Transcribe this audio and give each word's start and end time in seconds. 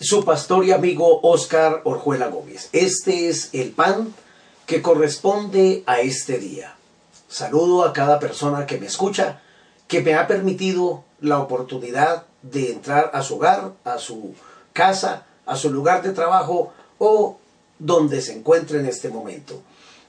su 0.00 0.24
pastor 0.24 0.64
y 0.64 0.72
amigo 0.72 1.20
Oscar 1.22 1.80
Orjuela 1.84 2.28
Gómez. 2.28 2.68
Este 2.72 3.28
es 3.28 3.50
el 3.54 3.70
pan 3.70 4.14
que 4.66 4.82
corresponde 4.82 5.84
a 5.86 6.00
este 6.00 6.38
día. 6.38 6.76
Saludo 7.28 7.84
a 7.84 7.92
cada 7.92 8.18
persona 8.18 8.66
que 8.66 8.78
me 8.78 8.86
escucha, 8.86 9.40
que 9.88 10.02
me 10.02 10.14
ha 10.14 10.26
permitido 10.26 11.04
la 11.20 11.40
oportunidad 11.40 12.26
de 12.42 12.72
entrar 12.72 13.10
a 13.14 13.22
su 13.22 13.36
hogar, 13.36 13.72
a 13.84 13.98
su 13.98 14.34
casa, 14.72 15.24
a 15.46 15.56
su 15.56 15.70
lugar 15.70 16.02
de 16.02 16.12
trabajo 16.12 16.72
o 16.98 17.38
donde 17.78 18.20
se 18.20 18.34
encuentre 18.34 18.80
en 18.80 18.86
este 18.86 19.08
momento. 19.08 19.62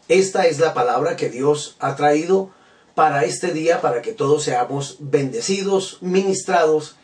Esta 0.10 0.48
es 0.48 0.60
la 0.60 0.74
palabra 0.74 1.16
que 1.16 1.30
Dios 1.30 1.76
ha 1.80 1.96
traído 1.96 2.50
para 2.94 3.24
este 3.24 3.54
día, 3.54 3.80
para 3.80 4.02
que 4.02 4.12
todos 4.12 4.44
seamos 4.44 4.98
bendecidos, 5.00 6.00
ministrados, 6.02 6.96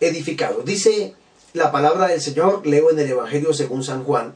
edificados. 0.00 0.64
Dice 0.64 1.14
la 1.52 1.72
palabra 1.72 2.08
del 2.08 2.20
Señor, 2.20 2.66
leo 2.66 2.90
en 2.90 2.98
el 2.98 3.10
Evangelio 3.10 3.52
según 3.52 3.82
San 3.82 4.04
Juan, 4.04 4.34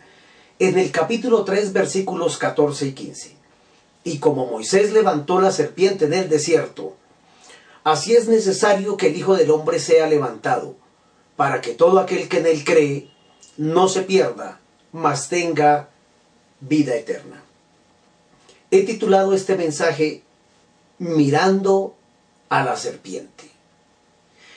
en 0.58 0.78
el 0.78 0.90
capítulo 0.90 1.44
3, 1.44 1.72
versículos 1.72 2.38
14 2.38 2.86
y 2.86 2.92
15. 2.92 3.36
Y 4.04 4.18
como 4.18 4.46
Moisés 4.46 4.92
levantó 4.92 5.40
la 5.40 5.52
serpiente 5.52 6.06
en 6.06 6.14
el 6.14 6.28
desierto, 6.28 6.96
así 7.84 8.14
es 8.14 8.28
necesario 8.28 8.96
que 8.96 9.08
el 9.08 9.16
Hijo 9.16 9.36
del 9.36 9.50
Hombre 9.50 9.78
sea 9.78 10.06
levantado, 10.06 10.74
para 11.36 11.60
que 11.60 11.72
todo 11.72 11.98
aquel 11.98 12.28
que 12.28 12.38
en 12.38 12.46
él 12.46 12.64
cree 12.64 13.10
no 13.56 13.88
se 13.88 14.02
pierda, 14.02 14.60
mas 14.92 15.28
tenga 15.28 15.88
vida 16.60 16.94
eterna. 16.94 17.42
He 18.70 18.84
titulado 18.84 19.34
este 19.34 19.56
mensaje 19.56 20.22
Mirando 20.98 21.94
a 22.50 22.62
la 22.62 22.76
serpiente. 22.76 23.50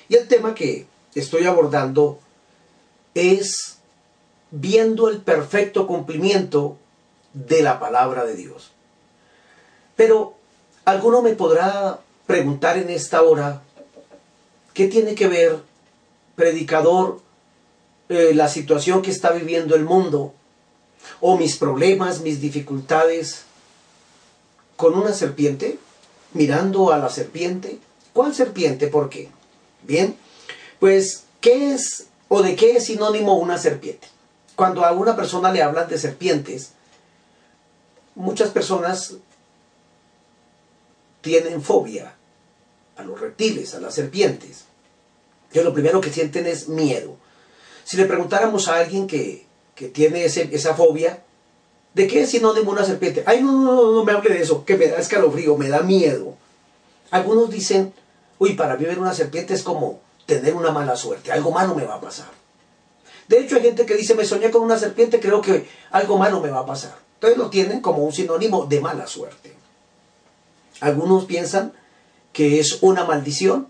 Y 0.10 0.16
el 0.16 0.28
tema 0.28 0.54
que 0.54 0.86
estoy 1.16 1.46
abordando 1.46 2.20
es 3.14 3.78
viendo 4.52 5.10
el 5.10 5.22
perfecto 5.22 5.88
cumplimiento 5.88 6.78
de 7.34 7.64
la 7.64 7.80
palabra 7.80 8.26
de 8.26 8.36
Dios. 8.36 8.72
Pero 9.96 10.36
alguno 10.86 11.22
me 11.22 11.34
podrá 11.34 12.00
preguntar 12.28 12.78
en 12.78 12.90
esta 12.90 13.22
hora, 13.24 13.62
¿qué 14.74 14.88
tiene 14.88 15.16
que 15.16 15.28
ver, 15.28 15.60
predicador, 16.36 17.22
eh, 18.10 18.34
la 18.34 18.48
situación 18.48 19.02
que 19.02 19.12
está 19.12 19.32
viviendo 19.32 19.76
el 19.76 19.86
mundo, 19.86 20.34
o 21.20 21.38
mis 21.38 21.58
problemas, 21.58 22.22
mis 22.22 22.40
dificultades, 22.40 23.44
con 24.76 24.96
una 24.96 25.14
serpiente? 25.14 25.80
Mirando 26.34 26.92
a 26.92 26.98
la 26.98 27.10
serpiente. 27.10 27.78
¿Cuál 28.14 28.34
serpiente? 28.34 28.88
¿Por 28.88 29.10
qué? 29.10 29.30
Bien, 29.84 30.16
pues, 30.80 31.24
¿qué 31.42 31.74
es 31.74 32.08
¿O 32.36 32.42
de 32.42 32.56
qué 32.56 32.78
es 32.78 32.86
sinónimo 32.86 33.36
una 33.38 33.60
serpiente? 33.60 34.08
Cuando 34.56 34.84
a 34.84 34.92
una 34.92 35.16
persona 35.16 35.52
le 35.52 35.62
hablan 35.62 35.88
de 35.88 36.00
serpientes, 36.00 36.72
muchas 38.16 38.50
personas 38.50 39.18
tienen 41.22 41.62
fobia 41.62 42.16
a 42.98 43.04
los 43.04 43.22
reptiles, 43.22 43.76
a 43.76 43.80
las 43.80 43.94
serpientes. 43.94 44.66
Que 45.52 45.64
lo 45.64 45.76
primero 45.76 46.02
que 46.02 46.12
sienten 46.12 46.48
es 46.48 46.70
miedo. 46.70 47.18
Si 47.84 47.98
le 47.98 48.06
preguntáramos 48.06 48.68
a 48.68 48.80
alguien 48.80 49.06
que, 49.06 49.46
tiene 49.94 50.26
esa 50.26 50.74
fobia, 50.74 51.22
¿de 51.94 52.08
qué 52.08 52.24
es 52.24 52.32
sinónimo 52.32 52.72
una 52.72 52.84
serpiente? 52.84 53.22
Ay, 53.28 53.44
no, 53.44 53.52
no, 53.52 53.76
no, 53.76 53.92
no 53.92 54.04
me 54.04 54.12
hable 54.12 54.34
de 54.34 54.42
eso, 54.42 54.66
que 54.66 54.76
me 54.76 54.88
da 54.88 54.98
escalofrío, 54.98 55.56
me 55.56 55.70
da 55.70 55.84
miedo. 55.84 56.34
Algunos 57.12 57.52
dicen, 57.52 57.94
uy, 58.40 58.54
para 58.54 58.76
mí 58.76 58.86
ver 58.86 58.98
una 58.98 59.14
serpiente 59.14 59.54
es 59.54 59.62
como 59.62 60.02
tener 60.26 60.56
una 60.56 60.72
mala 60.72 60.96
suerte, 60.96 61.32
algo 61.32 61.52
malo 61.52 61.76
me 61.76 61.86
va 61.86 61.96
a 61.96 62.02
pasar. 62.02 62.30
De 63.28 63.40
hecho, 63.40 63.56
hay 63.56 63.62
gente 63.62 63.86
que 63.86 63.96
dice, 63.96 64.16
me 64.16 64.26
soñé 64.26 64.52
con 64.52 64.62
una 64.62 64.78
serpiente, 64.78 65.20
creo 65.20 65.42
que 65.42 65.68
algo 65.92 66.18
malo 66.18 66.42
me 66.42 66.50
va 66.50 66.60
a 66.60 66.66
pasar. 66.66 66.96
Entonces 67.16 67.38
lo 67.38 67.50
tienen 67.50 67.82
como 67.82 68.04
un 68.04 68.12
sinónimo 68.12 68.66
de 68.66 68.82
mala 68.82 69.08
suerte. 69.08 69.54
Algunos 70.82 71.26
piensan 71.26 71.74
que 72.34 72.60
es 72.60 72.80
una 72.82 73.06
maldición 73.06 73.68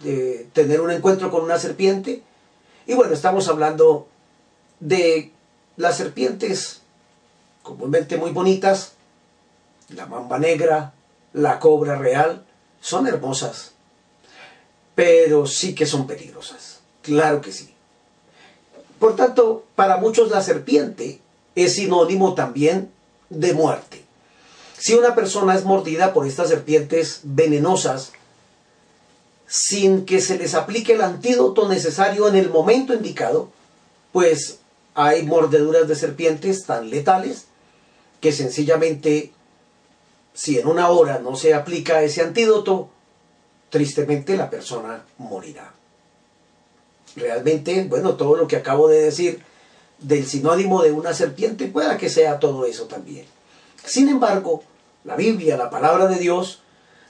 de 0.00 0.48
tener 0.54 0.80
un 0.80 0.90
encuentro 0.90 1.30
con 1.30 1.44
una 1.44 1.58
serpiente. 1.58 2.22
Y 2.86 2.94
bueno, 2.94 3.12
estamos 3.12 3.48
hablando 3.48 4.08
de 4.80 5.32
las 5.76 5.98
serpientes 5.98 6.80
comúnmente 7.62 8.16
muy 8.16 8.30
bonitas, 8.30 8.94
la 9.88 10.06
mamba 10.06 10.38
negra, 10.38 10.92
la 11.32 11.58
cobra 11.60 11.96
real, 11.96 12.44
son 12.80 13.06
hermosas, 13.06 13.72
pero 14.94 15.46
sí 15.46 15.74
que 15.74 15.86
son 15.86 16.06
peligrosas. 16.06 16.80
Claro 17.02 17.40
que 17.40 17.52
sí. 17.52 17.74
Por 18.98 19.16
tanto, 19.16 19.64
para 19.74 19.96
muchos 19.96 20.30
la 20.30 20.42
serpiente 20.42 21.20
es 21.54 21.74
sinónimo 21.74 22.34
también 22.34 22.90
de 23.30 23.54
muerte. 23.54 24.04
Si 24.78 24.94
una 24.94 25.14
persona 25.14 25.54
es 25.54 25.64
mordida 25.64 26.12
por 26.12 26.26
estas 26.26 26.48
serpientes 26.48 27.20
venenosas, 27.22 28.12
sin 29.46 30.04
que 30.06 30.20
se 30.20 30.38
les 30.38 30.54
aplique 30.54 30.92
el 30.92 31.02
antídoto 31.02 31.68
necesario 31.68 32.28
en 32.28 32.36
el 32.36 32.50
momento 32.50 32.94
indicado, 32.94 33.50
pues 34.12 34.58
hay 34.94 35.24
mordeduras 35.24 35.88
de 35.88 35.96
serpientes 35.96 36.64
tan 36.66 36.90
letales 36.90 37.46
que 38.20 38.32
sencillamente, 38.32 39.32
si 40.34 40.58
en 40.58 40.66
una 40.68 40.90
hora 40.90 41.18
no 41.18 41.36
se 41.36 41.54
aplica 41.54 42.02
ese 42.02 42.22
antídoto, 42.22 42.90
tristemente 43.70 44.36
la 44.36 44.50
persona 44.50 45.04
morirá. 45.18 45.72
Realmente, 47.16 47.84
bueno, 47.88 48.14
todo 48.14 48.36
lo 48.36 48.46
que 48.46 48.56
acabo 48.56 48.88
de 48.88 49.00
decir 49.00 49.42
del 49.98 50.26
sinónimo 50.26 50.82
de 50.82 50.92
una 50.92 51.14
serpiente, 51.14 51.66
pueda 51.66 51.98
que 51.98 52.08
sea 52.08 52.38
todo 52.38 52.66
eso 52.66 52.84
también. 52.84 53.26
Sin 53.84 54.08
embargo, 54.08 54.62
la 55.04 55.16
Biblia, 55.16 55.56
la 55.56 55.70
palabra 55.70 56.06
de 56.06 56.16
Dios, 56.16 56.60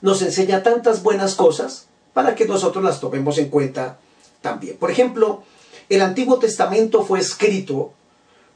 nos 0.01 0.23
enseña 0.23 0.63
tantas 0.63 1.03
buenas 1.03 1.35
cosas 1.35 1.87
para 2.15 2.35
que 2.35 2.47
nosotros 2.47 2.83
las 2.83 3.01
tomemos 3.01 3.39
en 3.39 3.49
cuenta 3.49 3.99
también. 4.41 4.77
Por 4.77 4.91
ejemplo, 4.91 5.43
el 5.89 6.03
Antiguo 6.03 6.39
Testamento 6.39 7.05
fue 7.05 7.21
escrito 7.21 7.93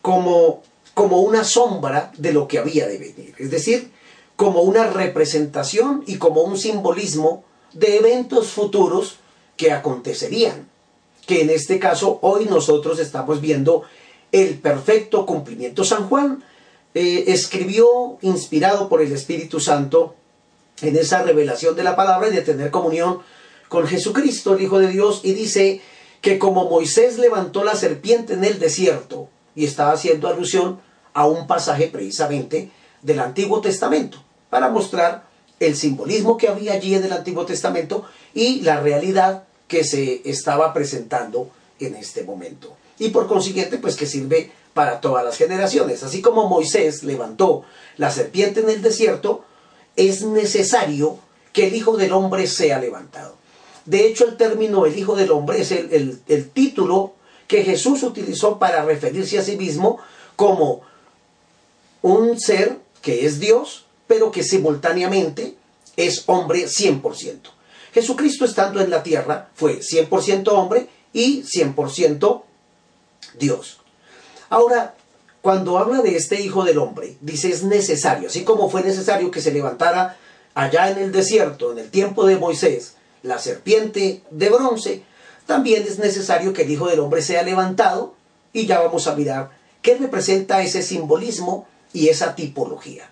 como, 0.03 0.62
como 0.94 1.20
una 1.20 1.44
sombra 1.44 2.12
de 2.16 2.32
lo 2.32 2.48
que 2.48 2.59
había 2.59 2.87
de 2.87 2.98
venir, 2.98 3.34
es 3.38 3.50
decir, 3.50 3.91
como 4.37 4.62
una 4.62 4.88
representación 4.88 6.03
y 6.06 6.19
como 6.19 6.43
un 6.43 6.59
simbolismo 6.59 7.44
de 7.75 7.99
eventos 7.99 8.49
futuros 8.49 9.17
que 9.57 9.73
acontecerían, 9.73 10.69
que 11.27 11.43
en 11.43 11.51
este 11.51 11.79
caso 11.79 12.19
hoy 12.23 12.47
nosotros 12.47 12.99
estamos 12.99 13.41
viendo 13.41 13.83
el 14.33 14.59
perfecto 14.59 15.27
cumplimiento. 15.27 15.85
San 15.85 16.09
Juan 16.09 16.45
eh, 16.95 17.25
escribió, 17.29 18.19
inspirado 18.23 18.89
por 18.89 19.03
el 19.03 19.12
Espíritu 19.12 19.61
Santo, 19.61 20.15
en 20.83 20.97
esa 20.97 21.23
revelación 21.23 21.77
de 21.77 21.85
la 21.85 21.97
palabra 21.97 22.29
y 22.29 22.33
de 22.33 22.43
tener 22.43 22.71
comunión 22.71 23.21
con 23.69 23.87
Jesucristo, 23.87 24.55
el 24.55 24.62
Hijo 24.62 24.79
de 24.79 24.89
Dios, 24.89 25.21
y 25.23 25.33
dice 25.33 25.81
que 26.21 26.39
como 26.39 26.69
Moisés 26.69 27.19
levantó 27.19 27.65
la 27.65 27.75
serpiente 27.75 28.35
en 28.35 28.44
el 28.44 28.59
desierto, 28.59 29.29
y 29.55 29.65
estaba 29.65 29.93
haciendo 29.93 30.29
alusión 30.29 30.81
a 31.12 31.27
un 31.27 31.47
pasaje 31.47 31.88
precisamente 31.88 32.70
del 33.03 33.20
Antiguo 33.20 33.61
Testamento, 33.61 34.19
para 34.50 34.69
mostrar 34.69 35.27
el 35.66 35.76
simbolismo 35.76 36.37
que 36.37 36.49
había 36.49 36.75
allí 36.75 36.94
en 36.94 37.05
el 37.05 37.12
Antiguo 37.12 37.46
Testamento 37.46 38.05
y 38.32 38.61
la 38.61 38.81
realidad 38.81 39.44
que 39.69 39.84
se 39.84 40.22
estaba 40.25 40.72
presentando 40.72 41.50
en 41.81 41.94
este 41.94 42.22
momento. 42.25 42.76
Y 42.99 43.08
por 43.11 43.26
consiguiente, 43.26 43.78
pues 43.78 43.96
que 43.96 44.06
sirve 44.06 44.50
para 44.72 45.00
todas 45.00 45.25
las 45.25 45.37
generaciones. 45.37 46.02
Así 46.02 46.20
como 46.20 46.49
Moisés 46.49 47.02
levantó 47.02 47.64
la 47.96 48.11
serpiente 48.11 48.61
en 48.61 48.70
el 48.70 48.82
desierto, 48.82 49.44
es 49.96 50.22
necesario 50.22 51.19
que 51.52 51.69
el 51.69 51.75
Hijo 51.75 51.96
del 51.96 52.12
Hombre 52.12 52.46
sea 52.46 52.78
levantado. 52.78 53.37
De 53.84 54.06
hecho, 54.06 54.26
el 54.26 54.37
término 54.37 54.87
el 54.87 54.99
Hijo 54.99 55.14
del 55.14 55.31
Hombre 55.31 55.60
es 55.60 55.70
el, 55.70 56.20
el 56.26 56.50
título 56.50 57.14
que 57.46 57.62
Jesús 57.62 58.02
utilizó 58.02 58.58
para 58.58 58.84
referirse 58.84 59.38
a 59.38 59.43
sí 59.43 59.56
mismo 59.56 59.99
como 60.37 60.82
un 62.02 62.40
ser 62.40 62.78
que 63.02 63.26
es 63.26 63.38
Dios, 63.38 63.83
pero 64.14 64.31
que 64.31 64.44
simultáneamente 64.44 65.56
es 65.96 66.22
hombre 66.26 66.66
100%. 66.66 67.40
Jesucristo 67.93 68.44
estando 68.44 68.81
en 68.81 68.88
la 68.88 69.02
tierra 69.02 69.49
fue 69.56 69.81
100% 69.81 70.46
hombre 70.52 70.87
y 71.12 71.43
100% 71.43 72.43
Dios. 73.37 73.81
Ahora, 74.50 74.94
cuando 75.43 75.78
habla 75.78 76.00
de 76.00 76.14
este 76.14 76.40
Hijo 76.40 76.62
del 76.62 76.78
Hombre, 76.78 77.16
dice 77.22 77.50
es 77.50 77.64
necesario, 77.64 78.28
así 78.28 78.44
como 78.44 78.70
fue 78.70 78.84
necesario 78.84 79.32
que 79.32 79.40
se 79.40 79.50
levantara 79.50 80.17
allá 80.55 80.93
en 80.93 80.99
el 80.99 81.10
desierto, 81.10 81.72
en 81.72 81.81
el 81.81 81.90
tiempo 81.90 82.25
de 82.25 82.37
Moisés, 82.37 82.94
la 83.25 83.40
serpiente 83.40 84.22
de 84.31 84.49
bronce, 84.49 85.02
también 85.44 85.82
es 85.82 85.99
necesario 85.99 86.52
que 86.52 86.62
el 86.62 86.70
Hijo 86.70 86.87
del 86.87 87.00
Hombre 87.00 87.20
sea 87.20 87.43
levantado 87.43 88.14
y 88.52 88.67
ya 88.67 88.78
vamos 88.78 89.08
a 89.08 89.17
mirar 89.17 89.50
qué 89.82 89.96
representa 89.96 90.62
ese 90.62 90.84
simbolismo 90.84 91.67
y 91.93 92.10
esa 92.10 92.37
tipología. 92.37 93.10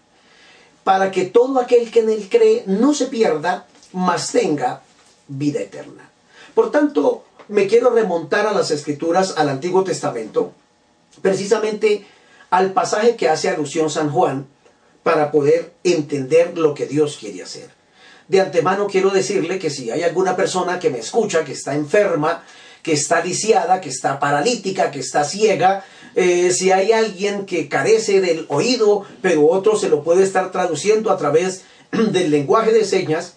Para 0.85 1.11
que 1.11 1.25
todo 1.25 1.61
aquel 1.61 1.91
que 1.91 2.01
en 2.01 2.11
él 2.11 2.29
cree 2.31 2.65
no 2.67 2.95
se 2.95 3.07
pierda, 3.07 3.67
mas 3.93 4.33
tenga 4.33 4.83
vida 5.29 5.61
eterna. 5.61 6.11
Por 6.55 6.71
tanto, 6.71 7.25
me 7.49 7.67
quiero 7.67 7.91
remontar 7.91 8.47
a 8.47 8.53
las 8.53 8.71
escrituras, 8.71 9.35
al 9.37 9.49
Antiguo 9.49 9.85
Testamento, 9.85 10.53
precisamente 11.21 12.07
al 12.51 12.73
pasaje 12.73 13.17
que 13.17 13.29
hace 13.29 13.49
alusión 13.49 13.91
San 13.91 14.11
Juan 14.11 14.47
para 15.03 15.31
poder 15.31 15.73
entender 15.85 16.57
lo 16.57 16.75
que 16.75 16.87
Dios 16.87 17.17
quiere 17.19 17.43
hacer. 17.43 17.71
De 18.29 18.41
antemano 18.41 18.87
quiero 18.87 19.11
decirle 19.11 19.59
que 19.59 19.71
si 19.71 19.91
hay 19.91 20.03
alguna 20.03 20.37
persona 20.37 20.79
que 20.79 20.91
me 20.91 20.99
escucha, 20.99 21.45
que 21.45 21.53
está 21.53 21.75
enferma, 21.75 22.45
que 22.83 22.93
está 22.93 23.25
lisiada, 23.25 23.81
que 23.81 23.89
está 23.89 24.19
paralítica, 24.19 24.91
que 24.91 25.01
está 25.01 25.25
ciega, 25.25 25.85
eh, 26.15 26.51
si 26.53 26.73
hay 26.73 26.93
alguien 26.93 27.47
que 27.47 27.69
carece 27.69 28.21
del 28.21 28.47
oído, 28.49 29.05
pero 29.21 29.49
otro 29.49 29.77
se 29.77 29.89
lo 29.89 30.03
puede 30.03 30.23
estar 30.23 30.53
traduciendo 30.53 31.11
a 31.11 31.17
través 31.17 31.65
del 31.91 32.31
lenguaje 32.31 32.73
de 32.73 32.85
señas, 32.85 33.35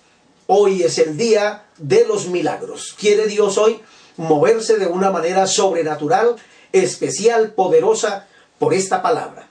hoy 0.48 0.84
es 0.84 0.98
el 1.00 1.18
día 1.18 1.66
de 1.78 2.06
los 2.06 2.28
milagros. 2.28 2.96
¿Quiere 3.00 3.28
Dios 3.28 3.58
hoy 3.58 3.80
moverse 4.18 4.78
de 4.78 4.88
una 4.88 5.12
manera 5.12 5.48
sobrenatural, 5.48 6.36
especial, 6.72 7.54
poderosa? 7.54 8.28
por 8.60 8.74
esta 8.74 9.02
palabra. 9.02 9.48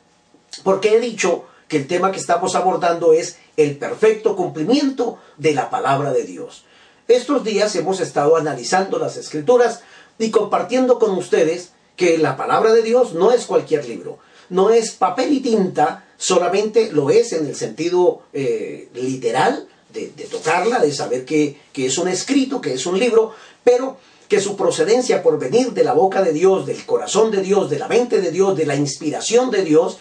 Porque 0.62 0.96
he 0.96 1.00
dicho 1.00 1.44
que 1.68 1.78
el 1.78 1.86
tema 1.86 2.12
que 2.12 2.18
estamos 2.18 2.54
abordando 2.54 3.12
es 3.12 3.38
el 3.56 3.76
perfecto 3.76 4.36
cumplimiento 4.36 5.18
de 5.36 5.54
la 5.54 5.70
palabra 5.70 6.12
de 6.12 6.24
Dios. 6.24 6.64
Estos 7.08 7.44
días 7.44 7.74
hemos 7.76 8.00
estado 8.00 8.36
analizando 8.36 8.98
las 8.98 9.16
escrituras 9.16 9.82
y 10.18 10.30
compartiendo 10.30 10.98
con 10.98 11.10
ustedes 11.12 11.72
que 11.96 12.18
la 12.18 12.36
palabra 12.36 12.72
de 12.72 12.82
Dios 12.82 13.14
no 13.14 13.32
es 13.32 13.46
cualquier 13.46 13.88
libro, 13.88 14.18
no 14.50 14.70
es 14.70 14.92
papel 14.92 15.32
y 15.32 15.40
tinta, 15.40 16.04
solamente 16.16 16.92
lo 16.92 17.10
es 17.10 17.32
en 17.32 17.46
el 17.46 17.54
sentido 17.54 18.22
eh, 18.32 18.88
literal 18.94 19.68
de, 19.92 20.08
tocarla, 20.30 20.80
de 20.80 20.92
saber 20.92 21.24
que, 21.24 21.56
que 21.72 21.86
es 21.86 21.98
un 21.98 22.08
escrito, 22.08 22.60
que 22.60 22.74
es 22.74 22.84
un 22.86 22.98
libro, 22.98 23.32
pero 23.62 23.96
que 24.28 24.40
su 24.40 24.56
procedencia 24.56 25.22
por 25.22 25.38
venir 25.38 25.72
de 25.72 25.84
la 25.84 25.92
boca 25.92 26.22
de 26.22 26.32
Dios, 26.32 26.66
del 26.66 26.84
corazón 26.84 27.30
de 27.30 27.42
Dios, 27.42 27.70
de 27.70 27.78
la 27.78 27.88
mente 27.88 28.20
de 28.20 28.30
Dios, 28.32 28.56
de 28.56 28.66
la 28.66 28.74
inspiración 28.74 29.50
de 29.50 29.62
Dios, 29.62 29.98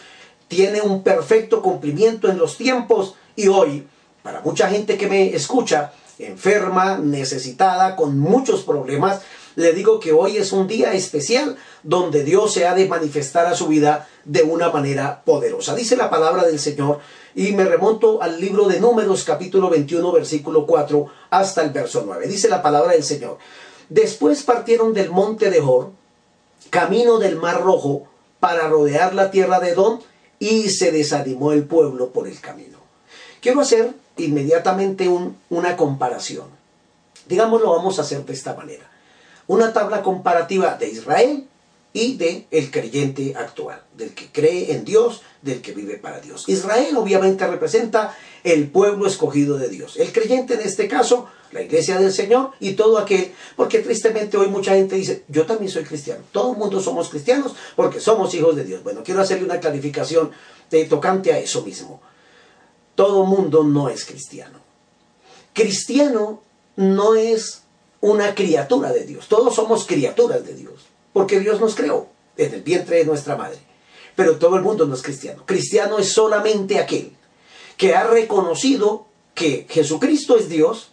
tiene 0.48 0.82
un 0.82 1.04
perfecto 1.04 1.62
cumplimiento 1.62 2.30
en 2.30 2.38
los 2.38 2.58
tiempos. 2.58 3.16
Y 3.36 3.48
hoy, 3.48 3.88
para 4.22 4.42
mucha 4.42 4.70
gente 4.70 4.98
que 4.98 5.08
me 5.08 5.36
escucha, 5.36 5.94
enferma, 6.20 6.98
necesitada, 6.98 7.96
con 7.96 8.18
muchos 8.20 8.64
problemas, 8.64 9.22
le 9.56 9.74
digo 9.74 10.00
que 10.00 10.14
hoy 10.14 10.38
es 10.38 10.52
un 10.52 10.68
día 10.68 10.94
especial 10.94 11.58
donde 11.84 12.24
Dios 12.24 12.54
se 12.54 12.66
ha 12.66 12.74
de 12.74 12.88
manifestar 12.88 13.46
a 13.46 13.56
su 13.56 13.68
vida 13.68 14.08
de 14.26 14.44
una 14.44 14.70
manera 14.70 15.24
poderosa. 15.24 15.76
Dice 15.76 15.96
la 15.96 16.10
palabra 16.10 16.44
del 16.44 16.60
Señor 16.60 17.00
y 17.36 17.52
me 17.54 17.66
remonto 17.66 18.22
al 18.22 18.40
libro 18.40 18.68
de 18.68 18.80
Números 18.80 19.24
capítulo 19.24 19.70
21 19.70 20.12
versículo 20.12 20.66
4 20.66 21.06
hasta 21.30 21.62
el 21.62 21.72
verso 21.72 22.04
9. 22.06 22.28
Dice 22.28 22.50
la 22.50 22.62
palabra 22.62 22.94
del 22.94 23.04
Señor. 23.04 23.38
Después 23.90 24.44
partieron 24.44 24.94
del 24.94 25.12
monte 25.12 25.50
de 25.50 25.60
Hor, 25.60 25.92
camino 26.70 27.20
del 27.20 27.36
mar 27.36 27.62
rojo, 27.62 28.08
para 28.40 28.68
rodear 28.68 29.14
la 29.14 29.30
tierra 29.30 29.60
de 29.60 29.70
Edom, 29.70 30.00
y 30.40 30.70
se 30.70 30.92
desanimó 30.92 31.52
el 31.52 31.64
pueblo 31.66 32.10
por 32.10 32.28
el 32.28 32.40
camino. 32.42 32.80
Quiero 33.40 33.62
hacer 33.62 33.94
inmediatamente 34.18 35.10
una 35.50 35.78
comparación. 35.78 36.48
Digámoslo, 37.28 37.72
vamos 37.72 38.00
a 38.00 38.02
hacer 38.02 38.26
de 38.26 38.34
esta 38.34 38.54
manera. 38.54 38.90
Una 39.48 39.74
tabla 39.74 40.02
comparativa 40.02 40.78
de 40.78 40.90
Israel 40.90 41.48
y 41.94 42.18
de 42.18 42.48
el 42.50 42.72
creyente 42.72 43.36
actual, 43.38 43.82
del 43.96 44.14
que 44.16 44.28
cree 44.32 44.74
en 44.74 44.84
Dios, 44.84 45.22
del 45.44 45.62
que 45.62 45.74
vive 45.74 45.98
para 45.98 46.20
Dios. 46.20 46.46
Israel 46.48 46.98
obviamente 46.98 47.46
representa 47.46 48.18
el 48.44 48.68
pueblo 48.70 49.06
escogido 49.06 49.58
de 49.58 49.70
Dios. 49.70 49.98
El 49.98 50.12
creyente 50.12 50.56
en 50.56 50.62
este 50.62 50.88
caso, 50.88 51.28
la 51.52 51.62
iglesia 51.62 52.00
del 52.00 52.12
Señor 52.12 52.52
y 52.60 52.74
todo 52.74 52.98
aquel, 52.98 53.32
porque 53.56 53.80
tristemente 53.80 54.38
hoy 54.38 54.48
mucha 54.48 54.74
gente 54.74 54.96
dice, 54.96 55.24
yo 55.28 55.46
también 55.46 55.72
soy 55.72 55.84
cristiano, 55.84 56.24
todo 56.32 56.54
el 56.54 56.58
mundo 56.58 56.82
somos 56.82 57.10
cristianos 57.10 57.54
porque 57.76 58.00
somos 58.00 58.34
hijos 58.34 58.56
de 58.56 58.64
Dios. 58.64 58.84
Bueno, 58.84 59.02
quiero 59.04 59.22
hacerle 59.22 59.46
una 59.46 59.60
clarificación 59.60 60.32
de, 60.72 60.86
tocante 60.86 61.32
a 61.32 61.38
eso 61.38 61.62
mismo. 61.62 62.02
Todo 62.96 63.26
mundo 63.26 63.64
no 63.64 63.90
es 63.90 64.06
cristiano. 64.06 64.60
Cristiano 65.54 66.42
no 66.76 67.16
es 67.16 67.63
una 68.04 68.36
criatura 68.36 68.92
de 68.92 69.06
Dios, 69.06 69.30
todos 69.30 69.56
somos 69.56 69.86
criaturas 69.86 70.46
de 70.46 70.56
Dios 70.56 70.82
porque 71.14 71.40
Dios 71.40 71.62
nos 71.62 71.76
creó 71.76 72.08
en 72.36 72.54
el 72.54 72.62
vientre 72.64 72.98
de 72.98 73.06
nuestra 73.06 73.38
madre. 73.38 73.60
Pero 74.16 74.38
todo 74.38 74.58
el 74.58 74.62
mundo 74.64 74.86
no 74.86 74.96
es 74.96 75.02
cristiano. 75.02 75.44
Cristiano 75.46 76.00
es 76.00 76.12
solamente 76.12 76.80
aquel 76.80 77.14
que 77.78 77.96
ha 77.96 78.04
reconocido 78.04 79.06
que 79.34 79.66
Jesucristo 79.70 80.38
es 80.38 80.50
Dios, 80.50 80.90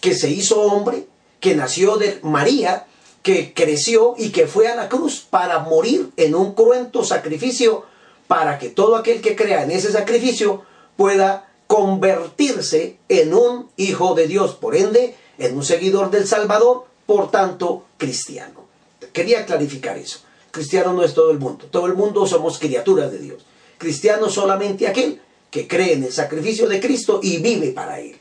que 0.00 0.14
se 0.14 0.30
hizo 0.30 0.60
hombre, 0.60 1.06
que 1.40 1.56
nació 1.56 1.96
de 1.96 2.20
María, 2.22 2.86
que 3.22 3.52
creció 3.54 4.14
y 4.16 4.30
que 4.30 4.46
fue 4.46 4.68
a 4.68 4.76
la 4.76 4.88
cruz 4.88 5.26
para 5.28 5.58
morir 5.60 6.10
en 6.16 6.34
un 6.34 6.54
cruento 6.54 7.04
sacrificio, 7.04 7.84
para 8.28 8.58
que 8.58 8.68
todo 8.68 8.96
aquel 8.96 9.20
que 9.20 9.34
crea 9.34 9.64
en 9.64 9.72
ese 9.72 9.90
sacrificio 9.90 10.62
pueda 10.96 11.50
convertirse 11.66 12.98
en 13.08 13.34
un 13.34 13.68
hijo 13.76 14.14
de 14.14 14.26
Dios, 14.26 14.54
por 14.54 14.76
ende, 14.76 15.16
en 15.46 15.56
un 15.56 15.64
seguidor 15.64 16.10
del 16.10 16.26
Salvador, 16.26 16.86
por 17.06 17.30
tanto, 17.30 17.84
cristiano. 17.98 18.66
Quería 19.12 19.44
clarificar 19.44 19.98
eso. 19.98 20.20
Cristiano 20.50 20.92
no 20.92 21.02
es 21.02 21.14
todo 21.14 21.30
el 21.30 21.38
mundo. 21.38 21.66
Todo 21.70 21.86
el 21.86 21.94
mundo 21.94 22.26
somos 22.26 22.58
criaturas 22.58 23.10
de 23.10 23.18
Dios. 23.18 23.44
Cristiano 23.78 24.28
solamente 24.28 24.86
aquel 24.86 25.20
que 25.50 25.66
cree 25.66 25.94
en 25.94 26.04
el 26.04 26.12
sacrificio 26.12 26.68
de 26.68 26.80
Cristo 26.80 27.20
y 27.22 27.38
vive 27.38 27.72
para 27.72 28.00
Él. 28.00 28.16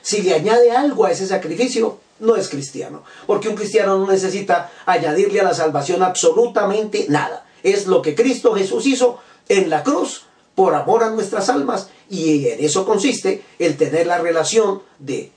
Si 0.00 0.22
le 0.22 0.34
añade 0.34 0.72
algo 0.72 1.04
a 1.04 1.12
ese 1.12 1.26
sacrificio, 1.26 1.98
no 2.18 2.36
es 2.36 2.48
cristiano. 2.48 3.04
Porque 3.26 3.48
un 3.48 3.54
cristiano 3.54 3.98
no 3.98 4.10
necesita 4.10 4.70
añadirle 4.86 5.40
a 5.40 5.44
la 5.44 5.54
salvación 5.54 6.02
absolutamente 6.02 7.06
nada. 7.08 7.46
Es 7.62 7.86
lo 7.86 8.02
que 8.02 8.14
Cristo 8.14 8.54
Jesús 8.54 8.86
hizo 8.86 9.18
en 9.48 9.70
la 9.70 9.82
cruz 9.82 10.24
por 10.54 10.74
amor 10.74 11.04
a 11.04 11.10
nuestras 11.10 11.48
almas 11.48 11.88
y 12.10 12.46
en 12.48 12.64
eso 12.64 12.84
consiste 12.84 13.42
el 13.58 13.76
tener 13.76 14.06
la 14.06 14.18
relación 14.18 14.82
de 14.98 15.32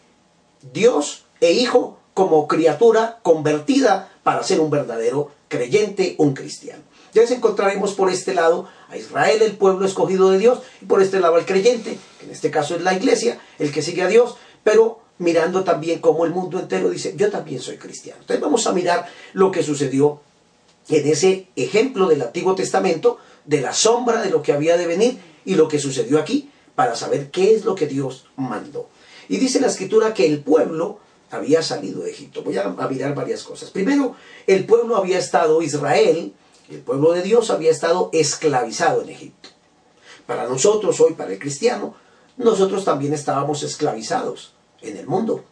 Dios 0.74 1.25
e 1.40 1.52
Hijo 1.52 2.00
como 2.14 2.48
criatura 2.48 3.20
convertida 3.24 4.10
para 4.24 4.44
ser 4.44 4.60
un 4.60 4.70
verdadero 4.70 5.32
creyente, 5.48 6.16
un 6.18 6.34
cristiano. 6.34 6.82
Ya 7.14 7.24
encontraremos 7.24 7.94
por 7.94 8.10
este 8.10 8.34
lado 8.34 8.68
a 8.90 8.98
Israel, 8.98 9.42
el 9.42 9.54
pueblo 9.54 9.86
escogido 9.86 10.32
de 10.32 10.38
Dios, 10.38 10.60
y 10.82 10.86
por 10.86 11.02
este 11.02 11.20
lado 11.20 11.36
al 11.36 11.46
creyente, 11.46 11.98
que 12.20 12.26
en 12.26 12.32
este 12.32 12.52
caso 12.52 12.76
es 12.76 12.82
la 12.82 12.94
iglesia, 12.94 13.40
el 13.58 13.72
que 13.72 13.82
sigue 13.82 14.02
a 14.02 14.08
Dios, 14.08 14.36
pero 14.64 15.00
mirando 15.18 15.64
también 15.64 16.00
como 16.00 16.26
el 16.26 16.32
mundo 16.32 16.60
entero 16.60 16.90
dice, 16.90 17.14
yo 17.16 17.30
también 17.32 17.62
soy 17.62 17.78
cristiano. 17.78 18.20
Entonces 18.22 18.42
vamos 18.42 18.68
a 18.68 18.74
mirar 18.74 19.08
lo 19.34 19.52
que 19.52 19.64
sucedió 19.64 20.20
en 20.90 21.08
ese 21.08 21.48
ejemplo 21.56 22.08
del 22.08 22.22
Antiguo 22.22 22.54
Testamento, 22.54 23.18
de 23.46 23.62
la 23.62 23.74
sombra 23.74 24.22
de 24.22 24.30
lo 24.30 24.42
que 24.42 24.52
había 24.52 24.76
de 24.76 24.88
venir 24.88 25.20
y 25.46 25.56
lo 25.56 25.68
que 25.68 25.80
sucedió 25.80 26.20
aquí, 26.20 26.50
para 26.76 26.96
saber 26.96 27.32
qué 27.32 27.56
es 27.56 27.64
lo 27.64 27.76
que 27.76 27.88
Dios 27.88 28.26
mandó. 28.36 28.90
Y 29.30 29.38
dice 29.38 29.62
la 29.62 29.68
escritura 29.68 30.14
que 30.14 30.26
el 30.26 30.42
pueblo 30.42 31.00
había 31.36 31.62
salido 31.62 32.04
de 32.04 32.12
Egipto. 32.12 32.44
Voy 32.44 32.58
a, 32.58 32.68
mirar 32.68 33.14
varias 33.16 33.44
cosas. 33.44 33.72
Primero, 33.72 34.16
el 34.48 34.66
pueblo 34.66 34.98
había 34.98 35.20
estado, 35.20 35.62
Israel, 35.62 36.34
el 36.70 36.80
pueblo 36.80 37.12
de 37.14 37.22
Dios 37.22 37.50
había 37.50 37.72
estado 37.72 38.10
esclavizado 38.14 39.02
en 39.02 39.10
Egipto. 39.10 39.50
Para 40.26 40.48
nosotros, 40.48 41.00
hoy, 41.00 41.14
para 41.14 41.34
el 41.34 41.40
cristiano, 41.40 41.96
nosotros 42.38 42.84
también 42.84 43.14
estábamos 43.14 43.64
esclavizados 43.64 44.54
en 44.82 44.98
el 44.98 45.08
mundo, 45.08 45.44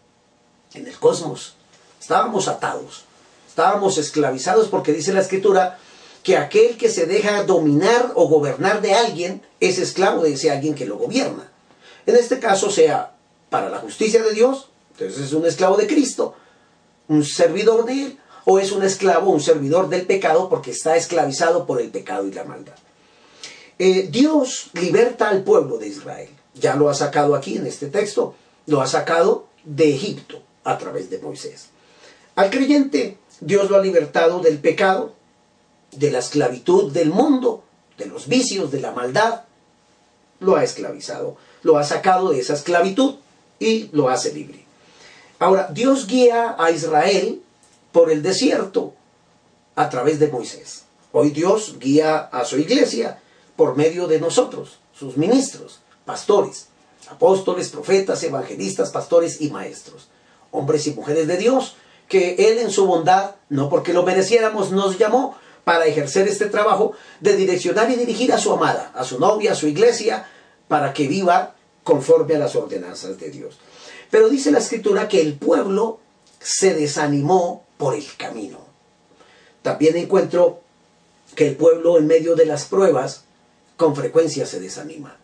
en 0.73 0.87
el 0.87 0.97
cosmos. 0.97 1.55
Estábamos 1.99 2.47
atados, 2.47 3.05
estábamos 3.47 3.97
esclavizados 3.97 4.67
porque 4.67 4.91
dice 4.91 5.13
la 5.13 5.21
escritura 5.21 5.77
que 6.23 6.37
aquel 6.37 6.77
que 6.77 6.89
se 6.89 7.05
deja 7.05 7.43
dominar 7.43 8.11
o 8.15 8.27
gobernar 8.27 8.81
de 8.81 8.93
alguien 8.93 9.41
es 9.59 9.77
esclavo 9.77 10.23
de 10.23 10.33
ese 10.33 10.51
alguien 10.51 10.73
que 10.73 10.85
lo 10.85 10.97
gobierna. 10.97 11.51
En 12.05 12.15
este 12.15 12.39
caso, 12.39 12.69
sea 12.69 13.13
para 13.49 13.69
la 13.69 13.77
justicia 13.77 14.23
de 14.23 14.33
Dios 14.33 14.69
entonces 14.93 15.25
es 15.25 15.33
un 15.33 15.45
esclavo 15.45 15.77
de 15.77 15.87
Cristo, 15.87 16.35
un 17.07 17.23
servidor 17.23 17.85
de 17.85 17.93
Él, 17.93 18.19
o 18.45 18.59
es 18.59 18.71
un 18.71 18.83
esclavo, 18.83 19.31
un 19.31 19.41
servidor 19.41 19.89
del 19.89 20.05
pecado 20.05 20.49
porque 20.49 20.71
está 20.71 20.95
esclavizado 20.95 21.65
por 21.65 21.81
el 21.81 21.89
pecado 21.89 22.27
y 22.27 22.33
la 22.33 22.43
maldad. 22.43 22.75
Eh, 23.79 24.07
Dios 24.11 24.69
liberta 24.73 25.29
al 25.29 25.43
pueblo 25.43 25.77
de 25.77 25.87
Israel. 25.87 26.29
Ya 26.53 26.75
lo 26.75 26.89
ha 26.89 26.93
sacado 26.93 27.35
aquí 27.35 27.57
en 27.57 27.65
este 27.65 27.87
texto. 27.87 28.35
Lo 28.67 28.81
ha 28.81 28.87
sacado 28.87 29.47
de 29.63 29.95
Egipto 29.95 30.41
a 30.63 30.77
través 30.77 31.09
de 31.09 31.19
Moisés. 31.19 31.67
Al 32.35 32.49
creyente 32.49 33.17
Dios 33.39 33.69
lo 33.69 33.77
ha 33.77 33.81
libertado 33.81 34.39
del 34.39 34.59
pecado, 34.59 35.13
de 35.91 36.11
la 36.11 36.19
esclavitud 36.19 36.91
del 36.91 37.09
mundo 37.09 37.63
de 37.97 38.05
los 38.07 38.27
vicios, 38.27 38.71
de 38.71 38.81
la 38.81 38.91
maldad, 38.91 39.43
lo 40.39 40.55
ha 40.55 40.63
esclavizado, 40.63 41.37
lo 41.61 41.77
ha 41.77 41.83
sacado 41.83 42.31
de 42.31 42.39
esa 42.39 42.53
esclavitud 42.53 43.15
y 43.59 43.89
lo 43.91 44.09
hace 44.09 44.33
libre. 44.33 44.62
Ahora, 45.43 45.67
Dios 45.69 46.07
guía 46.07 46.55
a 46.57 46.71
Israel 46.71 47.41
por 47.91 48.09
el 48.09 48.23
desierto 48.23 48.93
a 49.75 49.89
través 49.89 50.17
de 50.17 50.29
Moisés. 50.29 50.85
Hoy 51.11 51.31
Dios 51.31 51.79
guía 51.79 52.17
a 52.17 52.45
su 52.45 52.57
iglesia 52.59 53.19
por 53.57 53.75
medio 53.75 54.07
de 54.07 54.21
nosotros, 54.21 54.79
sus 54.97 55.17
ministros, 55.17 55.81
pastores, 56.05 56.67
apóstoles, 57.09 57.67
profetas, 57.67 58.23
evangelistas, 58.23 58.91
pastores 58.91 59.41
y 59.41 59.49
maestros, 59.49 60.07
hombres 60.51 60.87
y 60.87 60.91
mujeres 60.91 61.27
de 61.27 61.35
Dios, 61.35 61.75
que 62.07 62.35
Él 62.35 62.59
en 62.59 62.71
su 62.71 62.85
bondad, 62.85 63.35
no 63.49 63.69
porque 63.69 63.91
lo 63.91 64.03
mereciéramos, 64.03 64.71
nos 64.71 64.97
llamó 64.97 65.35
para 65.65 65.87
ejercer 65.87 66.25
este 66.29 66.45
trabajo 66.45 66.93
de 67.19 67.35
direccionar 67.35 67.91
y 67.91 67.97
dirigir 67.97 68.31
a 68.31 68.37
su 68.37 68.53
amada, 68.53 68.93
a 68.95 69.03
su 69.03 69.19
novia, 69.19 69.51
a 69.51 69.55
su 69.55 69.67
iglesia, 69.67 70.25
para 70.69 70.93
que 70.93 71.09
viva 71.09 71.53
conforme 71.83 72.35
a 72.35 72.39
las 72.39 72.55
ordenanzas 72.55 73.19
de 73.19 73.29
Dios. 73.29 73.57
Pero 74.13 74.29
dice 74.29 74.51
la 74.51 74.59
escritura 74.59 75.07
que 75.07 75.21
el 75.21 75.33
pueblo 75.33 75.97
se 76.39 76.75
desanimó 76.75 77.63
por 77.79 77.95
el 77.95 78.05
camino. 78.15 78.59
También 79.63 79.97
encuentro 79.97 80.59
que 81.33 81.47
el 81.47 81.55
pueblo 81.55 81.97
en 81.97 82.05
medio 82.05 82.35
de 82.35 82.45
las 82.45 82.65
pruebas 82.65 83.23
con 83.75 83.95
frecuencia 83.95 84.45
se 84.45 84.59
desanima. 84.59 85.17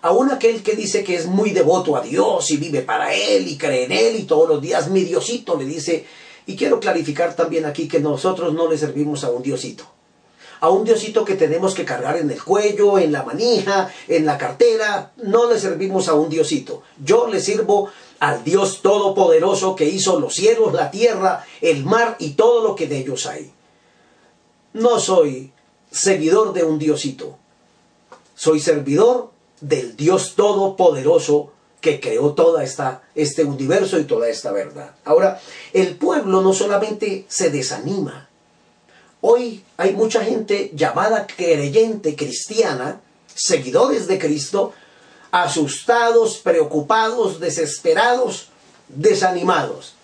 Aún 0.00 0.30
aquel 0.30 0.62
que 0.62 0.76
dice 0.76 1.02
que 1.02 1.16
es 1.16 1.26
muy 1.26 1.50
devoto 1.50 1.96
a 1.96 2.02
Dios 2.02 2.48
y 2.52 2.58
vive 2.58 2.82
para 2.82 3.12
Él 3.12 3.48
y 3.48 3.58
cree 3.58 3.86
en 3.86 3.90
Él 3.90 4.14
y 4.14 4.22
todos 4.22 4.48
los 4.48 4.62
días 4.62 4.90
mi 4.90 5.02
Diosito 5.02 5.56
le 5.56 5.64
dice, 5.64 6.06
y 6.46 6.54
quiero 6.54 6.78
clarificar 6.78 7.34
también 7.34 7.64
aquí 7.64 7.88
que 7.88 7.98
nosotros 7.98 8.54
no 8.54 8.70
le 8.70 8.78
servimos 8.78 9.24
a 9.24 9.30
un 9.32 9.42
Diosito. 9.42 9.88
A 10.60 10.70
un 10.70 10.84
Diosito 10.84 11.24
que 11.24 11.34
tenemos 11.34 11.74
que 11.74 11.84
cargar 11.84 12.16
en 12.16 12.30
el 12.30 12.42
cuello, 12.42 12.96
en 12.96 13.10
la 13.10 13.24
manija, 13.24 13.92
en 14.06 14.24
la 14.24 14.38
cartera, 14.38 15.12
no 15.16 15.50
le 15.50 15.58
servimos 15.58 16.08
a 16.08 16.14
un 16.14 16.28
Diosito. 16.30 16.82
Yo 17.04 17.26
le 17.26 17.40
sirvo 17.40 17.90
al 18.20 18.44
Dios 18.44 18.82
Todopoderoso 18.82 19.76
que 19.76 19.86
hizo 19.86 20.18
los 20.20 20.34
cielos, 20.34 20.72
la 20.72 20.90
tierra, 20.90 21.44
el 21.60 21.84
mar 21.84 22.16
y 22.18 22.30
todo 22.30 22.62
lo 22.62 22.74
que 22.74 22.86
de 22.86 22.98
ellos 22.98 23.26
hay. 23.26 23.52
No 24.72 25.00
soy 25.00 25.52
seguidor 25.90 26.52
de 26.52 26.64
un 26.64 26.78
Diosito. 26.78 27.36
Soy 28.34 28.60
servidor 28.60 29.30
del 29.60 29.96
Dios 29.96 30.34
Todopoderoso 30.34 31.52
que 31.80 32.00
creó 32.00 32.32
toda 32.32 32.64
esta 32.64 33.02
este 33.14 33.44
universo 33.44 33.98
y 33.98 34.04
toda 34.04 34.28
esta 34.28 34.52
verdad. 34.52 34.94
Ahora, 35.04 35.40
el 35.72 35.96
pueblo 35.96 36.42
no 36.42 36.52
solamente 36.52 37.24
se 37.28 37.50
desanima. 37.50 38.28
Hoy 39.20 39.64
hay 39.76 39.92
mucha 39.94 40.24
gente 40.24 40.70
llamada 40.74 41.26
creyente 41.26 42.14
cristiana, 42.16 43.00
seguidores 43.34 44.06
de 44.06 44.18
Cristo, 44.18 44.72
asustados, 45.30 46.38
preocupados, 46.38 47.40
desesperados, 47.40 48.48
desanimados, 48.88 49.94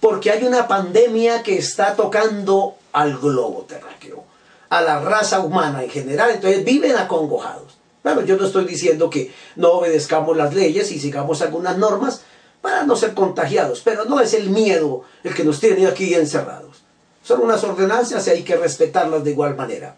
porque 0.00 0.30
hay 0.30 0.44
una 0.44 0.68
pandemia 0.68 1.42
que 1.42 1.56
está 1.56 1.96
tocando 1.96 2.76
al 2.92 3.18
globo 3.18 3.64
terráqueo, 3.68 4.24
a 4.68 4.80
la 4.82 5.00
raza 5.00 5.40
humana 5.40 5.82
en 5.82 5.90
general, 5.90 6.30
entonces 6.30 6.64
viven 6.64 6.96
acongojados. 6.96 7.78
Bueno, 8.02 8.22
yo 8.22 8.36
no 8.36 8.46
estoy 8.46 8.64
diciendo 8.64 9.10
que 9.10 9.32
no 9.56 9.72
obedezcamos 9.72 10.36
las 10.36 10.54
leyes 10.54 10.90
y 10.90 10.98
sigamos 10.98 11.40
algunas 11.40 11.78
normas 11.78 12.22
para 12.60 12.84
no 12.84 12.96
ser 12.96 13.14
contagiados, 13.14 13.80
pero 13.84 14.04
no 14.04 14.20
es 14.20 14.34
el 14.34 14.50
miedo 14.50 15.04
el 15.24 15.34
que 15.34 15.44
nos 15.44 15.60
tiene 15.60 15.86
aquí 15.86 16.14
encerrados. 16.14 16.82
Son 17.22 17.40
unas 17.40 17.62
ordenanzas 17.62 18.26
y 18.26 18.30
hay 18.30 18.42
que 18.42 18.56
respetarlas 18.56 19.22
de 19.22 19.30
igual 19.30 19.54
manera. 19.56 19.96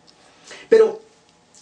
Pero 0.68 1.00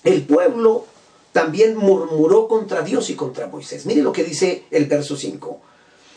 el 0.05 0.23
pueblo 0.23 0.87
también 1.33 1.77
murmuró 1.77 2.49
contra 2.49 2.83
Dios 2.83 3.11
y 3.11 3.15
contra 3.15 3.47
Moisés. 3.47 3.87
Mire 3.87 4.03
lo 4.03 4.13
que 4.13 4.25
dice 4.25 4.65
el 4.71 4.87
verso 4.87 5.17
5. 5.17 5.61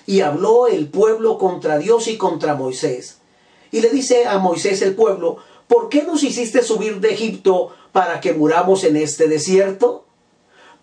Y 0.07 0.21
habló 0.21 0.67
el 0.67 0.89
pueblo 0.89 1.37
contra 1.37 1.77
Dios 1.77 2.07
y 2.07 2.17
contra 2.17 2.55
Moisés. 2.55 3.17
Y 3.71 3.81
le 3.81 3.89
dice 3.89 4.27
a 4.27 4.37
Moisés 4.37 4.81
el 4.81 4.95
pueblo, 4.95 5.37
¿por 5.67 5.89
qué 5.89 6.03
nos 6.03 6.23
hiciste 6.23 6.61
subir 6.61 6.99
de 6.99 7.13
Egipto 7.13 7.73
para 7.91 8.19
que 8.19 8.33
muramos 8.33 8.83
en 8.83 8.97
este 8.97 9.27
desierto? 9.27 10.05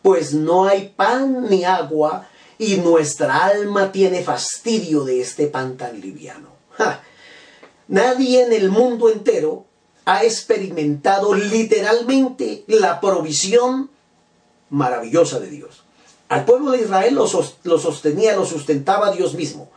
pues 0.02 0.34
no 0.34 0.64
hay 0.64 0.92
pan 0.94 1.48
ni 1.48 1.64
agua 1.64 2.28
y 2.58 2.76
nuestra 2.76 3.46
alma 3.46 3.92
tiene 3.92 4.22
fastidio 4.22 5.04
de 5.04 5.20
este 5.20 5.46
pan 5.46 5.76
tan 5.76 6.00
liviano. 6.00 6.48
Nadie 7.88 8.44
en 8.44 8.52
el 8.52 8.68
mundo 8.70 9.08
entero 9.08 9.64
ha 10.04 10.24
experimentado 10.24 11.32
literalmente 11.34 12.64
la 12.66 13.00
provisión 13.00 13.90
maravillosa 14.72 15.38
de 15.38 15.50
Dios. 15.50 15.84
Al 16.28 16.46
pueblo 16.46 16.70
de 16.70 16.80
Israel 16.80 17.14
lo, 17.14 17.28
sostenía, 17.28 18.34
lo 18.34 18.46
sustentaba 18.46 19.12
Dios 19.12 19.34
mismo. 19.34 19.70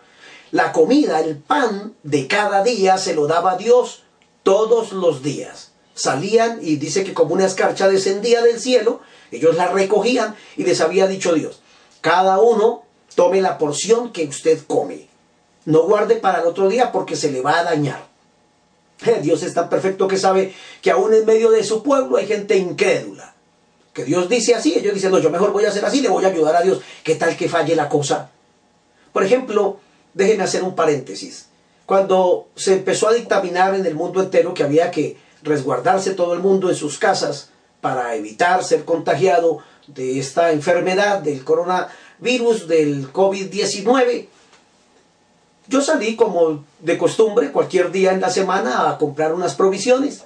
La 0.51 0.71
comida, 0.71 1.19
el 1.19 1.37
pan 1.37 1.93
de 2.03 2.27
cada 2.27 2.63
día 2.63 2.97
se 2.97 3.13
lo 3.13 3.27
daba 3.27 3.57
Dios 3.57 4.03
todos 4.43 4.93
los 4.93 5.21
días. 5.21 5.73
Salían 5.93 6.59
y 6.61 6.77
dice 6.77 7.03
que 7.03 7.13
como 7.13 7.33
una 7.33 7.45
escarcha 7.45 7.89
descendía 7.89 8.41
del 8.41 8.59
cielo 8.59 9.01
ellos 9.31 9.55
la 9.55 9.67
recogían 9.67 10.35
y 10.55 10.63
les 10.63 10.79
había 10.79 11.07
dicho 11.07 11.33
Dios, 11.33 11.59
cada 11.99 12.39
uno 12.39 12.83
tome 13.15 13.41
la 13.41 13.57
porción 13.57 14.13
que 14.13 14.25
usted 14.25 14.59
come. 14.65 15.09
No 15.65 15.83
guarde 15.83 16.15
para 16.15 16.39
el 16.39 16.47
otro 16.47 16.69
día 16.69 16.91
porque 16.91 17.17
se 17.17 17.31
le 17.31 17.41
va 17.41 17.59
a 17.59 17.63
dañar. 17.63 18.07
Dios 19.21 19.43
es 19.43 19.53
tan 19.53 19.67
perfecto 19.67 20.07
que 20.07 20.17
sabe 20.17 20.53
que 20.81 20.91
aún 20.91 21.13
en 21.13 21.25
medio 21.25 21.51
de 21.51 21.65
su 21.65 21.83
pueblo 21.83 22.15
hay 22.15 22.27
gente 22.27 22.55
incrédula. 22.55 23.35
Que 23.95 24.03
Dios 24.03 24.29
dice 24.29 24.53
así, 24.53 24.75
ellos 24.77 24.93
dicen, 24.93 25.09
no, 25.09 25.19
yo 25.19 25.29
mejor 25.29 25.53
voy 25.53 25.65
a 25.65 25.69
hacer 25.69 25.85
así, 25.85 26.01
le 26.01 26.09
voy 26.09 26.25
a 26.25 26.27
ayudar 26.27 26.55
a 26.57 26.61
Dios. 26.61 26.81
¿Qué 27.03 27.15
tal 27.15 27.35
que 27.37 27.49
falle 27.49 27.75
la 27.75 27.89
cosa? 27.89 28.29
Por 29.13 29.23
ejemplo, 29.23 29.79
déjenme 30.13 30.43
hacer 30.43 30.63
un 30.63 30.75
paréntesis. 30.75 31.47
Cuando 31.85 32.49
se 32.55 32.73
empezó 32.73 33.07
a 33.07 33.13
dictaminar 33.13 33.73
en 33.73 33.85
el 33.85 33.95
mundo 33.95 34.21
entero 34.21 34.53
que 34.53 34.63
había 34.63 34.91
que 34.91 35.17
resguardarse 35.43 36.11
todo 36.11 36.33
el 36.33 36.41
mundo 36.41 36.69
en 36.69 36.75
sus 36.75 36.99
casas, 36.99 37.51
para 37.85 38.15
evitar 38.15 38.63
ser 38.63 38.83
contagiado 38.83 39.59
de 39.85 40.17
esta 40.17 40.51
enfermedad 40.51 41.19
del 41.19 41.43
coronavirus, 41.43 42.67
del 42.67 43.13
COVID-19. 43.13 44.25
Yo 45.67 45.81
salí 45.81 46.15
como 46.15 46.65
de 46.79 46.97
costumbre 46.97 47.51
cualquier 47.51 47.91
día 47.91 48.11
en 48.11 48.21
la 48.21 48.31
semana 48.31 48.89
a 48.89 48.97
comprar 48.97 49.35
unas 49.35 49.53
provisiones, 49.53 50.23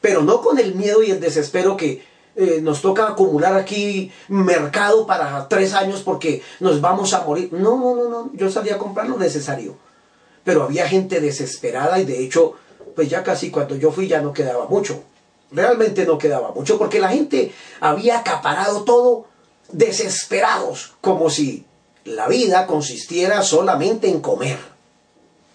pero 0.00 0.22
no 0.22 0.42
con 0.42 0.58
el 0.58 0.74
miedo 0.74 1.04
y 1.04 1.12
el 1.12 1.20
desespero 1.20 1.76
que 1.76 2.04
eh, 2.36 2.60
nos 2.62 2.82
toca 2.82 3.08
acumular 3.08 3.56
aquí 3.56 4.10
mercado 4.28 5.06
para 5.06 5.48
tres 5.48 5.74
años 5.74 6.02
porque 6.02 6.42
nos 6.60 6.80
vamos 6.80 7.14
a 7.14 7.24
morir. 7.24 7.52
No, 7.52 7.78
no, 7.78 7.94
no, 7.94 8.08
no, 8.08 8.30
yo 8.34 8.50
salí 8.50 8.70
a 8.70 8.78
comprar 8.78 9.08
lo 9.08 9.18
necesario. 9.18 9.76
Pero 10.44 10.62
había 10.62 10.88
gente 10.88 11.20
desesperada 11.20 11.98
y 11.98 12.04
de 12.04 12.22
hecho, 12.22 12.54
pues 12.94 13.08
ya 13.08 13.22
casi 13.22 13.50
cuando 13.50 13.76
yo 13.76 13.90
fui 13.90 14.08
ya 14.08 14.20
no 14.20 14.32
quedaba 14.32 14.66
mucho 14.66 15.02
realmente 15.54 16.04
no 16.04 16.18
quedaba 16.18 16.52
mucho, 16.52 16.78
porque 16.78 17.00
la 17.00 17.08
gente 17.08 17.52
había 17.80 18.18
acaparado 18.18 18.84
todo 18.84 19.26
desesperados, 19.72 20.94
como 21.00 21.30
si 21.30 21.64
la 22.04 22.28
vida 22.28 22.66
consistiera 22.66 23.42
solamente 23.42 24.08
en 24.08 24.20
comer 24.20 24.58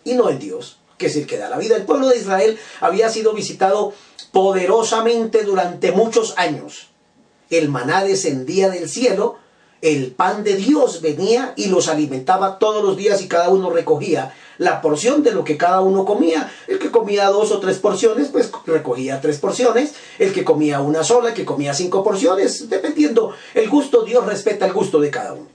y 0.03 0.13
no 0.13 0.29
en 0.29 0.39
Dios, 0.39 0.78
que 0.99 1.07
es 1.07 1.15
el 1.15 1.25
que 1.25 1.37
da 1.39 1.49
la 1.49 1.57
vida. 1.57 1.75
El 1.75 1.85
pueblo 1.85 2.09
de 2.09 2.17
Israel 2.17 2.59
había 2.81 3.09
sido 3.09 3.33
visitado 3.33 3.93
poderosamente 4.31 5.43
durante 5.43 5.91
muchos 5.91 6.35
años. 6.37 6.89
El 7.49 7.69
maná 7.69 8.03
descendía 8.03 8.69
del 8.69 8.87
cielo, 8.87 9.37
el 9.81 10.11
pan 10.11 10.43
de 10.43 10.55
Dios 10.55 11.01
venía 11.01 11.53
y 11.55 11.67
los 11.67 11.87
alimentaba 11.87 12.59
todos 12.59 12.83
los 12.83 12.97
días 12.97 13.21
y 13.23 13.27
cada 13.27 13.49
uno 13.49 13.71
recogía 13.71 14.35
la 14.59 14.81
porción 14.81 15.23
de 15.23 15.31
lo 15.31 15.45
que 15.45 15.57
cada 15.57 15.79
uno 15.79 16.05
comía. 16.05 16.51
El 16.67 16.77
que 16.77 16.91
comía 16.91 17.27
dos 17.27 17.51
o 17.51 17.59
tres 17.59 17.79
porciones, 17.79 18.27
pues 18.27 18.51
recogía 18.67 19.21
tres 19.21 19.39
porciones. 19.39 19.93
El 20.19 20.33
que 20.33 20.43
comía 20.43 20.81
una 20.81 21.03
sola, 21.03 21.29
el 21.29 21.33
que 21.33 21.45
comía 21.45 21.73
cinco 21.73 22.03
porciones, 22.03 22.69
dependiendo 22.69 23.33
el 23.55 23.69
gusto, 23.69 24.03
Dios 24.03 24.25
respeta 24.25 24.67
el 24.67 24.73
gusto 24.73 24.99
de 24.99 25.09
cada 25.09 25.33
uno. 25.33 25.47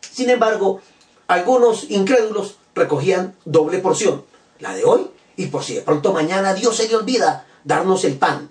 Sin 0.00 0.30
embargo, 0.30 0.80
algunos 1.28 1.90
incrédulos 1.90 2.56
recogían 2.74 3.34
doble 3.44 3.78
porción, 3.78 4.24
la 4.62 4.74
de 4.74 4.84
hoy, 4.84 5.10
y 5.36 5.46
por 5.46 5.64
si 5.64 5.74
de 5.74 5.82
pronto 5.82 6.12
mañana 6.12 6.54
Dios 6.54 6.76
se 6.76 6.88
le 6.88 6.96
olvida 6.96 7.46
darnos 7.64 8.04
el 8.04 8.16
pan. 8.16 8.50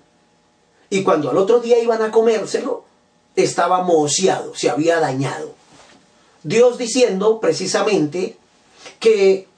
Y 0.90 1.02
cuando 1.02 1.30
al 1.30 1.38
otro 1.38 1.60
día 1.60 1.82
iban 1.82 2.02
a 2.02 2.10
comérselo, 2.10 2.84
estaba 3.34 3.82
mociado, 3.82 4.54
se 4.54 4.68
había 4.68 5.00
dañado. 5.00 5.54
Dios 6.42 6.76
diciendo 6.76 7.40
precisamente 7.40 8.36
que 9.00 9.48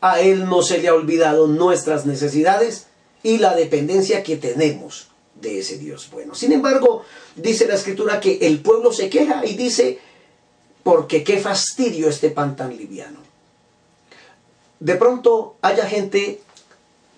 a 0.00 0.20
Él 0.20 0.48
no 0.48 0.62
se 0.62 0.78
le 0.78 0.88
ha 0.88 0.94
olvidado 0.94 1.48
nuestras 1.48 2.06
necesidades 2.06 2.86
y 3.22 3.38
la 3.38 3.56
dependencia 3.56 4.22
que 4.22 4.36
tenemos 4.36 5.08
de 5.34 5.58
ese 5.58 5.78
Dios 5.78 6.08
bueno. 6.12 6.34
Sin 6.34 6.52
embargo, 6.52 7.02
dice 7.34 7.66
la 7.66 7.74
escritura 7.74 8.20
que 8.20 8.38
el 8.42 8.60
pueblo 8.60 8.92
se 8.92 9.10
queja 9.10 9.44
y 9.44 9.54
dice, 9.54 9.98
porque 10.84 11.24
qué 11.24 11.38
fastidio 11.38 12.08
este 12.08 12.30
pan 12.30 12.54
tan 12.54 12.76
liviano. 12.76 13.25
De 14.80 14.94
pronto 14.96 15.56
haya 15.62 15.86
gente 15.86 16.40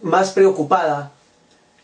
más 0.02 0.30
preocupada 0.30 1.12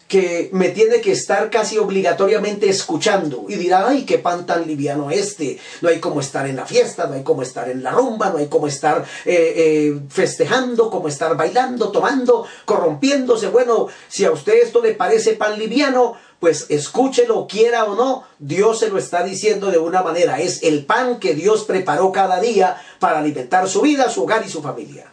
que 0.09 0.51
me 0.53 0.69
tiene 0.69 1.01
que 1.01 1.13
estar 1.13 1.51
casi 1.51 1.79
obligatoriamente 1.79 2.69
escuchando 2.69 3.47
y 3.49 3.57
dirá, 3.57 3.89
ay, 3.89 4.05
qué 4.05 4.19
pan 4.19 4.47
tan 4.47 4.67
liviano 4.67 5.11
este, 5.11 5.59
no 5.81 5.89
hay 5.89 5.99
como 5.99 6.21
estar 6.21 6.47
en 6.47 6.57
la 6.57 6.67
fiesta, 6.67 7.07
no 7.07 7.15
hay 7.15 7.23
como 7.23 7.43
estar 7.43 7.69
en 7.69 7.83
la 7.83 7.91
rumba, 7.91 8.31
no 8.31 8.39
hay 8.39 8.47
como 8.47 8.67
estar 8.67 9.05
eh, 9.25 9.55
eh, 9.57 10.01
festejando, 10.11 10.91
como 10.91 11.09
estar 11.09 11.37
bailando, 11.37 11.91
tomando, 11.91 12.47
corrompiéndose. 12.65 13.49
Bueno, 13.49 13.89
si 14.09 14.25
a 14.25 14.31
usted 14.31 14.63
esto 14.63 14.83
le 14.83 14.95
parece 14.95 15.33
pan 15.33 15.59
liviano, 15.59 16.17
pues 16.39 16.67
escúchelo, 16.69 17.47
quiera 17.49 17.87
o 17.87 17.97
no, 17.97 18.25
Dios 18.39 18.81
se 18.81 18.91
lo 18.91 18.99
está 18.99 19.25
diciendo 19.25 19.71
de 19.71 19.79
una 19.79 20.03
manera, 20.03 20.39
es 20.39 20.63
el 20.63 20.85
pan 20.85 21.19
que 21.19 21.35
Dios 21.35 21.65
preparó 21.65 22.13
cada 22.13 22.39
día 22.41 22.77
para 23.01 23.21
alimentar 23.21 23.69
su 23.69 23.81
vida, 23.81 24.11
su 24.11 24.25
hogar 24.25 24.45
y 24.47 24.51
su 24.51 24.63
familia. 24.63 25.07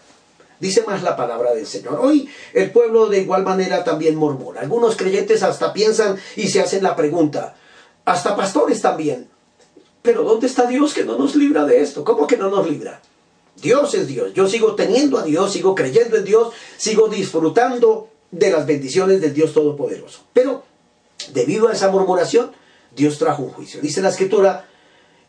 Dice 0.61 0.83
más 0.85 1.01
la 1.01 1.15
palabra 1.15 1.55
del 1.55 1.65
Señor. 1.65 1.99
Hoy 1.99 2.29
el 2.53 2.69
pueblo 2.69 3.07
de 3.07 3.19
igual 3.19 3.43
manera 3.43 3.83
también 3.83 4.15
murmura. 4.15 4.61
Algunos 4.61 4.95
creyentes 4.95 5.41
hasta 5.41 5.73
piensan 5.73 6.17
y 6.35 6.49
se 6.49 6.61
hacen 6.61 6.83
la 6.83 6.95
pregunta. 6.95 7.55
Hasta 8.05 8.35
pastores 8.35 8.79
también. 8.79 9.27
Pero 10.03 10.23
¿dónde 10.23 10.45
está 10.45 10.67
Dios 10.67 10.93
que 10.93 11.03
no 11.03 11.17
nos 11.17 11.35
libra 11.35 11.65
de 11.65 11.81
esto? 11.81 12.03
¿Cómo 12.03 12.27
que 12.27 12.37
no 12.37 12.51
nos 12.51 12.69
libra? 12.69 13.01
Dios 13.59 13.95
es 13.95 14.05
Dios. 14.05 14.33
Yo 14.35 14.47
sigo 14.47 14.75
teniendo 14.75 15.17
a 15.17 15.23
Dios, 15.23 15.51
sigo 15.51 15.73
creyendo 15.73 16.17
en 16.17 16.25
Dios, 16.25 16.53
sigo 16.77 17.07
disfrutando 17.07 18.09
de 18.29 18.51
las 18.51 18.67
bendiciones 18.67 19.19
del 19.19 19.33
Dios 19.33 19.53
Todopoderoso. 19.53 20.21
Pero 20.31 20.63
debido 21.33 21.69
a 21.69 21.73
esa 21.73 21.89
murmuración, 21.89 22.51
Dios 22.95 23.17
trajo 23.17 23.41
un 23.41 23.49
juicio. 23.49 23.81
Dice 23.81 24.03
la 24.03 24.09
escritura, 24.09 24.69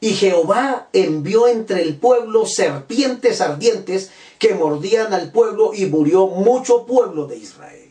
y 0.02 0.14
Jehová 0.14 0.88
envió 0.92 1.46
entre 1.46 1.82
el 1.82 1.94
pueblo 1.94 2.44
serpientes 2.44 3.40
ardientes 3.40 4.10
que 4.40 4.52
mordían 4.52 5.14
al 5.14 5.30
pueblo 5.30 5.70
y 5.72 5.86
murió 5.86 6.26
mucho 6.26 6.86
pueblo 6.86 7.28
de 7.28 7.36
Israel. 7.36 7.88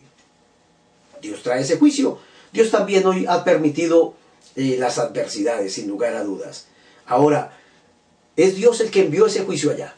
Dios 1.22 1.42
trae 1.42 1.62
ese 1.62 1.78
juicio. 1.78 2.20
Dios 2.52 2.70
también 2.70 3.06
hoy 3.06 3.26
ha 3.30 3.46
permitido 3.46 4.14
eh, 4.58 4.76
las 4.78 4.98
adversidades, 4.98 5.72
sin 5.72 5.88
lugar 5.88 6.14
a 6.16 6.26
dudas. 6.26 6.66
Ahora, 7.06 7.58
es 8.36 8.58
Dios 8.58 8.82
el 8.82 8.92
que 8.92 9.06
envió 9.06 9.28
ese 9.28 9.46
juicio 9.46 9.72
allá. 9.72 9.96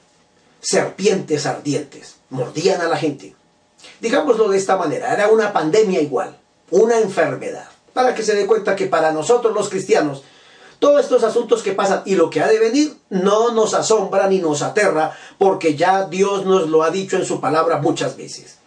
Serpientes 0.61 1.47
ardientes 1.47 2.17
mordían 2.29 2.81
a 2.81 2.89
la 2.89 2.97
gente. 2.97 3.33
Digámoslo 4.01 4.49
de 4.49 4.59
esta 4.59 4.77
manera, 4.77 5.11
era 5.11 5.29
una 5.29 5.51
pandemia 5.51 5.99
igual, 5.99 6.37
una 6.69 6.99
enfermedad. 6.99 7.69
Para 7.91 8.13
que 8.13 8.21
se 8.21 8.35
dé 8.35 8.45
cuenta 8.45 8.75
que 8.75 8.85
para 8.85 9.11
nosotros 9.11 9.55
los 9.55 9.69
cristianos 9.69 10.23
todos 10.83 10.99
estos 10.99 11.23
asuntos 11.23 11.63
que 11.63 11.71
pasan 11.71 12.01
y 12.03 12.15
lo 12.15 12.29
que 12.29 12.41
ha 12.41 12.47
de 12.49 12.59
venir 12.59 12.93
no 13.09 13.53
nos 13.53 13.73
asombra 13.73 14.27
ni 14.27 14.39
nos 14.39 14.61
aterra 14.61 15.17
porque 15.37 15.77
ya 15.77 16.07
Dios 16.07 16.45
nos 16.45 16.67
lo 16.67 16.83
ha 16.83 16.91
dicho 16.91 17.15
en 17.15 17.25
su 17.25 17.39
palabra 17.39 17.77
muchas 17.77 18.17
veces. 18.17 18.57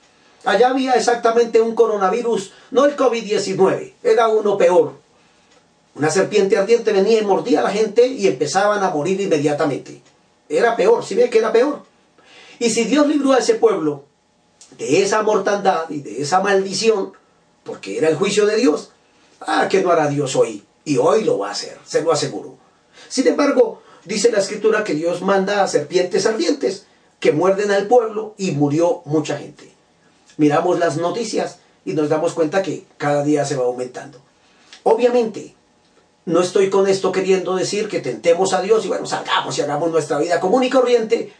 Allá 0.46 0.70
había 0.70 0.94
exactamente 0.94 1.60
un 1.60 1.74
coronavirus, 1.74 2.54
no 2.70 2.86
el 2.86 2.96
COVID-19, 2.96 3.92
era 4.02 4.28
uno 4.28 4.56
peor. 4.56 4.94
Una 5.94 6.08
serpiente 6.08 6.56
ardiente 6.56 6.90
venía 6.90 7.20
y 7.20 7.24
mordía 7.26 7.60
a 7.60 7.64
la 7.64 7.70
gente 7.70 8.06
y 8.06 8.26
empezaban 8.26 8.82
a 8.82 8.88
morir 8.88 9.20
inmediatamente. 9.20 10.00
Era 10.48 10.74
peor, 10.74 11.04
si 11.04 11.16
ve 11.16 11.28
que 11.28 11.40
era 11.40 11.52
peor. 11.52 11.82
Y 12.58 12.70
si 12.70 12.84
Dios 12.84 13.06
libró 13.08 13.34
a 13.34 13.40
ese 13.40 13.56
pueblo 13.56 14.04
de 14.78 15.02
esa 15.02 15.20
mortandad 15.20 15.90
y 15.90 16.00
de 16.00 16.22
esa 16.22 16.40
maldición, 16.40 17.12
porque 17.62 17.98
era 17.98 18.08
el 18.08 18.16
juicio 18.16 18.46
de 18.46 18.56
Dios, 18.56 18.92
ah, 19.42 19.68
¿qué 19.68 19.82
no 19.82 19.90
hará 19.90 20.08
Dios 20.08 20.34
hoy? 20.34 20.65
Y 20.86 20.98
hoy 20.98 21.24
lo 21.24 21.38
va 21.38 21.48
a 21.48 21.52
hacer, 21.52 21.76
se 21.84 22.00
lo 22.00 22.12
aseguro. 22.12 22.54
Sin 23.08 23.26
embargo, 23.26 23.82
dice 24.04 24.30
la 24.30 24.38
escritura 24.38 24.84
que 24.84 24.94
Dios 24.94 25.20
manda 25.20 25.62
a 25.62 25.68
serpientes 25.68 26.26
ardientes 26.26 26.86
que 27.18 27.32
muerden 27.32 27.72
al 27.72 27.88
pueblo 27.88 28.34
y 28.38 28.52
murió 28.52 29.02
mucha 29.04 29.36
gente. 29.36 29.70
Miramos 30.36 30.78
las 30.78 30.96
noticias 30.96 31.58
y 31.84 31.92
nos 31.94 32.08
damos 32.08 32.34
cuenta 32.34 32.62
que 32.62 32.84
cada 32.98 33.24
día 33.24 33.44
se 33.44 33.56
va 33.56 33.64
aumentando. 33.64 34.20
Obviamente, 34.84 35.56
no 36.24 36.40
estoy 36.40 36.70
con 36.70 36.86
esto 36.86 37.10
queriendo 37.10 37.56
decir 37.56 37.88
que 37.88 38.00
tentemos 38.00 38.52
a 38.52 38.62
Dios 38.62 38.84
y 38.84 38.88
bueno, 38.88 39.06
salgamos 39.06 39.58
y 39.58 39.62
hagamos 39.62 39.90
nuestra 39.90 40.18
vida 40.18 40.38
común 40.38 40.62
y 40.62 40.70
corriente. 40.70 41.32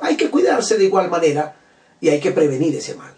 Hay 0.00 0.16
que 0.16 0.28
cuidarse 0.28 0.76
de 0.76 0.84
igual 0.86 1.08
manera 1.08 1.54
y 2.00 2.08
hay 2.08 2.18
que 2.18 2.32
prevenir 2.32 2.74
ese 2.74 2.96
mal. 2.96 3.17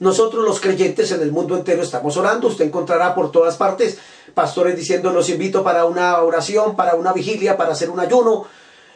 Nosotros 0.00 0.44
los 0.44 0.60
creyentes 0.60 1.10
en 1.10 1.22
el 1.22 1.32
mundo 1.32 1.56
entero 1.56 1.82
estamos 1.82 2.16
orando, 2.16 2.48
usted 2.48 2.66
encontrará 2.66 3.14
por 3.14 3.32
todas 3.32 3.56
partes 3.56 3.98
pastores 4.34 4.76
diciendo 4.76 5.10
los 5.12 5.28
invito 5.28 5.64
para 5.64 5.84
una 5.84 6.22
oración, 6.22 6.76
para 6.76 6.94
una 6.94 7.12
vigilia, 7.12 7.56
para 7.56 7.72
hacer 7.72 7.90
un 7.90 7.98
ayuno. 7.98 8.46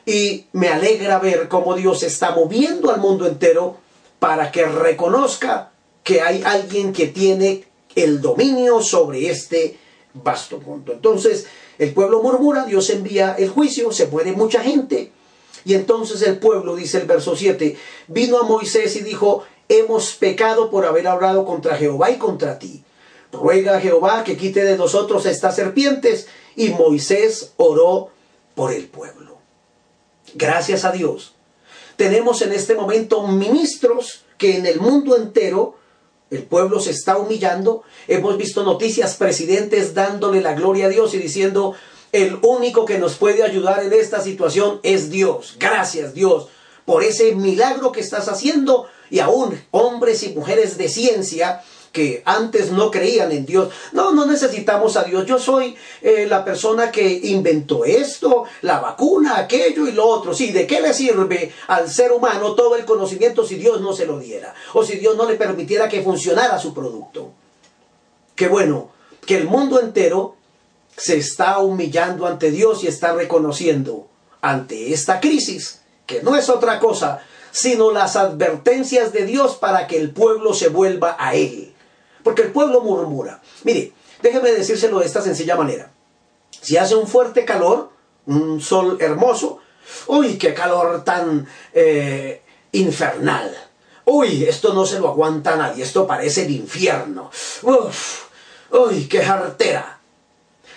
Y 0.07 0.47
me 0.53 0.69
alegra 0.69 1.19
ver 1.19 1.49
cómo 1.49 1.75
Dios 1.75 2.03
está 2.03 2.31
moviendo 2.33 2.91
al 2.91 3.01
mundo 3.01 3.27
entero 3.27 3.77
para 4.19 4.53
que 4.53 4.65
reconozca 4.65 5.73
que 6.05 6.21
hay 6.21 6.43
alguien 6.45 6.93
que 6.93 7.09
tiene 7.09 7.65
el 7.95 8.21
dominio 8.21 8.81
sobre 8.81 9.31
este 9.31 9.79
vasto 10.15 10.59
mundo. 10.61 10.93
Entonces 10.93 11.47
el 11.79 11.93
pueblo 11.93 12.23
murmura, 12.23 12.65
Dios 12.65 12.91
envía 12.91 13.35
el 13.38 13.49
juicio, 13.49 13.91
se 13.93 14.07
muere 14.07 14.33
mucha 14.33 14.61
gente. 14.61 15.11
Y 15.65 15.75
entonces 15.75 16.23
el 16.23 16.38
pueblo, 16.38 16.75
dice 16.75 16.99
el 16.99 17.07
verso 17.07 17.37
7, 17.37 17.77
vino 18.09 18.38
a 18.38 18.43
Moisés 18.43 18.97
y 18.97 19.03
dijo, 19.03 19.45
hemos 19.79 20.15
pecado 20.15 20.71
por 20.71 20.85
haber 20.85 21.07
hablado 21.07 21.45
contra 21.45 21.77
Jehová 21.77 22.11
y 22.11 22.19
contra 22.19 22.59
ti. 22.59 22.85
Ruega 23.33 23.77
a 23.77 23.81
Jehová 23.81 24.25
que 24.25 24.37
quite 24.37 24.65
de 24.65 24.77
nosotros 24.77 25.27
estas 25.27 25.57
serpientes. 25.57 26.29
Y 26.57 26.71
Moisés 26.71 27.53
oró 27.57 28.11
por 28.55 28.73
el 28.73 28.87
pueblo. 28.87 29.39
Gracias 30.35 30.85
a 30.85 30.93
Dios. 30.93 31.35
Tenemos 31.97 32.43
en 32.43 32.53
este 32.53 32.75
momento 32.75 33.27
ministros 33.27 34.25
que 34.39 34.57
en 34.57 34.67
el 34.67 34.81
mundo 34.81 35.17
entero 35.17 35.77
el 36.31 36.43
pueblo 36.43 36.81
se 36.81 36.91
está 36.91 37.19
humillando. 37.19 37.83
Hemos 38.09 38.37
visto 38.37 38.63
noticias, 38.65 39.17
presidentes 39.17 39.95
dándole 39.95 40.41
la 40.41 40.55
gloria 40.55 40.87
a 40.87 40.89
Dios 40.89 41.15
y 41.15 41.19
diciendo, 41.19 41.75
el 42.11 42.39
único 42.43 42.85
que 42.85 42.99
nos 42.99 43.17
puede 43.17 43.43
ayudar 43.43 43.83
en 43.83 43.93
esta 43.93 44.21
situación 44.21 44.81
es 44.83 45.11
Dios. 45.11 45.57
Gracias 45.59 46.15
Dios 46.15 46.49
por 46.85 47.05
ese 47.05 47.35
milagro 47.35 47.93
que 47.93 48.01
estás 48.01 48.29
haciendo 48.29 48.87
y 49.12 49.20
aún 49.20 49.62
hombres 49.72 50.22
y 50.22 50.31
mujeres 50.31 50.79
de 50.79 50.88
ciencia 50.88 51.62
que 51.92 52.22
antes 52.25 52.72
no 52.72 52.90
creían 52.90 53.31
en 53.31 53.44
Dios. 53.44 53.68
No, 53.92 54.12
no 54.12 54.25
necesitamos 54.25 54.96
a 54.96 55.05
Dios. 55.05 55.27
Yo 55.27 55.38
soy 55.38 55.77
eh, 56.01 56.27
la 56.27 56.42
persona 56.42 56.90
que 56.90 57.07
inventó 57.25 57.85
esto, 57.85 58.44
la 58.62 58.81
vacuna, 58.81 59.37
aquello 59.37 59.87
y 59.87 59.92
lo 59.92 60.07
otro. 60.07 60.33
Sí, 60.33 60.51
¿de 60.51 60.66
qué 60.66 60.81
le 60.81 60.94
sirve 60.94 61.53
al 61.66 61.90
ser 61.90 62.11
humano 62.11 62.55
todo 62.55 62.75
el 62.75 62.87
conocimiento 62.87 63.46
si 63.46 63.57
Dios 63.57 63.83
no 63.83 63.92
se 63.92 64.07
lo 64.07 64.18
diera? 64.18 64.55
O 64.72 64.83
si 64.83 64.96
Dios 64.96 65.14
no 65.14 65.29
le 65.29 65.35
permitiera 65.35 65.90
que 65.90 66.01
funcionara 66.01 66.59
su 66.59 66.72
producto. 66.72 67.33
Qué 68.35 68.48
bueno 68.48 68.92
que 69.27 69.37
el 69.37 69.44
mundo 69.44 69.79
entero 69.79 70.37
se 70.96 71.18
está 71.18 71.59
humillando 71.59 72.27
ante 72.27 72.51
Dios 72.51 72.83
y 72.83 72.87
está 72.87 73.12
reconociendo 73.12 74.07
ante 74.40 74.94
esta 74.94 75.20
crisis, 75.20 75.83
que 76.07 76.22
no 76.22 76.35
es 76.35 76.48
otra 76.48 76.81
cosa 76.81 77.22
sino 77.53 77.93
las 77.93 78.17
advertencias 78.17 79.12
de 79.12 79.27
Dios 79.27 79.57
para 79.57 79.87
que 79.87 79.99
el 79.99 80.11
pueblo 80.11 80.55
se 80.55 80.69
vuelva 80.69 81.17
a 81.19 81.35
Él. 81.37 81.73
Porque 82.25 82.43
el 82.43 82.51
pueblo 82.51 82.81
murmura. 82.81 83.41
Mire, 83.62 83.93
déjeme 84.23 84.51
decírselo 84.51 84.99
de 84.99 85.07
esta 85.07 85.23
sencilla 85.23 85.55
manera. 85.55 85.93
Si 86.61 86.77
hace 86.77 86.97
un 86.97 87.07
fuerte 87.07 87.45
calor, 87.45 87.91
un 88.27 88.61
sol 88.61 88.97
hermoso, 89.01 89.59
uy, 90.07 90.38
qué 90.38 90.55
calor 90.55 91.05
tan 91.05 91.47
eh, 91.75 92.43
infernal. 92.73 93.55
Uy, 94.05 94.45
esto 94.45 94.73
no 94.73 94.87
se 94.87 94.99
lo 94.99 95.09
aguanta 95.09 95.57
nadie, 95.57 95.85
esto 95.85 96.07
parece 96.07 96.45
el 96.45 96.53
infierno. 96.53 97.31
Uf, 97.62 98.25
uy, 98.71 99.07
qué 99.07 99.23
jartera. 99.23 100.01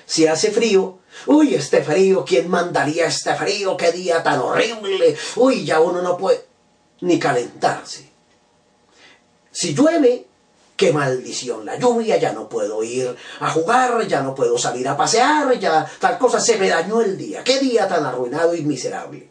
Si 0.05 0.27
hace 0.27 0.51
frío, 0.51 0.99
uy, 1.25 1.55
este 1.55 1.83
frío, 1.83 2.25
¿quién 2.25 2.49
mandaría 2.49 3.07
este 3.07 3.33
frío? 3.35 3.77
Qué 3.77 3.91
día 3.91 4.21
tan 4.21 4.39
horrible. 4.39 5.17
Uy, 5.35 5.65
ya 5.65 5.79
uno 5.79 6.01
no 6.01 6.17
puede 6.17 6.44
ni 7.05 7.19
calentarse. 7.19 8.09
Si 9.51 9.73
llueve, 9.73 10.25
qué 10.75 10.91
maldición 10.91 11.65
la 11.65 11.77
lluvia, 11.77 12.17
ya 12.17 12.33
no 12.33 12.49
puedo 12.49 12.83
ir 12.83 13.15
a 13.39 13.49
jugar, 13.51 14.07
ya 14.07 14.21
no 14.21 14.33
puedo 14.33 14.57
salir 14.57 14.87
a 14.87 14.97
pasear, 14.97 15.57
ya 15.59 15.89
tal 15.99 16.17
cosa, 16.17 16.39
se 16.39 16.57
me 16.57 16.67
dañó 16.67 17.01
el 17.01 17.17
día. 17.17 17.43
Qué 17.43 17.59
día 17.59 17.87
tan 17.87 18.05
arruinado 18.05 18.55
y 18.55 18.63
miserable. 18.63 19.29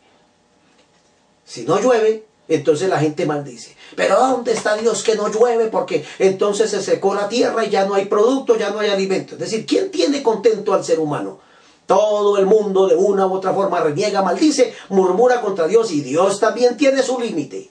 Si 1.44 1.64
no 1.64 1.80
llueve, 1.80 2.24
entonces 2.48 2.88
la 2.88 3.00
gente 3.00 3.26
maldice. 3.26 3.76
Pero 3.96 4.18
¿dónde 4.18 4.52
está 4.52 4.76
Dios 4.76 5.02
que 5.02 5.16
no 5.16 5.28
llueve? 5.28 5.66
Porque 5.66 6.04
entonces 6.18 6.70
se 6.70 6.80
secó 6.80 7.14
la 7.14 7.28
tierra 7.28 7.64
y 7.64 7.70
ya 7.70 7.87
no 7.87 7.94
hay 7.94 8.04
producto, 8.04 8.56
ya 8.56 8.70
no 8.70 8.78
hay 8.78 8.90
alimento. 8.90 9.34
Es 9.34 9.40
decir, 9.40 9.66
¿quién 9.66 9.90
tiene 9.90 10.22
contento 10.22 10.72
al 10.72 10.84
ser 10.84 11.00
humano? 11.00 11.40
Todo 11.87 12.38
el 12.38 12.47
mundo 12.47 12.87
de 12.87 12.94
una 12.94 13.27
u 13.27 13.35
otra 13.35 13.53
forma 13.53 13.81
reniega, 13.81 14.23
maldice, 14.23 14.75
murmura 14.88 15.40
contra 15.40 15.66
Dios 15.66 15.90
y 15.92 16.01
Dios 16.01 16.40
también 16.40 16.77
tiene 16.77 17.03
su 17.03 17.20
límite. 17.20 17.68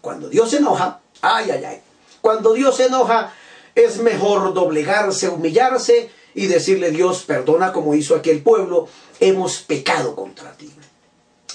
Cuando 0.00 0.28
Dios 0.28 0.50
se 0.50 0.58
enoja, 0.58 1.00
ay, 1.20 1.50
ay, 1.50 1.64
ay. 1.64 1.80
Cuando 2.20 2.52
Dios 2.52 2.76
se 2.76 2.86
enoja, 2.86 3.32
es 3.74 3.98
mejor 3.98 4.54
doblegarse, 4.54 5.28
humillarse 5.28 6.10
y 6.34 6.46
decirle 6.46 6.90
Dios, 6.90 7.24
perdona 7.26 7.72
como 7.72 7.94
hizo 7.94 8.14
aquel 8.14 8.42
pueblo, 8.42 8.88
hemos 9.20 9.58
pecado 9.58 10.14
contra 10.14 10.52
ti. 10.52 10.72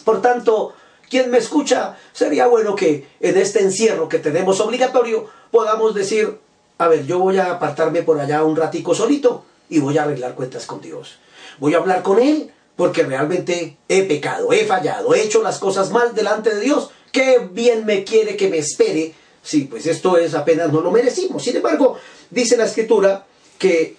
Por 0.03 0.21
tanto, 0.21 0.73
quien 1.09 1.31
me 1.31 1.37
escucha, 1.37 1.97
sería 2.13 2.47
bueno 2.47 2.75
que 2.75 3.07
en 3.19 3.37
este 3.37 3.61
encierro 3.61 4.09
que 4.09 4.19
tenemos 4.19 4.59
obligatorio 4.59 5.27
podamos 5.51 5.95
decir, 5.95 6.39
a 6.77 6.87
ver, 6.87 7.05
yo 7.05 7.19
voy 7.19 7.37
a 7.37 7.51
apartarme 7.51 8.03
por 8.03 8.19
allá 8.19 8.43
un 8.43 8.55
ratico 8.55 8.93
solito 8.93 9.43
y 9.69 9.79
voy 9.79 9.97
a 9.97 10.03
arreglar 10.03 10.35
cuentas 10.35 10.65
con 10.65 10.81
Dios. 10.81 11.19
Voy 11.57 11.73
a 11.73 11.77
hablar 11.77 12.03
con 12.03 12.19
Él 12.19 12.51
porque 12.75 13.03
realmente 13.03 13.77
he 13.89 14.03
pecado, 14.03 14.53
he 14.53 14.65
fallado, 14.65 15.13
he 15.13 15.21
hecho 15.21 15.43
las 15.43 15.59
cosas 15.59 15.91
mal 15.91 16.15
delante 16.15 16.55
de 16.55 16.61
Dios. 16.61 16.91
Qué 17.11 17.39
bien 17.51 17.85
me 17.85 18.03
quiere 18.03 18.37
que 18.37 18.47
me 18.49 18.59
espere. 18.59 19.13
Sí, 19.43 19.67
pues 19.69 19.85
esto 19.85 20.17
es 20.17 20.33
apenas 20.33 20.71
no 20.71 20.81
lo 20.81 20.91
merecimos. 20.91 21.43
Sin 21.43 21.55
embargo, 21.55 21.97
dice 22.29 22.55
la 22.55 22.65
escritura 22.65 23.25
que 23.57 23.97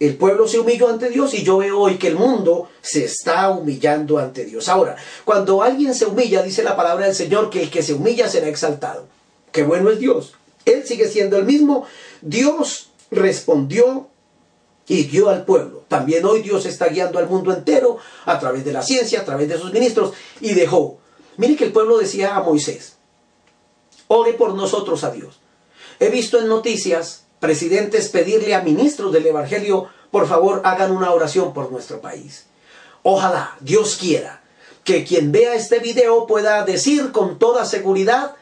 el 0.00 0.16
pueblo 0.16 0.48
se 0.48 0.58
humilló 0.58 0.88
ante 0.88 1.10
Dios 1.10 1.34
y 1.34 1.42
yo 1.42 1.58
veo 1.58 1.80
hoy 1.80 1.98
que 1.98 2.08
el 2.08 2.16
mundo 2.16 2.68
se 2.80 3.04
está 3.04 3.50
humillando 3.50 4.18
ante 4.18 4.44
Dios. 4.44 4.68
Ahora, 4.68 4.96
cuando 5.24 5.62
alguien 5.62 5.94
se 5.94 6.06
humilla, 6.06 6.42
dice 6.42 6.62
la 6.62 6.76
palabra 6.76 7.06
del 7.06 7.14
Señor 7.14 7.50
que 7.50 7.62
el 7.62 7.70
que 7.70 7.82
se 7.82 7.94
humilla 7.94 8.28
será 8.28 8.48
exaltado. 8.48 9.06
Qué 9.52 9.62
bueno 9.62 9.90
es 9.90 9.98
Dios. 9.98 10.34
Él 10.64 10.84
sigue 10.86 11.08
siendo 11.08 11.36
el 11.36 11.44
mismo. 11.44 11.86
Dios 12.22 12.90
respondió 13.10 14.08
y 14.86 15.06
guió 15.06 15.30
al 15.30 15.44
pueblo. 15.44 15.84
También 15.88 16.24
hoy 16.24 16.42
Dios 16.42 16.66
está 16.66 16.88
guiando 16.88 17.18
al 17.18 17.28
mundo 17.28 17.52
entero 17.52 17.98
a 18.24 18.38
través 18.38 18.64
de 18.64 18.72
la 18.72 18.82
ciencia, 18.82 19.20
a 19.20 19.24
través 19.24 19.48
de 19.48 19.58
sus 19.58 19.72
ministros, 19.72 20.12
y 20.40 20.54
dejó. 20.54 20.98
Mire 21.36 21.56
que 21.56 21.64
el 21.64 21.72
pueblo 21.72 21.98
decía 21.98 22.36
a 22.36 22.42
Moisés, 22.42 22.96
ore 24.08 24.34
por 24.34 24.54
nosotros 24.54 25.04
a 25.04 25.10
Dios. 25.10 25.40
He 25.98 26.08
visto 26.08 26.38
en 26.38 26.48
noticias 26.48 27.24
presidentes 27.40 28.08
pedirle 28.08 28.54
a 28.54 28.62
ministros 28.62 29.12
del 29.12 29.26
Evangelio, 29.26 29.88
por 30.10 30.26
favor, 30.28 30.62
hagan 30.64 30.92
una 30.92 31.12
oración 31.12 31.52
por 31.52 31.70
nuestro 31.70 32.00
país. 32.00 32.46
Ojalá, 33.02 33.56
Dios 33.60 33.96
quiera, 33.96 34.42
que 34.84 35.04
quien 35.04 35.32
vea 35.32 35.54
este 35.54 35.78
video 35.78 36.26
pueda 36.26 36.64
decir 36.64 37.10
con 37.12 37.38
toda 37.38 37.64
seguridad, 37.64 38.36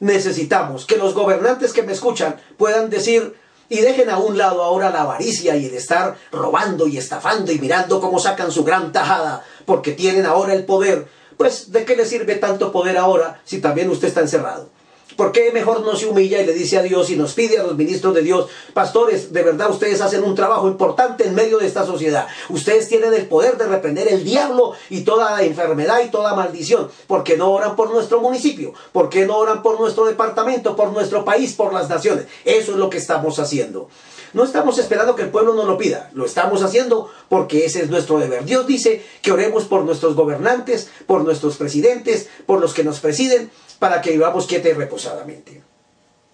necesitamos 0.00 0.86
que 0.86 0.96
los 0.96 1.14
gobernantes 1.14 1.72
que 1.72 1.82
me 1.82 1.92
escuchan 1.92 2.40
puedan 2.56 2.90
decir, 2.90 3.34
y 3.68 3.80
dejen 3.80 4.10
a 4.10 4.18
un 4.18 4.38
lado 4.38 4.62
ahora 4.62 4.90
la 4.90 5.02
avaricia 5.02 5.56
y 5.56 5.66
el 5.66 5.74
estar 5.74 6.16
robando 6.32 6.86
y 6.86 6.96
estafando 6.96 7.52
y 7.52 7.58
mirando 7.58 8.00
cómo 8.00 8.18
sacan 8.18 8.50
su 8.50 8.64
gran 8.64 8.92
tajada 8.92 9.44
porque 9.66 9.92
tienen 9.92 10.26
ahora 10.26 10.54
el 10.54 10.64
poder. 10.64 11.06
Pues, 11.36 11.70
¿de 11.70 11.84
qué 11.84 11.94
le 11.94 12.04
sirve 12.04 12.36
tanto 12.36 12.72
poder 12.72 12.96
ahora 12.96 13.40
si 13.44 13.60
también 13.60 13.90
usted 13.90 14.08
está 14.08 14.20
encerrado? 14.20 14.70
¿Por 15.18 15.32
qué 15.32 15.50
mejor 15.50 15.80
no 15.80 15.96
se 15.96 16.06
humilla 16.06 16.40
y 16.40 16.46
le 16.46 16.52
dice 16.52 16.78
a 16.78 16.82
Dios 16.82 17.10
y 17.10 17.16
nos 17.16 17.34
pide 17.34 17.58
a 17.58 17.64
los 17.64 17.76
ministros 17.76 18.14
de 18.14 18.22
Dios, 18.22 18.48
pastores, 18.72 19.32
de 19.32 19.42
verdad 19.42 19.68
ustedes 19.68 20.00
hacen 20.00 20.22
un 20.22 20.36
trabajo 20.36 20.68
importante 20.68 21.26
en 21.26 21.34
medio 21.34 21.58
de 21.58 21.66
esta 21.66 21.84
sociedad? 21.84 22.28
Ustedes 22.50 22.88
tienen 22.88 23.12
el 23.12 23.26
poder 23.26 23.58
de 23.58 23.66
reprender 23.66 24.06
el 24.06 24.22
diablo 24.22 24.74
y 24.90 25.00
toda 25.00 25.42
enfermedad 25.42 26.02
y 26.06 26.10
toda 26.10 26.36
maldición. 26.36 26.88
¿Por 27.08 27.24
qué 27.24 27.36
no 27.36 27.50
oran 27.50 27.74
por 27.74 27.90
nuestro 27.90 28.20
municipio? 28.20 28.74
¿Por 28.92 29.08
qué 29.08 29.26
no 29.26 29.38
oran 29.38 29.60
por 29.60 29.80
nuestro 29.80 30.04
departamento, 30.04 30.76
por 30.76 30.92
nuestro 30.92 31.24
país, 31.24 31.52
por 31.54 31.72
las 31.72 31.88
naciones? 31.88 32.26
Eso 32.44 32.70
es 32.70 32.78
lo 32.78 32.88
que 32.88 32.98
estamos 32.98 33.40
haciendo. 33.40 33.88
No 34.34 34.44
estamos 34.44 34.78
esperando 34.78 35.16
que 35.16 35.22
el 35.22 35.30
pueblo 35.30 35.54
nos 35.54 35.66
lo 35.66 35.78
pida, 35.78 36.10
lo 36.12 36.26
estamos 36.26 36.62
haciendo 36.62 37.10
porque 37.28 37.64
ese 37.64 37.82
es 37.82 37.90
nuestro 37.90 38.20
deber. 38.20 38.44
Dios 38.44 38.68
dice 38.68 39.04
que 39.22 39.32
oremos 39.32 39.64
por 39.64 39.84
nuestros 39.84 40.14
gobernantes, 40.14 40.90
por 41.06 41.24
nuestros 41.24 41.56
presidentes, 41.56 42.28
por 42.46 42.60
los 42.60 42.72
que 42.72 42.84
nos 42.84 43.00
presiden, 43.00 43.50
para 43.78 44.00
que 44.00 44.10
vivamos 44.10 44.46
quieta 44.46 44.68
y 44.68 44.72
reposadamente. 44.72 45.62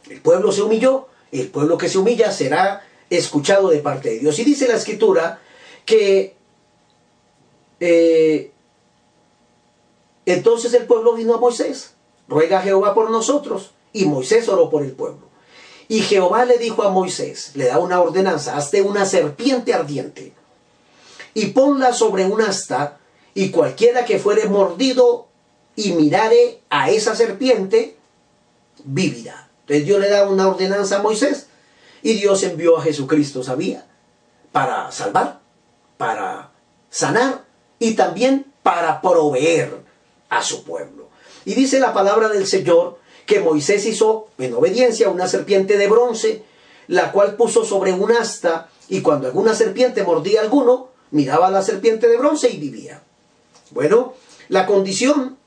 El 0.08 0.20
pueblo 0.20 0.52
se 0.52 0.62
humilló, 0.62 1.08
el 1.32 1.48
pueblo 1.48 1.78
que 1.78 1.88
se 1.88 1.98
humilla 1.98 2.30
será 2.30 2.86
escuchado 3.10 3.68
de 3.68 3.78
parte 3.78 4.10
de 4.10 4.18
Dios. 4.18 4.38
Y 4.38 4.44
dice 4.44 4.68
la 4.68 4.76
escritura 4.76 5.40
que 5.84 6.36
eh, 7.80 8.50
entonces 10.26 10.72
el 10.74 10.86
pueblo 10.86 11.14
vino 11.14 11.34
a 11.34 11.40
Moisés, 11.40 11.94
ruega 12.28 12.58
a 12.58 12.62
Jehová 12.62 12.94
por 12.94 13.10
nosotros, 13.10 13.72
y 13.92 14.06
Moisés 14.06 14.48
oró 14.48 14.70
por 14.70 14.82
el 14.82 14.92
pueblo. 14.92 15.28
Y 15.88 16.00
Jehová 16.00 16.44
le 16.46 16.58
dijo 16.58 16.82
a 16.82 16.90
Moisés, 16.90 17.52
le 17.54 17.66
da 17.66 17.78
una 17.78 18.00
ordenanza, 18.00 18.56
hazte 18.56 18.80
una 18.80 19.04
serpiente 19.04 19.74
ardiente 19.74 20.32
y 21.34 21.46
ponla 21.46 21.92
sobre 21.92 22.24
un 22.24 22.40
asta, 22.40 22.98
y 23.34 23.50
cualquiera 23.50 24.04
que 24.04 24.20
fuere 24.20 24.48
mordido 24.48 25.26
y 25.76 25.92
mirare 25.92 26.60
a 26.70 26.90
esa 26.90 27.14
serpiente, 27.16 27.96
vivirá. 28.84 29.48
Entonces 29.60 29.86
Dios 29.86 30.00
le 30.00 30.10
da 30.10 30.28
una 30.28 30.48
ordenanza 30.48 30.96
a 30.96 31.02
Moisés 31.02 31.46
y 32.02 32.14
Dios 32.14 32.42
envió 32.42 32.76
a 32.76 32.82
Jesucristo, 32.82 33.42
sabía, 33.42 33.86
para 34.52 34.92
salvar, 34.92 35.40
para 35.96 36.50
sanar 36.90 37.44
y 37.78 37.94
también 37.94 38.46
para 38.62 39.00
proveer 39.00 39.80
a 40.28 40.42
su 40.42 40.64
pueblo. 40.64 41.08
Y 41.44 41.54
dice 41.54 41.80
la 41.80 41.92
palabra 41.92 42.28
del 42.28 42.46
Señor 42.46 42.98
que 43.26 43.40
Moisés 43.40 43.86
hizo 43.86 44.28
en 44.38 44.54
obediencia 44.54 45.08
una 45.08 45.26
serpiente 45.26 45.78
de 45.78 45.88
bronce, 45.88 46.42
la 46.88 47.10
cual 47.12 47.36
puso 47.36 47.64
sobre 47.64 47.92
un 47.92 48.12
asta 48.12 48.68
y 48.88 49.00
cuando 49.00 49.26
alguna 49.26 49.54
serpiente 49.54 50.04
mordía 50.04 50.40
a 50.40 50.44
alguno, 50.44 50.88
miraba 51.10 51.46
a 51.46 51.50
la 51.50 51.62
serpiente 51.62 52.06
de 52.06 52.18
bronce 52.18 52.50
y 52.50 52.58
vivía. 52.58 53.02
Bueno, 53.70 54.14
la 54.48 54.66
condición 54.66 55.38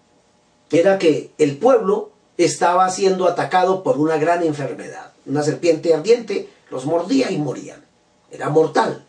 era 0.71 0.97
que 0.97 1.31
el 1.37 1.57
pueblo 1.57 2.11
estaba 2.37 2.89
siendo 2.89 3.27
atacado 3.27 3.83
por 3.83 3.97
una 3.97 4.17
gran 4.17 4.43
enfermedad. 4.43 5.13
Una 5.25 5.43
serpiente 5.43 5.93
ardiente 5.93 6.49
los 6.69 6.85
mordía 6.85 7.31
y 7.31 7.37
morían. 7.37 7.83
Era 8.31 8.49
mortal, 8.49 9.05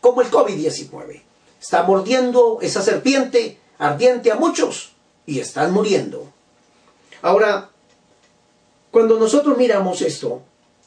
como 0.00 0.20
el 0.20 0.30
COVID-19. 0.30 1.22
Está 1.60 1.82
mordiendo 1.82 2.58
esa 2.60 2.82
serpiente 2.82 3.58
ardiente 3.78 4.30
a 4.30 4.36
muchos 4.36 4.92
y 5.26 5.40
están 5.40 5.72
muriendo. 5.72 6.32
Ahora, 7.22 7.70
cuando 8.90 9.18
nosotros 9.18 9.56
miramos 9.56 10.02
esto, 10.02 10.42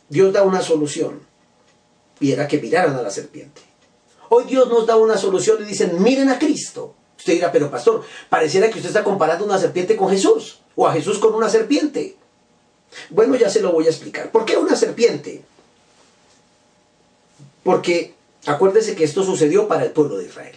Dios 0.10 0.34
da 0.34 0.44
una 0.44 0.62
solución. 0.62 1.22
Y 2.20 2.32
era 2.32 2.48
que 2.48 2.60
miraran 2.60 2.96
a 2.96 3.02
la 3.02 3.10
serpiente. 3.10 3.62
Hoy 4.30 4.46
Dios 4.46 4.70
nos 4.70 4.86
da 4.86 4.96
una 4.96 5.18
solución 5.18 5.58
y 5.62 5.66
dicen, 5.66 6.02
miren 6.02 6.30
a 6.30 6.40
Cristo. 6.40 6.96
Usted 7.22 7.34
dirá, 7.34 7.52
pero 7.52 7.70
pastor, 7.70 8.04
pareciera 8.30 8.68
que 8.72 8.78
usted 8.78 8.90
está 8.90 9.04
comparando 9.04 9.46
una 9.46 9.60
serpiente 9.60 9.96
con 9.96 10.10
Jesús 10.10 10.58
o 10.76 10.88
a 10.88 10.94
Jesús 10.94 11.20
con 11.20 11.36
una 11.36 11.52
serpiente. 11.52 12.16
Bueno, 13.12 13.36
ya 13.36 13.48
se 13.48 13.62
lo 13.62 13.72
voy 13.72 13.86
a 13.86 13.92
explicar. 13.92 14.32
¿Por 14.32 14.44
qué 14.44 14.58
una 14.58 14.76
serpiente? 14.76 15.44
Porque 17.62 18.16
acuérdese 18.48 18.96
que 18.96 19.04
esto 19.04 19.24
sucedió 19.24 19.68
para 19.68 19.84
el 19.84 19.92
pueblo 19.92 20.18
de 20.18 20.26
Israel. 20.26 20.56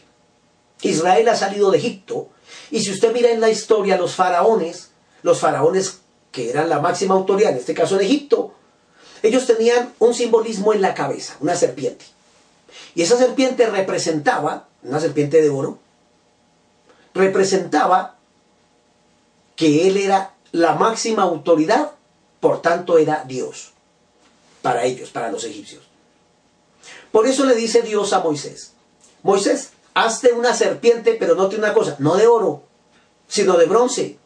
Israel 0.81 1.29
ha 1.29 1.37
salido 1.37 1.70
de 1.70 1.77
Egipto 1.77 2.29
y 2.70 2.81
si 2.81 2.92
usted 2.92 3.12
mira 3.12 3.31
en 3.31 3.42
la 3.42 3.50
historia 3.50 3.98
los 3.98 4.14
faraones, 4.14 4.88
los 5.22 5.40
faraones 5.40 5.98
que 6.33 6.48
eran 6.48 6.70
la 6.70 6.81
máxima 6.81 7.14
autoridad, 7.14 7.53
en 7.53 7.59
este 7.59 7.74
caso 7.74 7.96
en 7.96 8.07
Egipto, 8.07 8.55
ellos 9.22 9.46
tenían 9.46 9.92
un 9.98 10.14
simbolismo 10.14 10.72
en 10.72 10.81
la 10.81 10.94
cabeza, 10.94 11.37
una 11.40 11.57
serpiente. 11.57 12.07
Y 12.94 13.03
esa 13.03 13.18
serpiente 13.18 13.66
representaba, 13.66 14.66
una 14.83 14.98
serpiente 14.98 15.42
de 15.42 15.50
oro, 15.50 15.84
representaba 17.14 18.16
que 19.57 19.88
él 19.88 19.96
era 19.96 20.35
la 20.53 20.74
máxima 20.74 21.22
autoridad, 21.22 21.92
por 22.40 22.61
tanto 22.61 22.98
era 22.98 23.24
Dios 23.27 23.72
para 24.62 24.85
ellos, 24.85 25.11
para 25.11 25.31
los 25.31 25.44
egipcios. 25.44 25.83
Por 27.12 27.27
eso 27.27 27.44
le 27.44 27.55
dice 27.55 27.83
Dios 27.83 28.12
a 28.12 28.20
Moisés, 28.20 28.72
Moisés, 29.22 29.70
hazte 29.94 30.33
una 30.33 30.55
serpiente, 30.55 31.14
pero 31.14 31.35
no 31.35 31.48
tiene 31.48 31.64
una 31.64 31.74
cosa, 31.74 31.96
no 31.98 32.16
de 32.16 32.27
oro, 32.27 32.62
sino 33.29 33.57
de 33.57 33.66
bronce. 33.66 34.18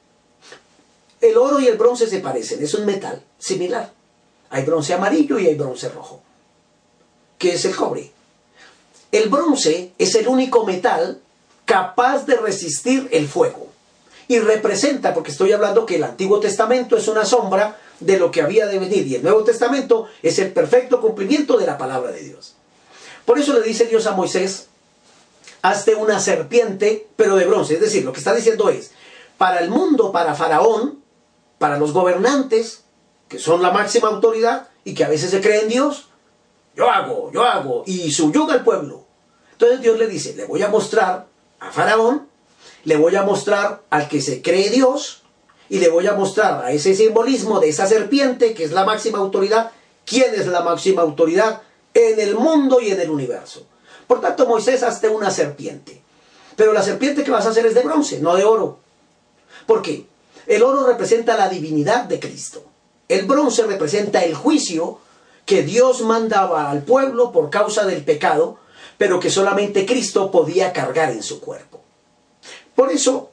El 1.21 1.37
oro 1.37 1.61
y 1.61 1.67
el 1.67 1.77
bronce 1.77 2.07
se 2.07 2.21
parecen, 2.21 2.63
es 2.63 2.75
un 2.75 2.87
metal 2.87 3.23
similar. 3.39 3.93
Hay 4.51 4.65
bronce 4.65 4.95
amarillo 4.95 5.39
y 5.39 5.47
hay 5.47 5.55
bronce 5.55 5.89
rojo, 5.89 6.21
que 7.37 7.55
es 7.55 7.65
el 7.65 7.77
cobre. 7.77 8.11
El 9.13 9.29
bronce 9.29 9.93
es 9.99 10.15
el 10.15 10.29
único 10.29 10.65
metal 10.65 11.21
capaz 11.69 12.25
de 12.25 12.37
resistir 12.37 13.09
el 13.13 13.29
fuego. 13.29 13.69
Y 14.27 14.39
representa, 14.41 15.13
porque 15.15 15.31
estoy 15.31 15.53
hablando 15.53 15.87
que 15.87 15.97
el 15.97 16.05
Antiguo 16.05 16.41
Testamento 16.41 16.97
es 16.97 17.09
una 17.09 17.27
sombra 17.27 17.79
de 18.01 18.19
lo 18.19 18.31
que 18.31 18.41
había 18.43 18.67
de 18.67 18.79
venir 18.79 19.07
y 19.07 19.17
el 19.17 19.23
Nuevo 19.23 19.45
Testamento 19.45 20.07
es 20.23 20.39
el 20.39 20.53
perfecto 20.53 21.01
cumplimiento 21.01 21.59
de 21.59 21.67
la 21.67 21.77
palabra 21.77 22.11
de 22.11 22.23
Dios. 22.23 22.55
Por 23.25 23.39
eso 23.39 23.53
le 23.53 23.63
dice 23.63 23.85
Dios 23.85 24.07
a 24.07 24.13
Moisés, 24.13 24.69
hazte 25.61 25.95
una 25.95 26.21
serpiente, 26.21 27.07
pero 27.17 27.37
de 27.37 27.45
bronce. 27.45 27.75
Es 27.75 27.81
decir, 27.81 28.05
lo 28.05 28.13
que 28.13 28.19
está 28.19 28.35
diciendo 28.35 28.71
es, 28.71 28.93
para 29.37 29.61
el 29.61 29.69
mundo, 29.69 30.11
para 30.11 30.35
Faraón, 30.35 31.03
para 31.59 31.79
los 31.79 31.93
gobernantes, 31.93 32.85
que 33.29 33.39
son 33.39 33.61
la 33.61 33.73
máxima 33.73 34.09
autoridad 34.09 34.69
y 34.85 34.95
que 34.95 35.05
a 35.05 35.09
veces 35.09 35.31
se 35.31 35.43
creen 35.43 35.69
Dios, 35.69 36.09
yo 36.75 36.91
hago, 36.91 37.31
yo 37.33 37.45
hago, 37.45 37.83
y 37.87 38.11
subyuga 38.11 38.55
al 38.55 38.65
pueblo. 38.65 39.05
Entonces 39.53 39.81
Dios 39.83 39.99
le 39.99 40.07
dice, 40.07 40.35
le 40.35 40.47
voy 40.47 40.63
a 40.63 40.69
mostrar 40.69 41.28
a 41.61 41.71
Faraón, 41.71 42.29
le 42.85 42.97
voy 42.97 43.17
a 43.17 43.23
mostrar 43.23 43.83
al 43.91 44.09
que 44.09 44.21
se 44.21 44.43
cree 44.43 44.71
Dios 44.71 45.23
y 45.69 45.79
le 45.79 45.89
voy 45.89 46.07
a 46.07 46.15
mostrar 46.15 46.65
a 46.65 46.73
ese 46.73 46.95
simbolismo 46.95 47.61
de 47.61 47.69
esa 47.69 47.87
serpiente 47.87 48.55
que 48.55 48.65
es 48.65 48.73
la 48.73 48.85
máxima 48.85 49.19
autoridad, 49.19 49.73
quién 50.07 50.35
es 50.35 50.47
la 50.47 50.63
máxima 50.63 51.03
autoridad 51.03 51.63
en 51.95 52.21
el 52.21 52.35
mundo 52.35 52.81
y 52.81 52.91
en 52.91 53.01
el 53.01 53.11
universo. 53.11 53.67
Por 54.07 54.21
tanto, 54.21 54.47
Moisés 54.47 54.83
hazte 54.83 55.09
una 55.09 55.31
serpiente. 55.31 56.01
Pero 56.57 56.73
la 56.73 56.83
serpiente 56.83 57.23
que 57.23 57.31
vas 57.31 57.47
a 57.47 57.51
hacer 57.51 57.67
es 57.67 57.75
de 57.75 57.83
bronce, 57.83 58.21
no 58.21 58.35
de 58.35 58.45
oro. 58.45 58.79
¿Por 59.67 59.83
qué? 59.83 60.07
El 60.47 60.63
oro 60.63 60.87
representa 60.87 61.37
la 61.37 61.49
divinidad 61.49 62.05
de 62.05 62.19
Cristo. 62.19 62.65
El 63.07 63.27
bronce 63.27 63.65
representa 63.65 64.25
el 64.25 64.35
juicio 64.35 64.99
que 65.45 65.63
Dios 65.63 66.03
mandaba 66.03 66.71
al 66.71 66.83
pueblo 66.83 67.33
por 67.33 67.51
causa 67.51 67.85
del 67.87 68.05
pecado, 68.05 68.59
pero 68.99 69.21
que 69.21 69.31
solamente 69.31 69.87
Cristo 69.87 70.31
podía 70.31 70.73
cargar 70.73 71.11
en 71.11 71.23
su 71.23 71.41
cuerpo. 71.41 71.81
Por 72.75 72.93
eso, 72.93 73.31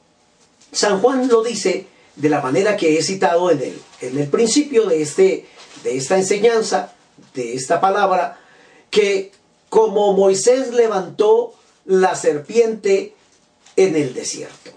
San 0.72 1.00
Juan 1.00 1.28
lo 1.28 1.42
dice 1.42 1.86
de 2.14 2.28
la 2.28 2.40
manera 2.40 2.76
que 2.76 2.98
he 2.98 3.02
citado 3.02 3.50
en 3.50 3.60
el, 3.60 3.82
en 4.00 4.18
el 4.18 4.28
principio 4.28 4.86
de, 4.86 5.02
este, 5.02 5.46
de 5.82 5.96
esta 5.96 6.16
enseñanza, 6.16 6.92
de 7.34 7.54
esta 7.54 7.80
palabra, 7.80 8.40
que 8.90 9.32
como 9.68 10.12
Moisés 10.14 10.72
levantó 10.72 11.54
la 11.84 12.14
serpiente 12.14 13.14
en 13.74 13.96
el 13.96 14.14
desierto. 14.14 14.70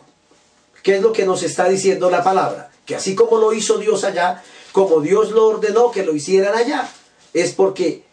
¿Qué 0.84 0.98
es 0.98 1.02
lo 1.02 1.14
que 1.14 1.26
nos 1.26 1.44
está 1.44 1.70
diciendo 1.70 2.10
la 2.10 2.24
palabra? 2.24 2.72
Que 2.86 2.96
así 2.96 3.16
como 3.16 3.38
lo 3.38 3.54
hizo 3.54 3.78
Dios 3.78 4.04
allá, 4.04 4.44
como 4.72 5.02
Dios 5.02 5.32
lo 5.32 5.48
ordenó 5.48 5.92
que 5.92 6.04
lo 6.04 6.16
hicieran 6.16 6.56
allá, 6.56 6.90
es 7.34 7.54
porque 7.54 8.04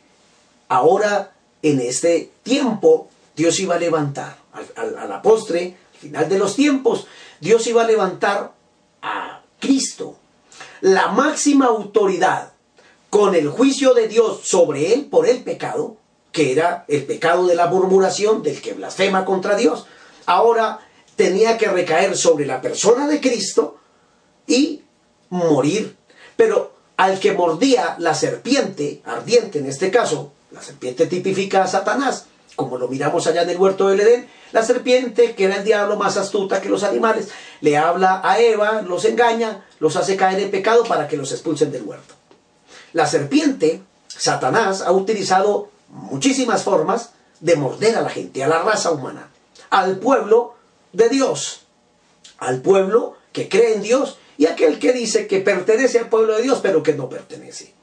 ahora 0.69 1.36
en 1.63 1.81
este 1.81 2.31
tiempo 2.43 3.09
Dios 3.35 3.59
iba 3.61 3.75
a 3.75 3.79
levantar, 3.79 4.39
a 4.77 5.07
la 5.07 5.21
postre, 5.21 5.77
al 5.95 6.01
final 6.01 6.29
de 6.29 6.39
los 6.39 6.57
tiempos, 6.57 7.07
Dios 7.41 7.67
iba 7.67 7.83
a 7.83 7.87
levantar 7.87 8.53
a 9.03 9.43
Cristo, 9.61 10.17
la 10.81 11.09
máxima 11.09 11.67
autoridad 11.67 12.53
con 13.11 13.35
el 13.35 13.49
juicio 13.49 13.95
de 13.95 14.09
Dios 14.09 14.41
sobre 14.45 14.93
él 14.93 15.07
por 15.07 15.27
el 15.27 15.43
pecado, 15.43 15.97
que 16.33 16.53
era 16.53 16.85
el 16.89 17.05
pecado 17.05 17.47
de 17.47 17.55
la 17.55 17.67
murmuración, 17.67 18.43
del 18.43 18.61
que 18.61 18.75
blasfema 18.75 19.25
contra 19.25 19.57
Dios, 19.57 19.87
ahora 20.27 20.81
tenía 21.15 21.57
que 21.57 21.69
recaer 21.69 22.17
sobre 22.17 22.47
la 22.47 22.61
persona 22.61 23.07
de 23.07 23.21
Cristo 23.21 23.79
y 24.47 24.83
morir. 25.31 25.97
Pero 26.37 26.75
al 26.97 27.19
que 27.19 27.33
mordía 27.33 27.97
la 27.99 28.15
serpiente, 28.15 29.01
ardiente 29.05 29.59
en 29.59 29.67
este 29.67 29.91
caso, 29.91 30.33
la 30.51 30.63
serpiente 30.63 31.07
tipifica 31.07 31.63
a 31.63 31.67
Satanás, 31.67 32.27
como 32.55 32.79
lo 32.79 32.89
miramos 32.89 33.27
allá 33.27 33.43
en 33.43 33.51
el 33.51 33.59
huerto 33.59 33.89
del 33.89 34.01
Edén, 34.01 34.29
la 34.53 34.63
serpiente, 34.63 35.35
que 35.35 35.45
era 35.45 35.57
el 35.57 35.65
diablo 35.65 35.97
más 35.97 36.17
astuta 36.17 36.61
que 36.61 36.69
los 36.69 36.83
animales, 36.83 37.29
le 37.61 37.77
habla 37.77 38.21
a 38.25 38.41
Eva, 38.41 38.83
los 38.83 39.05
engaña, 39.05 39.67
los 39.79 39.97
hace 39.97 40.17
caer 40.17 40.41
en 40.41 40.51
pecado 40.51 40.85
para 40.85 41.09
que 41.09 41.17
los 41.17 41.33
expulsen 41.33 41.71
del 41.71 41.83
huerto. 41.83 42.15
La 42.93 43.07
serpiente, 43.07 43.83
Satanás, 44.09 44.81
ha 44.81 44.93
utilizado 44.93 45.69
muchísimas 45.89 46.63
formas 46.63 47.11
de 47.41 47.57
morder 47.57 47.97
a 47.97 48.01
la 48.01 48.09
gente, 48.09 48.43
a 48.43 48.49
la 48.49 48.63
raza 48.63 48.91
humana, 48.91 49.31
al 49.69 49.99
pueblo 49.99 50.55
de 50.93 51.09
Dios, 51.09 51.67
al 52.39 52.63
pueblo 52.63 53.17
que 53.33 53.49
cree 53.49 53.75
en 53.75 53.83
Dios 53.83 54.19
y 54.39 54.47
aquel 54.47 54.79
que 54.79 54.93
dice 54.93 55.27
que 55.27 55.41
pertenece 55.41 55.99
al 55.99 56.09
pueblo 56.09 56.37
de 56.37 56.43
Dios, 56.43 56.61
pero 56.63 56.83
que 56.83 56.95
no 56.95 57.09
pertenece. 57.09 57.75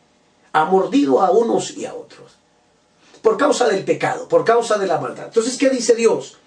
Ha 0.52 0.66
mordido 0.66 1.22
a 1.22 1.32
unos 1.32 1.72
y 1.78 1.86
a 1.86 1.94
otros. 1.94 2.38
Por 3.24 3.38
causa 3.38 3.68
del 3.70 3.86
pecado, 3.86 4.28
por 4.28 4.44
causa 4.44 4.78
de 4.78 4.86
la 4.86 5.00
maldad. 5.00 5.28
Entonces, 5.28 5.58
¿qué 5.58 5.70
dice 5.70 5.96
Dios? 5.96 6.38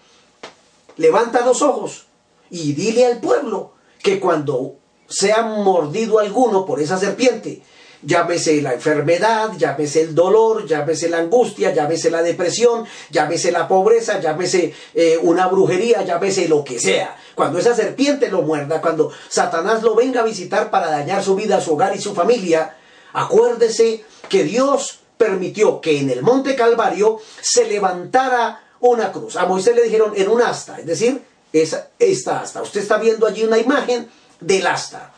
Levanta 0.98 1.44
los 1.44 1.62
ojos 1.62 2.04
y 2.50 2.74
dile 2.74 3.06
al 3.06 3.18
pueblo 3.18 3.72
que 4.02 4.20
cuando 4.20 4.76
sea 5.08 5.42
mordido 5.42 6.18
alguno 6.18 6.66
por 6.66 6.78
esa 6.80 6.98
serpiente, 6.98 7.62
llámese 8.02 8.60
la 8.60 8.74
enfermedad, 8.74 9.52
llámese 9.56 10.02
el 10.02 10.14
dolor, 10.14 10.66
llámese 10.66 11.08
la 11.08 11.18
angustia, 11.18 11.72
llámese 11.72 12.10
la 12.10 12.22
depresión, 12.22 12.84
llámese 13.10 13.52
la 13.52 13.66
pobreza, 13.66 14.20
llámese 14.20 14.74
eh, 14.94 15.18
una 15.22 15.46
brujería, 15.46 16.02
llámese 16.02 16.46
lo 16.46 16.62
que 16.62 16.78
sea. 16.78 17.16
Cuando 17.34 17.58
esa 17.58 17.74
serpiente 17.74 18.30
lo 18.30 18.42
muerda, 18.42 18.82
cuando 18.82 19.10
Satanás 19.28 19.82
lo 19.82 19.94
venga 19.94 20.20
a 20.20 20.24
visitar 20.24 20.70
para 20.70 20.90
dañar 20.90 21.24
su 21.24 21.34
vida, 21.34 21.58
su 21.60 21.72
hogar 21.72 21.96
y 21.96 22.00
su 22.00 22.14
familia, 22.14 22.76
acuérdese 23.14 24.04
que 24.28 24.44
Dios 24.44 25.00
permitió 25.16 25.80
que 25.80 25.98
en 25.98 26.10
el 26.10 26.22
monte 26.22 26.54
Calvario 26.54 27.20
se 27.40 27.66
levantara 27.66 28.62
una 28.80 29.12
cruz. 29.12 29.36
A 29.36 29.46
Moisés 29.46 29.74
le 29.74 29.82
dijeron 29.82 30.12
en 30.16 30.28
un 30.28 30.42
asta, 30.42 30.78
es 30.78 30.86
decir, 30.86 31.22
esa, 31.52 31.88
esta 31.98 32.40
asta. 32.40 32.62
Usted 32.62 32.80
está 32.80 32.98
viendo 32.98 33.26
allí 33.26 33.44
una 33.44 33.58
imagen 33.58 34.08
del 34.40 34.66
asta. 34.66 35.12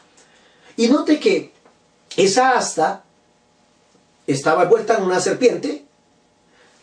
Y 0.76 0.88
note 0.88 1.18
que 1.18 1.52
esa 2.16 2.52
asta 2.52 3.04
estaba 4.26 4.64
envuelta 4.64 4.96
en 4.96 5.02
una 5.02 5.20
serpiente, 5.20 5.84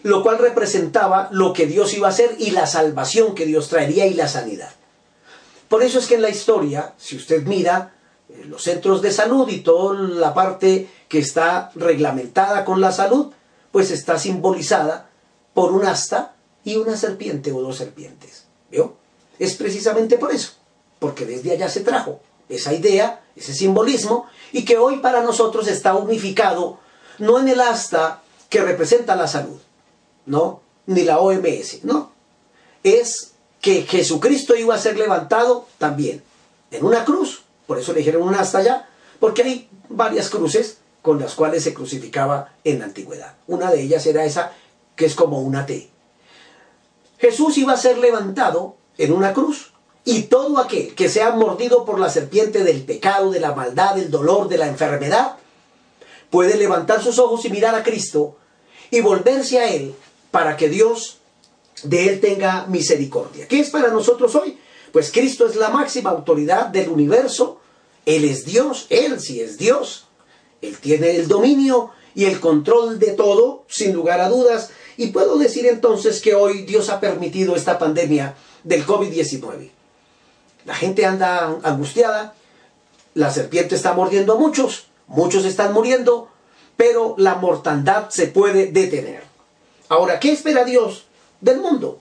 lo 0.03 0.21
cual 0.21 0.37
representaba 0.37 1.29
lo 1.31 1.53
que 1.53 1.65
Dios 1.65 1.93
iba 1.93 2.07
a 2.07 2.11
hacer 2.11 2.35
y 2.37 2.51
la 2.51 2.67
salvación 2.67 3.33
que 3.33 3.45
Dios 3.45 3.69
traería 3.69 4.05
y 4.05 4.13
la 4.13 4.27
sanidad. 4.27 4.71
Por 5.69 5.81
eso 5.81 5.99
es 5.99 6.07
que 6.07 6.15
en 6.15 6.21
la 6.21 6.29
historia, 6.29 6.93
si 6.97 7.15
usted 7.15 7.43
mira 7.43 7.93
los 8.47 8.63
centros 8.63 9.01
de 9.01 9.11
salud 9.11 9.47
y 9.49 9.61
toda 9.61 9.95
la 9.99 10.33
parte 10.33 10.89
que 11.07 11.19
está 11.19 11.71
reglamentada 11.75 12.65
con 12.65 12.81
la 12.81 12.91
salud, 12.91 13.31
pues 13.71 13.91
está 13.91 14.17
simbolizada 14.17 15.09
por 15.53 15.71
un 15.71 15.85
asta 15.85 16.35
y 16.63 16.75
una 16.75 16.97
serpiente 16.97 17.51
o 17.51 17.61
dos 17.61 17.77
serpientes. 17.77 18.45
¿Vio? 18.71 18.95
Es 19.39 19.55
precisamente 19.55 20.17
por 20.17 20.31
eso, 20.31 20.53
porque 20.99 21.25
desde 21.25 21.51
allá 21.51 21.69
se 21.69 21.81
trajo 21.81 22.19
esa 22.49 22.73
idea, 22.73 23.23
ese 23.35 23.53
simbolismo, 23.53 24.27
y 24.51 24.65
que 24.65 24.77
hoy 24.77 24.97
para 24.97 25.21
nosotros 25.21 25.67
está 25.67 25.95
unificado 25.95 26.79
no 27.19 27.39
en 27.39 27.49
el 27.49 27.61
asta 27.61 28.21
que 28.49 28.61
representa 28.61 29.15
la 29.15 29.27
salud, 29.27 29.59
no, 30.25 30.61
ni 30.85 31.03
la 31.03 31.19
OMS, 31.19 31.83
no, 31.83 32.11
es 32.83 33.33
que 33.61 33.83
Jesucristo 33.83 34.55
iba 34.55 34.75
a 34.75 34.79
ser 34.79 34.97
levantado 34.97 35.67
también 35.77 36.23
en 36.71 36.85
una 36.85 37.03
cruz, 37.03 37.44
por 37.67 37.79
eso 37.79 37.93
le 37.93 37.99
dijeron 37.99 38.23
un 38.23 38.35
asta 38.35 38.61
ya, 38.61 38.89
porque 39.19 39.43
hay 39.43 39.69
varias 39.89 40.29
cruces 40.29 40.77
con 41.01 41.19
las 41.19 41.35
cuales 41.35 41.63
se 41.63 41.73
crucificaba 41.73 42.53
en 42.63 42.79
la 42.79 42.85
antigüedad. 42.85 43.35
Una 43.47 43.71
de 43.71 43.81
ellas 43.81 44.05
era 44.05 44.25
esa 44.25 44.51
que 44.95 45.05
es 45.05 45.15
como 45.15 45.41
una 45.41 45.65
T. 45.65 45.89
Jesús 47.17 47.57
iba 47.57 47.73
a 47.73 47.77
ser 47.77 47.97
levantado 47.97 48.75
en 48.97 49.13
una 49.13 49.33
cruz 49.33 49.73
y 50.03 50.23
todo 50.23 50.59
aquel 50.59 50.93
que 50.95 51.09
sea 51.09 51.31
mordido 51.31 51.85
por 51.85 51.99
la 51.99 52.09
serpiente 52.09 52.63
del 52.63 52.83
pecado, 52.83 53.31
de 53.31 53.39
la 53.39 53.53
maldad, 53.53 53.95
del 53.95 54.11
dolor, 54.11 54.47
de 54.47 54.57
la 54.57 54.67
enfermedad, 54.67 55.37
puede 56.29 56.57
levantar 56.57 57.01
sus 57.01 57.17
ojos 57.19 57.45
y 57.45 57.49
mirar 57.49 57.75
a 57.75 57.83
Cristo 57.83 58.37
y 58.91 59.01
volverse 59.01 59.59
a 59.59 59.69
Él 59.69 59.95
para 60.31 60.57
que 60.57 60.69
Dios 60.69 61.17
de 61.83 62.09
Él 62.09 62.19
tenga 62.19 62.65
misericordia. 62.67 63.47
¿Qué 63.47 63.59
es 63.59 63.69
para 63.69 63.89
nosotros 63.89 64.35
hoy? 64.35 64.57
Pues 64.95 65.11
Cristo 65.11 65.45
es 65.45 65.57
la 65.57 65.67
máxima 65.67 66.11
autoridad 66.11 66.67
del 66.67 66.87
universo. 66.87 67.59
Él 68.05 68.23
es 68.23 68.45
Dios, 68.45 68.87
Él 68.89 69.19
sí 69.19 69.41
es 69.41 69.57
Dios. 69.57 70.07
Él 70.61 70.77
tiene 70.77 71.17
el 71.17 71.27
dominio 71.27 71.89
y 72.13 72.23
el 72.23 72.39
control 72.39 72.97
de 72.97 73.11
todo, 73.11 73.65
sin 73.67 73.91
lugar 73.91 74.21
a 74.21 74.29
dudas. 74.29 74.69
Y 74.95 75.07
puedo 75.07 75.37
decir 75.37 75.65
entonces 75.65 76.21
que 76.21 76.33
hoy 76.33 76.61
Dios 76.61 76.87
ha 76.87 77.01
permitido 77.01 77.57
esta 77.57 77.77
pandemia 77.77 78.35
del 78.63 78.85
COVID-19. 78.85 79.69
La 80.63 80.75
gente 80.75 81.05
anda 81.05 81.57
angustiada, 81.63 82.33
la 83.15 83.31
serpiente 83.31 83.75
está 83.75 83.91
mordiendo 83.91 84.31
a 84.31 84.39
muchos, 84.39 84.87
muchos 85.07 85.43
están 85.43 85.73
muriendo, 85.73 86.29
pero 86.77 87.15
la 87.17 87.35
mortandad 87.35 88.11
se 88.11 88.27
puede 88.27 88.67
detener. 88.67 89.23
Ahora, 89.89 90.21
¿qué 90.21 90.31
espera 90.31 90.63
Dios 90.63 91.03
del 91.41 91.59
mundo? 91.59 91.99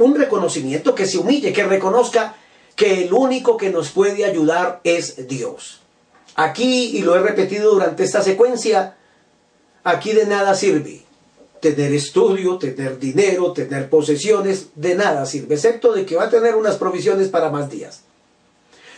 Un 0.00 0.14
reconocimiento 0.14 0.94
que 0.94 1.06
se 1.06 1.18
humille, 1.18 1.52
que 1.52 1.64
reconozca 1.64 2.34
que 2.74 3.04
el 3.04 3.12
único 3.12 3.58
que 3.58 3.68
nos 3.68 3.90
puede 3.90 4.24
ayudar 4.24 4.80
es 4.82 5.28
Dios. 5.28 5.82
Aquí, 6.36 6.96
y 6.96 7.02
lo 7.02 7.14
he 7.14 7.20
repetido 7.20 7.74
durante 7.74 8.02
esta 8.02 8.22
secuencia, 8.22 8.96
aquí 9.84 10.12
de 10.12 10.24
nada 10.24 10.54
sirve 10.54 11.02
tener 11.60 11.92
estudio, 11.92 12.56
tener 12.56 12.98
dinero, 12.98 13.52
tener 13.52 13.90
posesiones, 13.90 14.68
de 14.74 14.94
nada 14.94 15.26
sirve, 15.26 15.56
excepto 15.56 15.92
de 15.92 16.06
que 16.06 16.16
va 16.16 16.24
a 16.24 16.30
tener 16.30 16.56
unas 16.56 16.76
provisiones 16.76 17.28
para 17.28 17.50
más 17.50 17.70
días. 17.70 18.00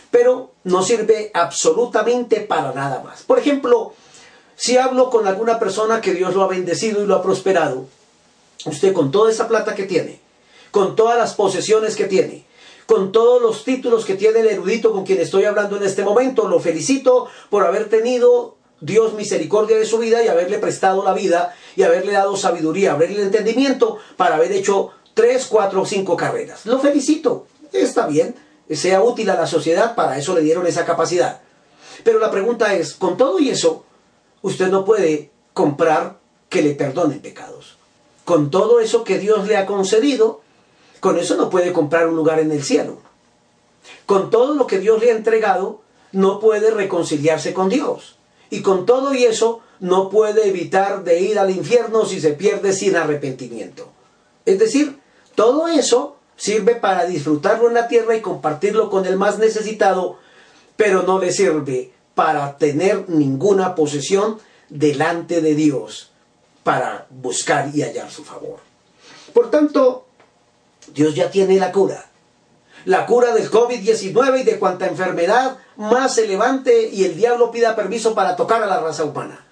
Pero 0.09 0.53
no 0.63 0.83
sirve 0.83 1.31
absolutamente 1.33 2.39
para 2.39 2.73
nada 2.73 3.03
más. 3.03 3.23
Por 3.23 3.39
ejemplo, 3.39 3.93
si 4.55 4.77
hablo 4.77 5.09
con 5.09 5.27
alguna 5.27 5.59
persona 5.59 5.99
que 5.99 6.13
Dios 6.13 6.33
lo 6.33 6.43
ha 6.43 6.47
bendecido 6.47 7.03
y 7.03 7.07
lo 7.07 7.15
ha 7.15 7.21
prosperado, 7.21 7.87
usted 8.65 8.93
con 8.93 9.11
toda 9.11 9.29
esa 9.29 9.49
plata 9.49 9.75
que 9.75 9.83
tiene, 9.83 10.22
con 10.73 10.95
todas 10.95 11.19
las 11.19 11.35
posesiones 11.35 11.95
que 11.95 12.05
tiene, 12.05 12.47
con 12.87 13.11
todos 13.11 13.39
los 13.39 13.63
títulos 13.63 14.05
que 14.05 14.15
tiene 14.15 14.39
el 14.39 14.47
erudito 14.47 14.91
con 14.91 15.05
quien 15.05 15.21
estoy 15.21 15.45
hablando 15.45 15.77
en 15.77 15.83
este 15.83 16.03
momento, 16.03 16.47
lo 16.47 16.59
felicito 16.59 17.27
por 17.51 17.63
haber 17.63 17.89
tenido 17.89 18.55
Dios 18.81 19.13
misericordia 19.13 19.77
de 19.77 19.85
su 19.85 19.99
vida 19.99 20.23
y 20.23 20.29
haberle 20.29 20.57
prestado 20.57 21.03
la 21.03 21.13
vida 21.13 21.55
y 21.75 21.83
haberle 21.83 22.13
dado 22.13 22.35
sabiduría, 22.35 22.93
haberle 22.93 23.21
entendimiento 23.21 23.99
para 24.17 24.37
haber 24.37 24.51
hecho 24.51 24.89
tres, 25.13 25.45
cuatro 25.45 25.83
o 25.83 25.85
cinco 25.85 26.17
carreras. 26.17 26.65
Lo 26.65 26.79
felicito, 26.79 27.45
está 27.71 28.07
bien, 28.07 28.33
sea 28.71 29.03
útil 29.03 29.29
a 29.29 29.35
la 29.35 29.45
sociedad, 29.45 29.93
para 29.93 30.17
eso 30.17 30.33
le 30.33 30.41
dieron 30.41 30.65
esa 30.65 30.85
capacidad. 30.85 31.41
Pero 32.03 32.17
la 32.17 32.31
pregunta 32.31 32.73
es, 32.73 32.95
con 32.95 33.15
todo 33.15 33.39
y 33.39 33.51
eso, 33.51 33.85
usted 34.41 34.69
no 34.69 34.85
puede 34.85 35.29
comprar 35.53 36.17
que 36.49 36.63
le 36.63 36.73
perdonen 36.73 37.19
pecados. 37.19 37.77
Con 38.25 38.49
todo 38.49 38.79
eso 38.79 39.03
que 39.03 39.19
Dios 39.19 39.47
le 39.47 39.55
ha 39.55 39.67
concedido, 39.67 40.41
con 41.03 41.19
eso 41.19 41.35
no 41.35 41.49
puede 41.49 41.73
comprar 41.73 42.07
un 42.07 42.15
lugar 42.15 42.39
en 42.39 42.49
el 42.49 42.63
cielo. 42.63 42.97
Con 44.05 44.29
todo 44.29 44.53
lo 44.53 44.67
que 44.67 44.79
Dios 44.79 45.01
le 45.01 45.11
ha 45.11 45.15
entregado, 45.17 45.81
no 46.13 46.39
puede 46.39 46.71
reconciliarse 46.71 47.53
con 47.53 47.67
Dios. 47.67 48.15
Y 48.49 48.61
con 48.61 48.85
todo 48.85 49.13
y 49.13 49.25
eso, 49.25 49.59
no 49.81 50.09
puede 50.09 50.47
evitar 50.47 51.03
de 51.03 51.19
ir 51.19 51.39
al 51.39 51.51
infierno 51.51 52.05
si 52.05 52.21
se 52.21 52.31
pierde 52.31 52.71
sin 52.71 52.95
arrepentimiento. 52.95 53.89
Es 54.45 54.59
decir, 54.59 54.97
todo 55.35 55.67
eso 55.67 56.15
sirve 56.37 56.75
para 56.75 57.05
disfrutarlo 57.05 57.67
en 57.67 57.73
la 57.73 57.89
tierra 57.89 58.15
y 58.15 58.21
compartirlo 58.21 58.89
con 58.89 59.05
el 59.05 59.17
más 59.17 59.39
necesitado, 59.39 60.19
pero 60.77 61.03
no 61.03 61.19
le 61.19 61.33
sirve 61.33 61.91
para 62.15 62.57
tener 62.57 63.09
ninguna 63.09 63.75
posesión 63.75 64.39
delante 64.69 65.41
de 65.41 65.53
Dios 65.53 66.11
para 66.63 67.07
buscar 67.09 67.71
y 67.75 67.81
hallar 67.81 68.09
su 68.09 68.23
favor. 68.23 68.59
Por 69.33 69.51
tanto, 69.51 70.02
Dios 70.93 71.15
ya 71.15 71.29
tiene 71.31 71.57
la 71.57 71.71
cura. 71.71 72.05
La 72.85 73.05
cura 73.05 73.33
del 73.33 73.49
COVID-19 73.49 74.41
y 74.41 74.43
de 74.43 74.59
cuanta 74.59 74.87
enfermedad 74.87 75.57
más 75.77 76.15
se 76.15 76.27
levante 76.27 76.89
y 76.89 77.05
el 77.05 77.15
diablo 77.15 77.51
pida 77.51 77.75
permiso 77.75 78.13
para 78.13 78.35
tocar 78.35 78.61
a 78.61 78.67
la 78.67 78.79
raza 78.81 79.05
humana. 79.05 79.45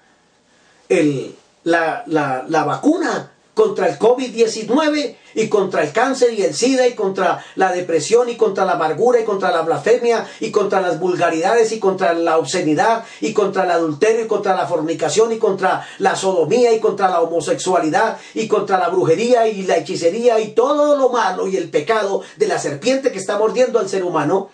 El, 0.88 1.34
la, 1.64 2.04
la, 2.06 2.44
la 2.48 2.64
vacuna 2.64 3.31
contra 3.54 3.88
el 3.88 3.98
COVID-19 3.98 5.16
y 5.34 5.48
contra 5.48 5.82
el 5.82 5.92
cáncer 5.92 6.32
y 6.32 6.42
el 6.42 6.54
SIDA 6.54 6.86
y 6.86 6.94
contra 6.94 7.44
la 7.56 7.72
depresión 7.72 8.28
y 8.28 8.36
contra 8.36 8.64
la 8.64 8.72
amargura 8.72 9.20
y 9.20 9.24
contra 9.24 9.50
la 9.50 9.62
blasfemia 9.62 10.26
y 10.40 10.50
contra 10.50 10.80
las 10.80 10.98
vulgaridades 10.98 11.72
y 11.72 11.78
contra 11.78 12.14
la 12.14 12.38
obscenidad 12.38 13.04
y 13.20 13.32
contra 13.32 13.64
el 13.64 13.70
adulterio 13.70 14.24
y 14.24 14.28
contra 14.28 14.56
la 14.56 14.66
fornicación 14.66 15.32
y 15.32 15.38
contra 15.38 15.86
la 15.98 16.16
sodomía 16.16 16.72
y 16.72 16.80
contra 16.80 17.10
la 17.10 17.20
homosexualidad 17.20 18.18
y 18.34 18.48
contra 18.48 18.78
la 18.78 18.88
brujería 18.88 19.46
y 19.46 19.62
la 19.62 19.76
hechicería 19.76 20.40
y 20.40 20.52
todo 20.52 20.96
lo 20.96 21.10
malo 21.10 21.46
y 21.46 21.56
el 21.56 21.68
pecado 21.68 22.22
de 22.36 22.46
la 22.46 22.58
serpiente 22.58 23.12
que 23.12 23.18
está 23.18 23.38
mordiendo 23.38 23.78
al 23.78 23.88
ser 23.88 24.04
humano 24.04 24.50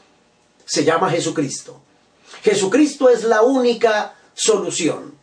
se 0.64 0.84
llama 0.84 1.10
Jesucristo. 1.10 1.80
Jesucristo 2.42 3.08
es 3.08 3.24
la 3.24 3.42
única 3.42 4.14
solución. 4.34 5.14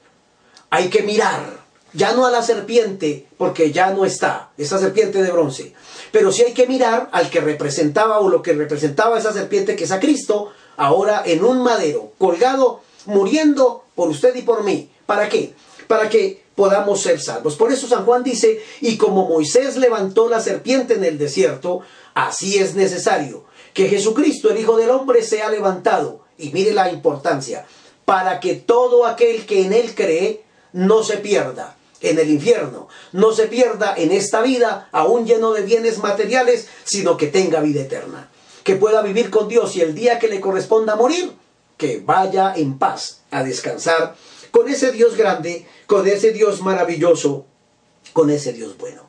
Hay 0.69 0.89
que 0.89 1.03
mirar 1.03 1.55
ya 1.95 2.13
no 2.13 2.25
a 2.25 2.31
la 2.31 2.43
serpiente, 2.43 3.25
porque 3.38 3.71
ya 3.71 3.91
no 3.91 4.05
está, 4.05 4.51
esa 4.58 4.77
serpiente 4.77 5.23
de 5.23 5.31
bronce. 5.31 5.73
Pero 6.12 6.31
sí 6.31 6.43
hay 6.43 6.53
que 6.53 6.67
mirar 6.67 7.10
al 7.12 7.29
que 7.29 7.41
representaba 7.41 8.19
o 8.19 8.29
lo 8.29 8.41
que 8.41 8.53
representaba 8.53 9.17
esa 9.17 9.34
serpiente, 9.34 9.75
que 9.75 9.86
es 9.86 9.91
a 9.91 9.99
Cristo, 9.99 10.51
ahora 10.77 11.23
en 11.25 11.43
un 11.43 11.63
madero, 11.63 12.12
colgado, 12.17 12.81
muriendo 13.05 13.84
por 13.95 14.10
usted 14.10 14.36
y 14.36 14.41
por 14.41 14.63
mí. 14.63 14.89
¿Para 15.05 15.29
qué? 15.29 15.53
Para 15.88 16.10
que 16.10 16.43
podamos 16.55 17.01
ser 17.01 17.21
salvos. 17.21 17.55
Por 17.55 17.71
eso 17.71 17.88
San 17.88 18.05
Juan 18.05 18.23
dice, 18.23 18.62
y 18.81 18.97
como 18.97 19.27
Moisés 19.27 19.77
levantó 19.77 20.29
la 20.29 20.39
serpiente 20.39 20.95
en 20.95 21.03
el 21.03 21.17
desierto, 21.17 21.81
así 22.13 22.58
es 22.58 22.75
necesario 22.75 23.45
que 23.75 23.89
Jesucristo, 23.89 24.49
el 24.49 24.58
Hijo 24.58 24.77
del 24.77 24.89
Hombre, 24.89 25.21
sea 25.21 25.49
levantado. 25.49 26.21
Y 26.38 26.49
mire 26.51 26.73
la 26.73 26.91
importancia, 26.91 27.65
para 28.05 28.39
que 28.39 28.55
todo 28.55 29.05
aquel 29.05 29.45
que 29.45 29.65
en 29.65 29.73
él 29.73 29.93
cree 29.93 30.43
no 30.71 31.03
se 31.03 31.17
pierda, 31.17 31.75
en 32.01 32.19
el 32.19 32.29
infierno, 32.29 32.88
no 33.12 33.34
se 33.34 33.47
pierda 33.47 33.95
en 33.97 34.12
esta 34.12 34.41
vida, 34.41 34.89
aún 34.91 35.25
lleno 35.25 35.53
de 35.53 35.63
bienes 35.63 35.97
materiales, 35.99 36.67
sino 36.84 37.17
que 37.17 37.27
tenga 37.27 37.62
vida 37.62 37.81
eterna. 37.81 38.29
Que 38.63 38.75
pueda 38.75 39.01
vivir 39.01 39.29
con 39.29 39.47
Dios 39.47 39.75
y 39.75 39.81
el 39.81 39.95
día 39.95 40.19
que 40.19 40.27
le 40.27 40.41
corresponda 40.41 40.95
morir, 40.95 41.31
que 41.77 42.01
vaya 42.03 42.53
en 42.55 42.77
paz 42.77 43.21
a 43.31 43.43
descansar 43.43 44.15
con 44.51 44.69
ese 44.69 44.91
Dios 44.91 45.17
grande, 45.17 45.67
con 45.86 46.08
ese 46.08 46.31
Dios 46.31 46.62
maravilloso, 46.62 47.45
con 48.13 48.29
ese 48.29 48.53
Dios 48.53 48.77
bueno. 48.77 49.03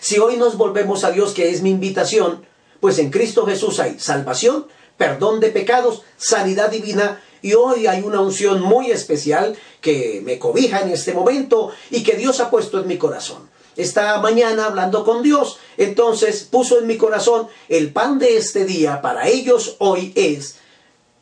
Si 0.00 0.18
hoy 0.18 0.36
nos 0.36 0.56
volvemos 0.56 1.04
a 1.04 1.10
Dios, 1.10 1.32
que 1.32 1.50
es 1.50 1.62
mi 1.62 1.70
invitación, 1.70 2.44
pues 2.80 2.98
en 2.98 3.10
Cristo 3.10 3.46
Jesús 3.46 3.80
hay 3.80 3.98
salvación, 3.98 4.66
perdón 4.96 5.40
de 5.40 5.48
pecados, 5.48 6.02
sanidad 6.18 6.70
divina 6.70 7.22
y 7.42 7.54
hoy 7.54 7.86
hay 7.86 8.02
una 8.02 8.20
unción 8.20 8.60
muy 8.60 8.90
especial 8.90 9.56
que 9.80 10.20
me 10.24 10.38
cobija 10.38 10.80
en 10.80 10.90
este 10.90 11.12
momento 11.12 11.72
y 11.90 12.02
que 12.02 12.16
Dios 12.16 12.40
ha 12.40 12.50
puesto 12.50 12.80
en 12.80 12.86
mi 12.86 12.98
corazón. 12.98 13.48
Esta 13.76 14.20
mañana 14.20 14.66
hablando 14.66 15.04
con 15.04 15.22
Dios, 15.22 15.58
entonces 15.76 16.42
puso 16.42 16.78
en 16.78 16.86
mi 16.86 16.96
corazón 16.96 17.48
el 17.68 17.92
pan 17.92 18.18
de 18.18 18.36
este 18.36 18.64
día 18.64 19.00
para 19.00 19.28
ellos 19.28 19.76
hoy 19.78 20.12
es 20.16 20.56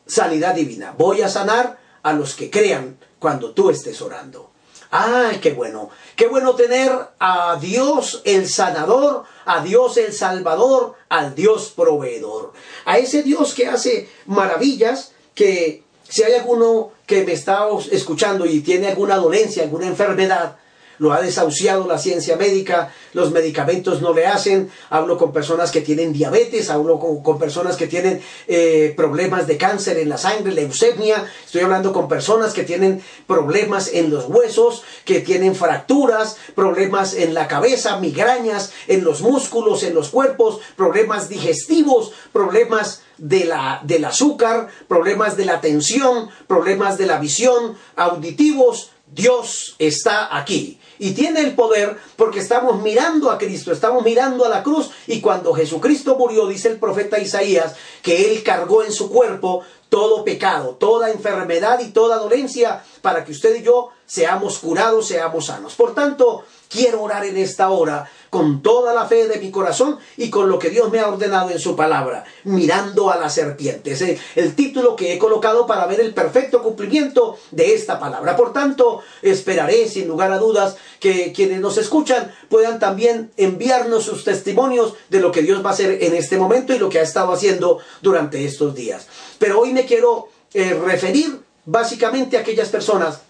sanidad 0.07 0.55
divina. 0.55 0.93
Voy 0.97 1.21
a 1.21 1.29
sanar 1.29 1.79
a 2.03 2.13
los 2.13 2.33
que 2.33 2.49
crean 2.49 2.97
cuando 3.19 3.51
tú 3.51 3.69
estés 3.69 4.01
orando. 4.01 4.49
¡Ay, 4.91 5.37
qué 5.39 5.53
bueno! 5.53 5.91
Qué 6.15 6.27
bueno 6.27 6.55
tener 6.55 6.91
a 7.19 7.57
Dios 7.61 8.21
el 8.25 8.49
sanador, 8.49 9.23
a 9.45 9.63
Dios 9.63 9.97
el 9.97 10.11
salvador, 10.11 10.95
al 11.09 11.35
Dios 11.35 11.71
proveedor. 11.75 12.53
A 12.85 12.97
ese 12.97 13.21
Dios 13.21 13.53
que 13.53 13.67
hace 13.67 14.09
maravillas, 14.25 15.13
que 15.35 15.83
si 16.09 16.23
hay 16.23 16.33
alguno 16.33 16.91
que 17.05 17.23
me 17.23 17.33
está 17.33 17.67
escuchando 17.91 18.45
y 18.45 18.61
tiene 18.61 18.87
alguna 18.87 19.15
dolencia, 19.15 19.63
alguna 19.63 19.87
enfermedad, 19.87 20.57
lo 20.99 21.13
ha 21.13 21.21
desahuciado 21.21 21.87
la 21.87 21.97
ciencia 21.97 22.35
médica, 22.35 22.93
los 23.13 23.31
medicamentos 23.31 24.01
no 24.01 24.13
le 24.13 24.27
hacen, 24.27 24.69
hablo 24.89 25.17
con 25.17 25.33
personas 25.33 25.71
que 25.71 25.81
tienen 25.81 26.13
diabetes, 26.13 26.69
hablo 26.69 26.99
con, 26.99 27.39
personas 27.39 27.77
que 27.77 27.87
tienen 27.87 28.21
eh, 28.47 28.93
problemas 28.95 29.47
de 29.47 29.57
cáncer 29.57 29.97
en 29.97 30.09
la 30.09 30.17
sangre, 30.17 30.51
leucemia, 30.51 31.25
estoy 31.45 31.61
hablando 31.61 31.93
con 31.93 32.07
personas 32.07 32.53
que 32.53 32.63
tienen 32.63 33.01
problemas 33.25 33.91
en 33.93 34.09
los 34.09 34.25
huesos, 34.25 34.83
que 35.05 35.21
tienen 35.21 35.55
fracturas, 35.55 36.37
problemas 36.53 37.13
en 37.13 37.33
la 37.33 37.47
cabeza, 37.47 37.97
migrañas, 37.97 38.71
en 38.87 39.03
los 39.03 39.21
músculos, 39.21 39.83
en 39.83 39.95
los 39.95 40.09
cuerpos, 40.09 40.59
problemas 40.75 41.29
digestivos, 41.29 42.11
problemas 42.33 43.03
de 43.17 43.45
la, 43.45 43.81
del 43.83 44.05
azúcar, 44.05 44.67
problemas 44.87 45.37
de 45.37 45.45
la 45.45 45.61
tensión, 45.61 46.29
problemas 46.47 46.97
de 46.97 47.05
la 47.05 47.19
visión, 47.19 47.77
auditivos, 47.95 48.91
Dios 49.11 49.75
está 49.79 50.37
aquí 50.37 50.78
y 50.99 51.13
tiene 51.13 51.39
el 51.39 51.55
poder 51.55 51.97
porque 52.15 52.39
estamos 52.39 52.81
mirando 52.81 53.31
a 53.31 53.37
Cristo, 53.37 53.71
estamos 53.71 54.03
mirando 54.03 54.45
a 54.45 54.49
la 54.49 54.61
cruz 54.61 54.91
y 55.07 55.21
cuando 55.21 55.53
Jesucristo 55.53 56.15
murió, 56.17 56.45
dice 56.45 56.67
el 56.67 56.77
profeta 56.77 57.19
Isaías, 57.19 57.75
que 58.03 58.31
Él 58.31 58.43
cargó 58.43 58.83
en 58.83 58.91
su 58.91 59.09
cuerpo 59.09 59.63
todo 59.89 60.23
pecado, 60.23 60.75
toda 60.79 61.09
enfermedad 61.09 61.79
y 61.79 61.89
toda 61.89 62.17
dolencia 62.17 62.83
para 63.01 63.25
que 63.25 63.31
usted 63.31 63.55
y 63.55 63.63
yo 63.63 63.89
seamos 64.05 64.59
curados, 64.59 65.07
seamos 65.07 65.47
sanos. 65.47 65.73
Por 65.75 65.95
tanto, 65.95 66.43
quiero 66.69 67.01
orar 67.01 67.25
en 67.25 67.37
esta 67.37 67.69
hora 67.69 68.09
con 68.29 68.61
toda 68.61 68.93
la 68.93 69.05
fe 69.05 69.27
de 69.27 69.39
mi 69.39 69.51
corazón 69.51 69.97
y 70.17 70.29
con 70.29 70.49
lo 70.49 70.59
que 70.59 70.69
Dios 70.69 70.91
me 70.91 70.99
ha 70.99 71.07
ordenado 71.07 71.49
en 71.49 71.59
su 71.59 71.75
palabra, 71.75 72.25
mirando 72.43 73.09
a 73.11 73.17
la 73.17 73.29
serpiente. 73.29 73.91
Es 73.91 74.03
el 74.35 74.55
título 74.55 74.95
que 74.95 75.13
he 75.13 75.19
colocado 75.19 75.65
para 75.65 75.85
ver 75.85 75.99
el 75.99 76.13
perfecto 76.13 76.61
cumplimiento 76.61 77.37
de 77.51 77.73
esta 77.73 77.99
palabra. 77.99 78.35
Por 78.35 78.53
tanto, 78.53 79.01
esperaré 79.21 79.87
sin 79.87 80.07
lugar 80.07 80.31
a 80.31 80.37
dudas 80.37 80.77
que 80.99 81.33
quienes 81.33 81.59
nos 81.59 81.77
escuchan 81.77 82.33
puedan 82.49 82.79
también 82.79 83.31
enviarnos 83.37 84.03
sus 84.03 84.23
testimonios 84.23 84.93
de 85.09 85.19
lo 85.19 85.31
que 85.31 85.41
Dios 85.41 85.63
va 85.63 85.71
a 85.71 85.73
hacer 85.73 86.03
en 86.03 86.15
este 86.15 86.37
momento 86.37 86.73
y 86.73 86.79
lo 86.79 86.89
que 86.89 86.99
ha 86.99 87.03
estado 87.03 87.31
haciendo 87.31 87.79
durante 88.01 88.45
estos 88.45 88.75
días. 88.75 89.07
Pero 89.37 89.59
hoy 89.59 89.73
me 89.73 89.85
quiero 89.85 90.29
eh, 90.53 90.73
referir 90.73 91.39
básicamente 91.65 92.37
a 92.37 92.41
aquellas 92.41 92.69
personas 92.69 93.21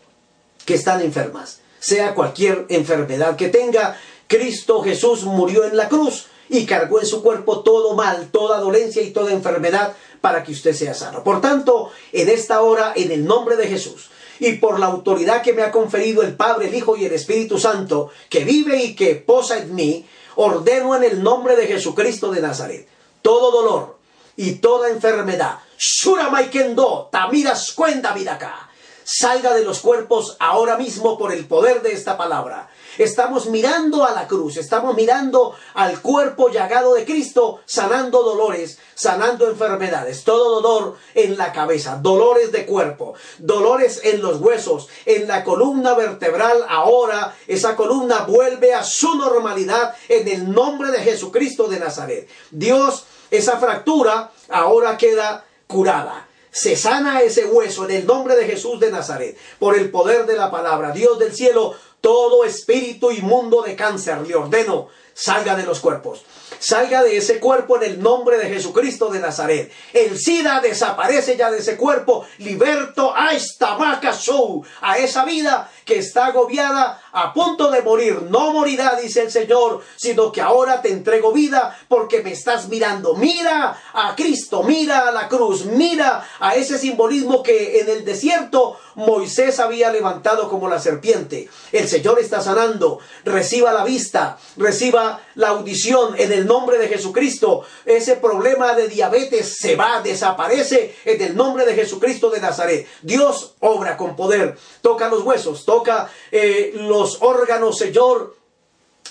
que 0.66 0.76
están 0.76 1.02
enfermas, 1.02 1.60
sea 1.80 2.14
cualquier 2.14 2.66
enfermedad 2.70 3.36
que 3.36 3.50
tenga, 3.50 3.98
Cristo 4.30 4.84
Jesús 4.84 5.24
murió 5.24 5.66
en 5.66 5.76
la 5.76 5.90
cruz 5.90 6.28
y 6.50 6.68
cargó 6.68 7.00
en 7.00 7.08
su 7.08 7.24
cuerpo 7.24 7.62
todo 7.62 7.96
mal, 7.96 8.30
toda 8.32 8.60
dolencia 8.60 9.02
y 9.02 9.10
toda 9.10 9.34
enfermedad 9.34 9.96
para 10.22 10.44
que 10.44 10.52
usted 10.52 10.74
sea 10.74 10.94
sano. 10.94 11.24
Por 11.24 11.42
tanto, 11.42 11.92
en 12.14 12.30
esta 12.30 12.62
hora, 12.62 12.94
en 12.96 13.12
el 13.12 13.26
nombre 13.26 13.56
de 13.56 13.68
Jesús, 13.68 14.12
y 14.40 14.54
por 14.54 14.80
la 14.80 14.86
autoridad 14.86 15.42
que 15.42 15.54
me 15.54 15.64
ha 15.64 15.72
conferido 15.72 16.22
el 16.22 16.36
Padre, 16.36 16.68
el 16.68 16.76
Hijo 16.76 16.96
y 16.96 17.06
el 17.06 17.14
Espíritu 17.14 17.58
Santo, 17.58 18.12
que 18.30 18.46
vive 18.46 18.78
y 18.84 18.96
que 18.96 19.16
posa 19.16 19.58
en 19.58 19.74
mí, 19.74 20.06
ordeno 20.36 20.96
en 20.96 21.04
el 21.04 21.24
nombre 21.24 21.56
de 21.56 21.66
Jesucristo 21.66 22.30
de 22.32 22.42
Nazaret, 22.42 22.88
todo 23.24 23.52
dolor 23.52 23.98
y 24.38 24.54
toda 24.56 24.90
enfermedad, 24.90 25.58
Shura 25.80 26.30
Maikendo, 26.30 27.10
Tamiras 27.12 27.72
Cuenda 27.72 28.14
acá, 28.14 28.70
salga 29.04 29.56
de 29.56 29.66
los 29.66 29.80
cuerpos 29.80 30.38
ahora 30.40 30.78
mismo 30.78 31.18
por 31.18 31.34
el 31.34 31.46
poder 31.46 31.82
de 31.82 31.94
esta 31.94 32.16
palabra 32.16 32.70
Estamos 33.00 33.46
mirando 33.46 34.04
a 34.04 34.12
la 34.12 34.28
cruz, 34.28 34.58
estamos 34.58 34.94
mirando 34.94 35.56
al 35.74 36.02
cuerpo 36.02 36.50
llagado 36.50 36.96
de 36.96 37.06
Cristo, 37.06 37.62
sanando 37.66 38.24
dolores, 38.24 38.78
sanando 38.94 39.50
enfermedades, 39.50 40.26
todo 40.26 40.60
dolor 40.60 40.98
en 41.14 41.38
la 41.38 41.54
cabeza, 41.54 41.98
dolores 42.02 42.52
de 42.52 42.66
cuerpo, 42.66 43.14
dolores 43.38 44.02
en 44.04 44.22
los 44.22 44.42
huesos, 44.42 44.90
en 45.06 45.30
la 45.30 45.46
columna 45.46 45.94
vertebral. 45.94 46.66
Ahora 46.68 47.38
esa 47.48 47.78
columna 47.78 48.26
vuelve 48.26 48.74
a 48.74 48.84
su 48.84 49.16
normalidad 49.16 49.96
en 50.10 50.28
el 50.28 50.52
nombre 50.52 50.92
de 50.92 51.00
Jesucristo 51.00 51.70
de 51.70 51.80
Nazaret. 51.80 52.28
Dios, 52.52 53.06
esa 53.32 53.60
fractura 53.60 54.32
ahora 54.50 54.98
queda 54.98 55.46
curada. 55.68 56.26
Se 56.52 56.76
sana 56.76 57.22
ese 57.22 57.46
hueso 57.46 57.86
en 57.86 57.92
el 57.92 58.08
nombre 58.08 58.36
de 58.36 58.46
Jesús 58.46 58.80
de 58.80 58.92
Nazaret, 58.92 59.38
por 59.60 59.78
el 59.78 59.92
poder 59.92 60.26
de 60.26 60.36
la 60.36 60.50
palabra. 60.50 60.92
Dios 60.92 61.20
del 61.20 61.34
cielo, 61.34 61.76
todo 62.02 62.44
espíritu 62.46 63.12
inmundo 63.12 63.62
de 63.62 63.76
cáncer 63.76 64.22
le 64.28 64.36
ordeno, 64.36 64.88
salga 65.14 65.56
de 65.56 65.64
los 65.64 65.80
cuerpos. 65.80 66.24
Salga 66.58 67.04
de 67.04 67.18
ese 67.18 67.40
cuerpo 67.40 67.78
en 67.78 67.84
el 67.84 68.02
nombre 68.02 68.38
de 68.38 68.50
Jesucristo 68.50 69.10
de 69.10 69.20
Nazaret. 69.20 69.72
El 69.94 70.18
SIDA 70.18 70.60
desaparece 70.62 71.38
ya 71.38 71.52
de 71.52 71.60
ese 71.60 71.78
cuerpo. 71.78 72.26
Liberto 72.40 73.16
a 73.16 73.32
esta 73.34 73.76
vaca 73.76 74.14
show, 74.14 74.64
a 74.82 74.98
esa 74.98 75.26
vida 75.26 75.70
que 75.86 75.98
está 75.98 76.28
agobiada 76.28 77.02
a 77.12 77.34
punto 77.34 77.72
de 77.72 77.82
morir. 77.82 78.24
No 78.30 78.52
morirá, 78.52 78.96
dice 79.02 79.22
el 79.22 79.32
Señor, 79.32 79.82
sino 79.96 80.32
que 80.32 80.42
ahora 80.42 80.82
te 80.82 80.90
entrego 80.90 81.32
vida 81.32 81.78
porque 81.88 82.22
me 82.22 82.32
estás 82.32 82.70
mirando. 82.70 83.16
Mira 83.16 83.78
a 83.94 84.16
Cristo, 84.16 84.64
mira 84.64 85.08
a 85.08 85.12
la 85.12 85.28
cruz, 85.28 85.66
mira 85.66 86.26
a 86.40 86.56
ese 86.56 86.78
simbolismo 86.78 87.42
que 87.42 87.80
en 87.80 87.90
el 87.90 88.06
desierto 88.06 88.78
Moisés 88.96 89.60
había 89.60 89.92
levantado 89.92 90.50
como 90.50 90.68
la 90.68 90.80
serpiente. 90.80 91.50
El 91.72 91.88
Señor 91.88 92.20
está 92.20 92.42
sanando. 92.42 93.00
Reciba 93.26 93.74
la 93.74 93.84
vista, 93.84 94.38
reciba 94.58 95.22
la 95.36 95.50
audición 95.50 96.16
en 96.18 96.32
el 96.32 96.39
nombre 96.46 96.78
de 96.78 96.88
Jesucristo. 96.88 97.64
Ese 97.86 98.18
problema 98.18 98.74
de 98.74 98.88
diabetes 98.88 99.58
se 99.58 99.76
va, 99.76 100.02
desaparece 100.02 100.96
en 101.06 101.22
el 101.22 101.36
nombre 101.36 101.66
de 101.66 101.76
Jesucristo 101.76 102.30
de 102.30 102.42
Nazaret. 102.42 102.88
Dios 103.02 103.56
obra 103.60 103.98
con 103.98 104.16
poder. 104.16 104.58
Toca 104.82 105.10
los 105.10 105.24
huesos, 105.24 105.66
toca 105.66 106.10
eh, 106.32 106.72
los 106.76 107.22
órganos, 107.22 107.78
Señor 107.78 108.40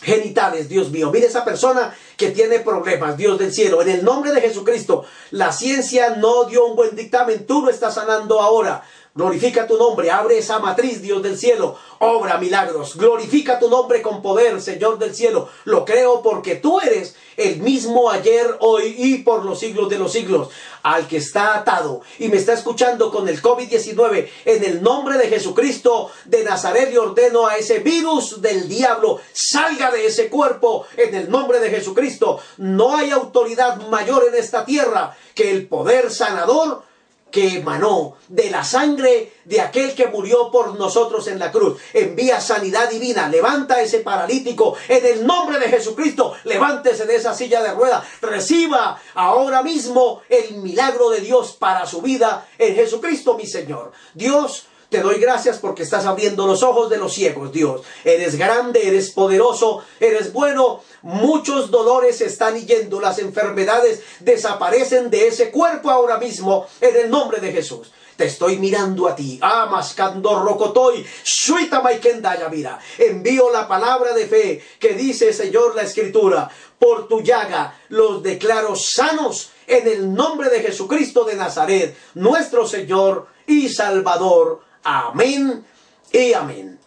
genitales, 0.03 0.69
Dios 0.69 0.91
mío. 0.91 1.11
Mire 1.11 1.27
esa 1.27 1.45
persona 1.45 1.95
que 2.17 2.31
tiene 2.31 2.61
problemas, 2.61 3.17
Dios 3.17 3.39
del 3.39 3.53
cielo. 3.53 3.83
En 3.83 3.89
el 3.89 4.05
nombre 4.05 4.33
de 4.33 4.41
Jesucristo, 4.41 5.05
la 5.31 5.53
ciencia 5.53 6.11
no 6.11 6.45
dio 6.45 6.67
un 6.67 6.77
buen 6.77 6.95
dictamen, 6.95 7.47
tú 7.47 7.63
lo 7.63 7.71
estás 7.71 7.95
sanando 7.95 8.41
ahora. 8.41 8.85
Glorifica 9.19 9.67
tu 9.67 9.77
nombre, 9.77 10.13
abre 10.13 10.39
esa 10.39 10.61
matriz, 10.61 11.03
Dios 11.03 11.21
del 11.25 11.37
cielo, 11.37 11.77
obra 11.99 12.39
milagros, 12.39 12.95
glorifica 12.95 13.59
tu 13.59 13.69
nombre 13.69 14.01
con 14.01 14.23
poder, 14.23 14.63
Señor 14.63 14.97
del 14.97 15.13
cielo. 15.13 15.49
Lo 15.65 15.85
creo 15.85 16.23
porque 16.23 16.55
tú 16.55 16.79
eres 16.79 17.17
el 17.37 17.61
mismo 17.61 18.13
ayer, 18.13 18.47
hoy 18.61 18.95
y 18.97 19.19
por 19.25 19.45
los 19.45 19.59
siglos 19.59 19.89
de 19.89 19.99
los 19.99 20.13
siglos. 20.13 20.51
Al 20.85 21.09
que 21.09 21.17
está 21.17 21.57
atado 21.57 22.03
y 22.21 22.29
me 22.29 22.37
está 22.37 22.53
escuchando 22.53 23.11
con 23.11 23.29
el 23.29 23.43
COVID-19, 23.43 24.29
en 24.45 24.63
el 24.63 24.85
nombre 24.85 25.19
de 25.19 25.27
Jesucristo 25.27 26.13
de 26.25 26.45
Nazaret 26.45 26.89
le 26.89 27.01
ordeno 27.01 27.49
a 27.49 27.57
ese 27.57 27.81
virus 27.81 28.41
del 28.41 28.69
diablo, 28.69 29.21
salga 29.33 29.91
de 29.91 30.07
ese 30.07 30.29
cuerpo 30.29 30.87
en 30.97 31.13
el 31.17 31.29
nombre 31.29 31.59
de 31.59 31.71
Jesucristo. 31.71 32.39
No 32.59 32.97
hay 32.97 33.11
autoridad 33.11 33.89
mayor 33.89 34.27
en 34.29 34.37
esta 34.37 34.65
tierra 34.65 35.17
que 35.35 35.51
el 35.51 35.67
poder 35.67 36.13
sanador 36.13 36.87
que 37.31 37.59
emanó 37.59 38.17
de 38.29 38.51
la 38.51 38.65
sangre 38.65 39.33
de 39.45 39.61
aquel 39.61 39.95
que 39.95 40.07
murió 40.07 40.51
por 40.51 40.79
nosotros 40.79 41.29
en 41.29 41.39
la 41.39 41.51
cruz. 41.51 41.81
Envía 41.93 42.41
sanidad 42.41 42.89
divina. 42.91 43.29
Levanta 43.29 43.81
ese 43.81 44.01
paralítico 44.01 44.77
en 44.89 45.05
el 45.05 45.27
nombre 45.27 45.59
de 45.59 45.69
Jesucristo. 45.69 46.35
Levántese 46.45 47.07
de 47.07 47.17
esa 47.17 47.35
silla 47.35 47.63
de 47.63 47.73
ruedas. 47.73 48.05
Reciba 48.21 49.01
ahora 49.15 49.63
mismo 49.63 50.23
el 50.29 50.57
milagro 50.57 51.11
de 51.11 51.21
Dios 51.21 51.57
para 51.59 51.87
su 51.87 52.03
vida 52.03 52.49
en 52.59 52.75
Jesucristo, 52.75 53.35
mi 53.35 53.47
Señor. 53.47 53.93
Dios 54.15 54.67
te 54.89 55.03
doy 55.03 55.19
gracias 55.21 55.59
porque 55.59 55.83
estás 55.83 56.07
abriendo 56.07 56.47
los 56.47 56.63
ojos 56.63 56.89
de 56.89 56.97
los 56.97 57.13
ciegos, 57.13 57.53
Dios. 57.53 57.83
Eres 58.05 58.37
grande, 58.37 58.89
eres 58.89 59.11
poderoso, 59.11 59.85
eres 60.01 60.33
bueno. 60.33 60.83
Muchos 61.03 61.71
dolores 61.71 62.21
están 62.23 62.59
yendo, 62.67 63.01
las 63.01 63.19
enfermedades 63.19 64.03
desaparecen 64.21 65.11
de 65.11 65.29
ese 65.29 65.51
cuerpo 65.51 65.91
ahora 65.91 66.19
mismo 66.19 66.67
en 66.81 66.97
el 66.97 67.11
nombre 67.11 67.41
de 67.41 67.53
Jesús. 67.53 67.93
Te 68.17 68.25
estoy 68.25 68.57
mirando 68.57 69.07
a 69.07 69.15
ti. 69.15 69.39
Amas 69.41 69.95
rocotoy, 69.97 71.07
suita 71.23 71.81
maikendaya 71.81 72.49
mira. 72.49 72.79
Envío 72.99 73.53
la 73.53 73.69
palabra 73.69 74.13
de 74.13 74.27
fe 74.27 74.65
que 74.81 74.95
dice, 74.95 75.33
Señor, 75.33 75.77
la 75.77 75.83
escritura. 75.83 76.51
Por 76.81 77.07
tu 77.07 77.21
llaga 77.21 77.79
los 77.91 78.23
declaro 78.23 78.75
sanos 78.75 79.51
en 79.69 79.87
el 79.87 80.15
nombre 80.15 80.49
de 80.49 80.63
Jesucristo 80.63 81.25
de 81.25 81.37
Nazaret, 81.37 81.97
nuestro 82.15 82.67
Señor 82.67 83.29
y 83.47 83.69
Salvador. 83.69 84.68
Amén 84.91 85.67
y 86.13 86.33
amén. 86.33 86.79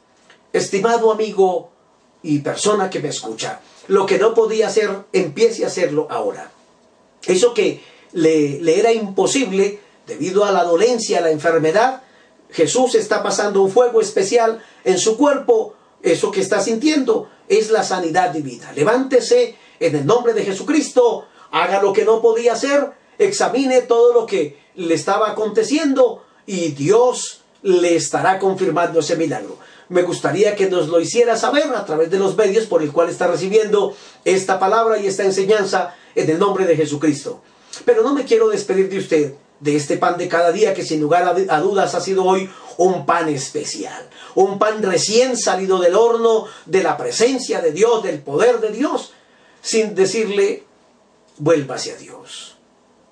Estimado 0.52 1.12
amigo 1.12 1.70
y 2.24 2.40
persona 2.40 2.90
que 2.90 3.00
me 3.00 3.10
escucha, 3.10 3.62
lo 3.90 4.08
que 4.08 4.18
no 4.18 4.34
podía 4.34 4.70
hacer, 4.70 4.90
empiece 5.14 5.64
a 5.64 5.68
hacerlo 5.68 6.08
ahora. 6.10 6.50
Eso 7.28 7.54
que 7.54 7.84
le, 8.14 8.80
era 8.80 8.92
imposible 8.92 9.80
debido 10.08 10.46
a 10.46 10.52
la 10.52 10.64
dolencia, 10.64 11.20
a 11.20 11.22
la 11.22 11.30
enfermedad, 11.30 12.02
Jesús 12.50 12.96
está 12.96 13.22
pasando 13.22 13.62
un 13.62 13.70
fuego 13.70 14.02
especial 14.02 14.66
en 14.84 14.98
su 14.98 15.16
cuerpo. 15.16 15.76
Eso 16.02 16.32
que 16.32 16.42
está 16.42 16.60
sintiendo 16.60 17.30
es 17.48 17.70
la 17.70 17.84
sanidad 17.84 18.32
divina. 18.32 18.72
Levántese 18.72 19.56
en 19.80 19.96
el 19.96 20.08
nombre 20.08 20.34
de 20.34 20.44
Jesucristo, 20.44 21.28
haga 21.52 21.80
lo 21.80 21.94
que 21.94 22.04
no 22.04 22.20
podía 22.20 22.54
hacer, 22.54 22.94
examine 23.20 23.84
todo 23.84 24.12
lo 24.12 24.26
que 24.26 24.58
le 24.74 24.96
estaba 24.96 25.30
aconteciendo 25.30 26.26
y 26.48 26.70
Dios 26.70 27.41
le 27.64 27.96
estará 27.96 28.40
confirmando 28.40 29.00
ese 29.00 29.16
milagro. 29.16 29.58
Me 29.90 30.04
gustaría 30.04 30.56
que 30.56 30.70
nos 30.70 30.88
lo 30.88 31.00
hiciera 31.00 31.36
saber 31.36 31.66
a 31.76 31.86
través 31.86 32.10
de 32.10 32.18
los 32.18 32.36
medios 32.36 32.66
por 32.66 32.82
el 32.82 32.92
cual 32.92 33.10
está 33.10 33.28
recibiendo 33.28 33.96
esta 34.24 34.60
palabra 34.60 34.98
y 34.98 35.08
esta 35.08 35.24
enseñanza 35.24 35.94
en 36.16 36.30
el 36.30 36.40
nombre 36.40 36.66
de 36.66 36.78
Jesucristo. 36.78 37.42
Pero 37.86 38.04
no 38.04 38.14
me 38.14 38.26
quiero 38.26 38.50
despedir 38.50 38.90
de 38.90 38.98
usted, 38.98 39.34
de 39.60 39.76
este 39.76 39.98
pan 39.98 40.18
de 40.18 40.28
cada 40.28 40.52
día 40.52 40.74
que 40.74 40.84
sin 40.84 41.02
lugar 41.02 41.36
a 41.50 41.60
dudas 41.60 41.94
ha 41.94 42.02
sido 42.02 42.24
hoy 42.26 42.50
un 42.78 43.06
pan 43.06 43.30
especial, 43.30 44.10
un 44.36 44.58
pan 44.58 44.82
recién 44.82 45.38
salido 45.38 45.80
del 45.80 45.96
horno, 45.96 46.46
de 46.66 46.84
la 46.84 46.98
presencia 46.98 47.62
de 47.62 47.72
Dios, 47.72 48.02
del 48.04 48.20
poder 48.20 48.60
de 48.60 48.72
Dios, 48.72 49.14
sin 49.62 49.94
decirle, 49.94 50.64
vuélvase 51.38 51.92
a 51.92 51.98
Dios, 51.98 52.58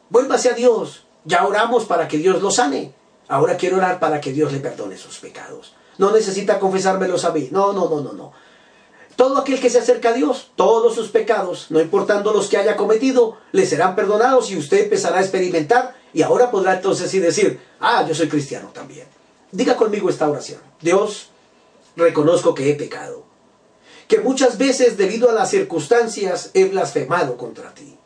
vuélvase 0.09 0.49
a 0.49 0.53
Dios, 0.53 1.05
ya 1.25 1.45
oramos 1.45 1.85
para 1.85 2.07
que 2.07 2.17
Dios 2.17 2.41
lo 2.41 2.49
sane. 2.51 2.93
Ahora 3.29 3.57
quiero 3.57 3.77
orar 3.77 3.99
para 3.99 4.19
que 4.19 4.33
Dios 4.33 4.51
le 4.51 4.59
perdone 4.59 4.97
sus 4.97 5.19
pecados. 5.19 5.73
No 5.99 6.11
necesita 6.11 6.59
confesármelos 6.59 7.25
a 7.25 7.31
mí. 7.31 7.47
No, 7.51 7.73
no, 7.73 7.87
no, 7.87 8.01
no, 8.01 8.13
no. 8.13 8.33
Todo 9.15 9.37
aquel 9.37 9.61
que 9.61 9.69
se 9.69 9.77
acerca 9.77 10.09
a 10.09 10.13
Dios, 10.13 10.51
todos 10.55 10.95
sus 10.95 11.09
pecados, 11.09 11.67
no 11.69 11.79
importando 11.79 12.33
los 12.33 12.47
que 12.47 12.57
haya 12.57 12.75
cometido, 12.75 13.37
le 13.51 13.67
serán 13.67 13.95
perdonados 13.95 14.49
y 14.49 14.57
usted 14.57 14.85
empezará 14.85 15.19
a 15.19 15.21
experimentar 15.21 15.95
y 16.11 16.23
ahora 16.23 16.49
podrá 16.49 16.75
entonces 16.75 17.11
sí 17.11 17.19
decir, 17.19 17.59
ah, 17.79 18.03
yo 18.07 18.15
soy 18.15 18.29
cristiano 18.29 18.71
también. 18.73 19.07
Diga 19.51 19.75
conmigo 19.75 20.09
esta 20.09 20.27
oración. 20.27 20.61
Dios, 20.81 21.29
reconozco 21.97 22.55
que 22.55 22.71
he 22.71 22.75
pecado, 22.75 23.25
que 24.07 24.19
muchas 24.21 24.57
veces 24.57 24.97
debido 24.97 25.29
a 25.29 25.33
las 25.33 25.51
circunstancias 25.51 26.49
he 26.55 26.65
blasfemado 26.65 27.37
contra 27.37 27.73
ti 27.75 27.98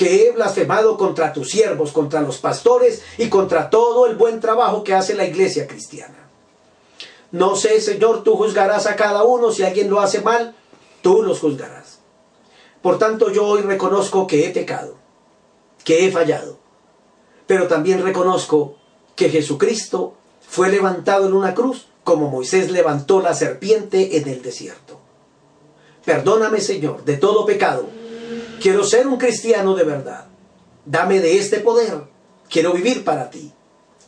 que 0.00 0.26
he 0.26 0.30
blasfemado 0.30 0.96
contra 0.96 1.30
tus 1.30 1.50
siervos, 1.50 1.92
contra 1.92 2.22
los 2.22 2.38
pastores 2.38 3.02
y 3.18 3.28
contra 3.28 3.68
todo 3.68 4.06
el 4.06 4.16
buen 4.16 4.40
trabajo 4.40 4.82
que 4.82 4.94
hace 4.94 5.12
la 5.12 5.26
iglesia 5.26 5.66
cristiana. 5.66 6.16
No 7.32 7.54
sé, 7.54 7.82
Señor, 7.82 8.22
tú 8.22 8.34
juzgarás 8.34 8.86
a 8.86 8.96
cada 8.96 9.24
uno, 9.24 9.52
si 9.52 9.62
alguien 9.62 9.90
lo 9.90 10.00
hace 10.00 10.22
mal, 10.22 10.56
tú 11.02 11.22
los 11.22 11.40
juzgarás. 11.40 11.98
Por 12.80 12.96
tanto, 12.98 13.30
yo 13.30 13.46
hoy 13.46 13.60
reconozco 13.60 14.26
que 14.26 14.46
he 14.46 14.50
pecado, 14.52 14.94
que 15.84 16.06
he 16.06 16.10
fallado, 16.10 16.56
pero 17.46 17.68
también 17.68 18.02
reconozco 18.02 18.76
que 19.16 19.28
Jesucristo 19.28 20.14
fue 20.40 20.70
levantado 20.70 21.26
en 21.26 21.34
una 21.34 21.52
cruz 21.52 21.88
como 22.04 22.30
Moisés 22.30 22.70
levantó 22.70 23.20
la 23.20 23.34
serpiente 23.34 24.16
en 24.16 24.30
el 24.30 24.40
desierto. 24.40 24.98
Perdóname, 26.06 26.62
Señor, 26.62 27.04
de 27.04 27.18
todo 27.18 27.44
pecado 27.44 27.99
Quiero 28.60 28.84
ser 28.84 29.06
un 29.06 29.16
cristiano 29.16 29.74
de 29.74 29.84
verdad. 29.84 30.26
Dame 30.84 31.20
de 31.20 31.38
este 31.38 31.60
poder. 31.60 32.02
Quiero 32.50 32.74
vivir 32.74 33.04
para 33.04 33.30
ti. 33.30 33.50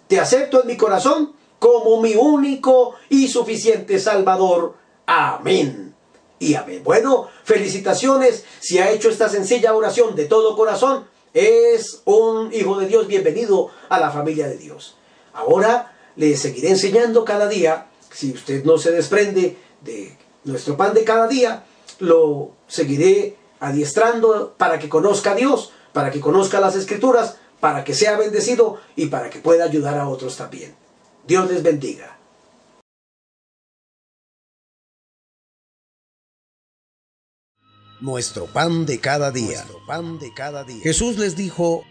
Te 0.08 0.20
acepto 0.20 0.60
en 0.60 0.66
mi 0.66 0.76
corazón 0.76 1.32
como 1.58 2.02
mi 2.02 2.14
único 2.14 2.94
y 3.08 3.28
suficiente 3.28 3.98
Salvador. 3.98 4.74
Amén. 5.06 5.94
Y 6.38 6.54
amén. 6.54 6.82
Bueno, 6.84 7.28
felicitaciones. 7.44 8.44
Si 8.60 8.78
ha 8.78 8.90
hecho 8.90 9.08
esta 9.08 9.30
sencilla 9.30 9.74
oración 9.74 10.14
de 10.14 10.26
todo 10.26 10.54
corazón, 10.54 11.06
es 11.32 12.02
un 12.04 12.52
hijo 12.52 12.78
de 12.78 12.88
Dios. 12.88 13.06
Bienvenido 13.06 13.70
a 13.88 13.98
la 13.98 14.10
familia 14.10 14.48
de 14.48 14.58
Dios. 14.58 14.96
Ahora 15.32 15.96
le 16.16 16.36
seguiré 16.36 16.68
enseñando 16.68 17.24
cada 17.24 17.48
día. 17.48 17.86
Si 18.10 18.32
usted 18.32 18.64
no 18.64 18.76
se 18.76 18.90
desprende 18.90 19.56
de 19.80 20.18
nuestro 20.44 20.76
pan 20.76 20.92
de 20.92 21.04
cada 21.04 21.26
día, 21.26 21.64
lo 22.00 22.50
seguiré 22.66 23.36
adiestrando 23.62 24.56
para 24.58 24.80
que 24.80 24.88
conozca 24.88 25.32
a 25.32 25.34
Dios, 25.36 25.70
para 25.92 26.10
que 26.10 26.20
conozca 26.20 26.58
las 26.58 26.74
escrituras, 26.74 27.36
para 27.60 27.84
que 27.84 27.94
sea 27.94 28.16
bendecido 28.16 28.80
y 28.96 29.06
para 29.06 29.30
que 29.30 29.38
pueda 29.38 29.64
ayudar 29.64 29.98
a 29.98 30.08
otros 30.08 30.36
también. 30.36 30.74
Dios 31.28 31.48
les 31.48 31.62
bendiga. 31.62 32.18
Nuestro 38.00 38.46
pan 38.46 38.84
de 38.84 38.98
cada 38.98 39.30
día. 39.30 39.64
pan 39.86 40.18
de 40.18 40.34
cada 40.34 40.64
día. 40.64 40.82
Jesús 40.82 41.16
les 41.18 41.36
dijo, 41.36 41.84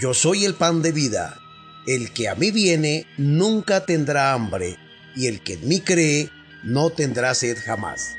yo 0.00 0.14
soy 0.14 0.44
el 0.44 0.54
pan 0.54 0.82
de 0.82 0.90
vida. 0.90 1.38
El 1.86 2.12
que 2.12 2.28
a 2.28 2.34
mí 2.34 2.50
viene 2.50 3.06
nunca 3.16 3.86
tendrá 3.86 4.32
hambre, 4.32 4.76
y 5.14 5.28
el 5.28 5.44
que 5.44 5.52
en 5.52 5.68
mí 5.68 5.80
cree 5.80 6.30
no 6.64 6.90
tendrá 6.90 7.32
sed 7.36 7.58
jamás. 7.64 8.16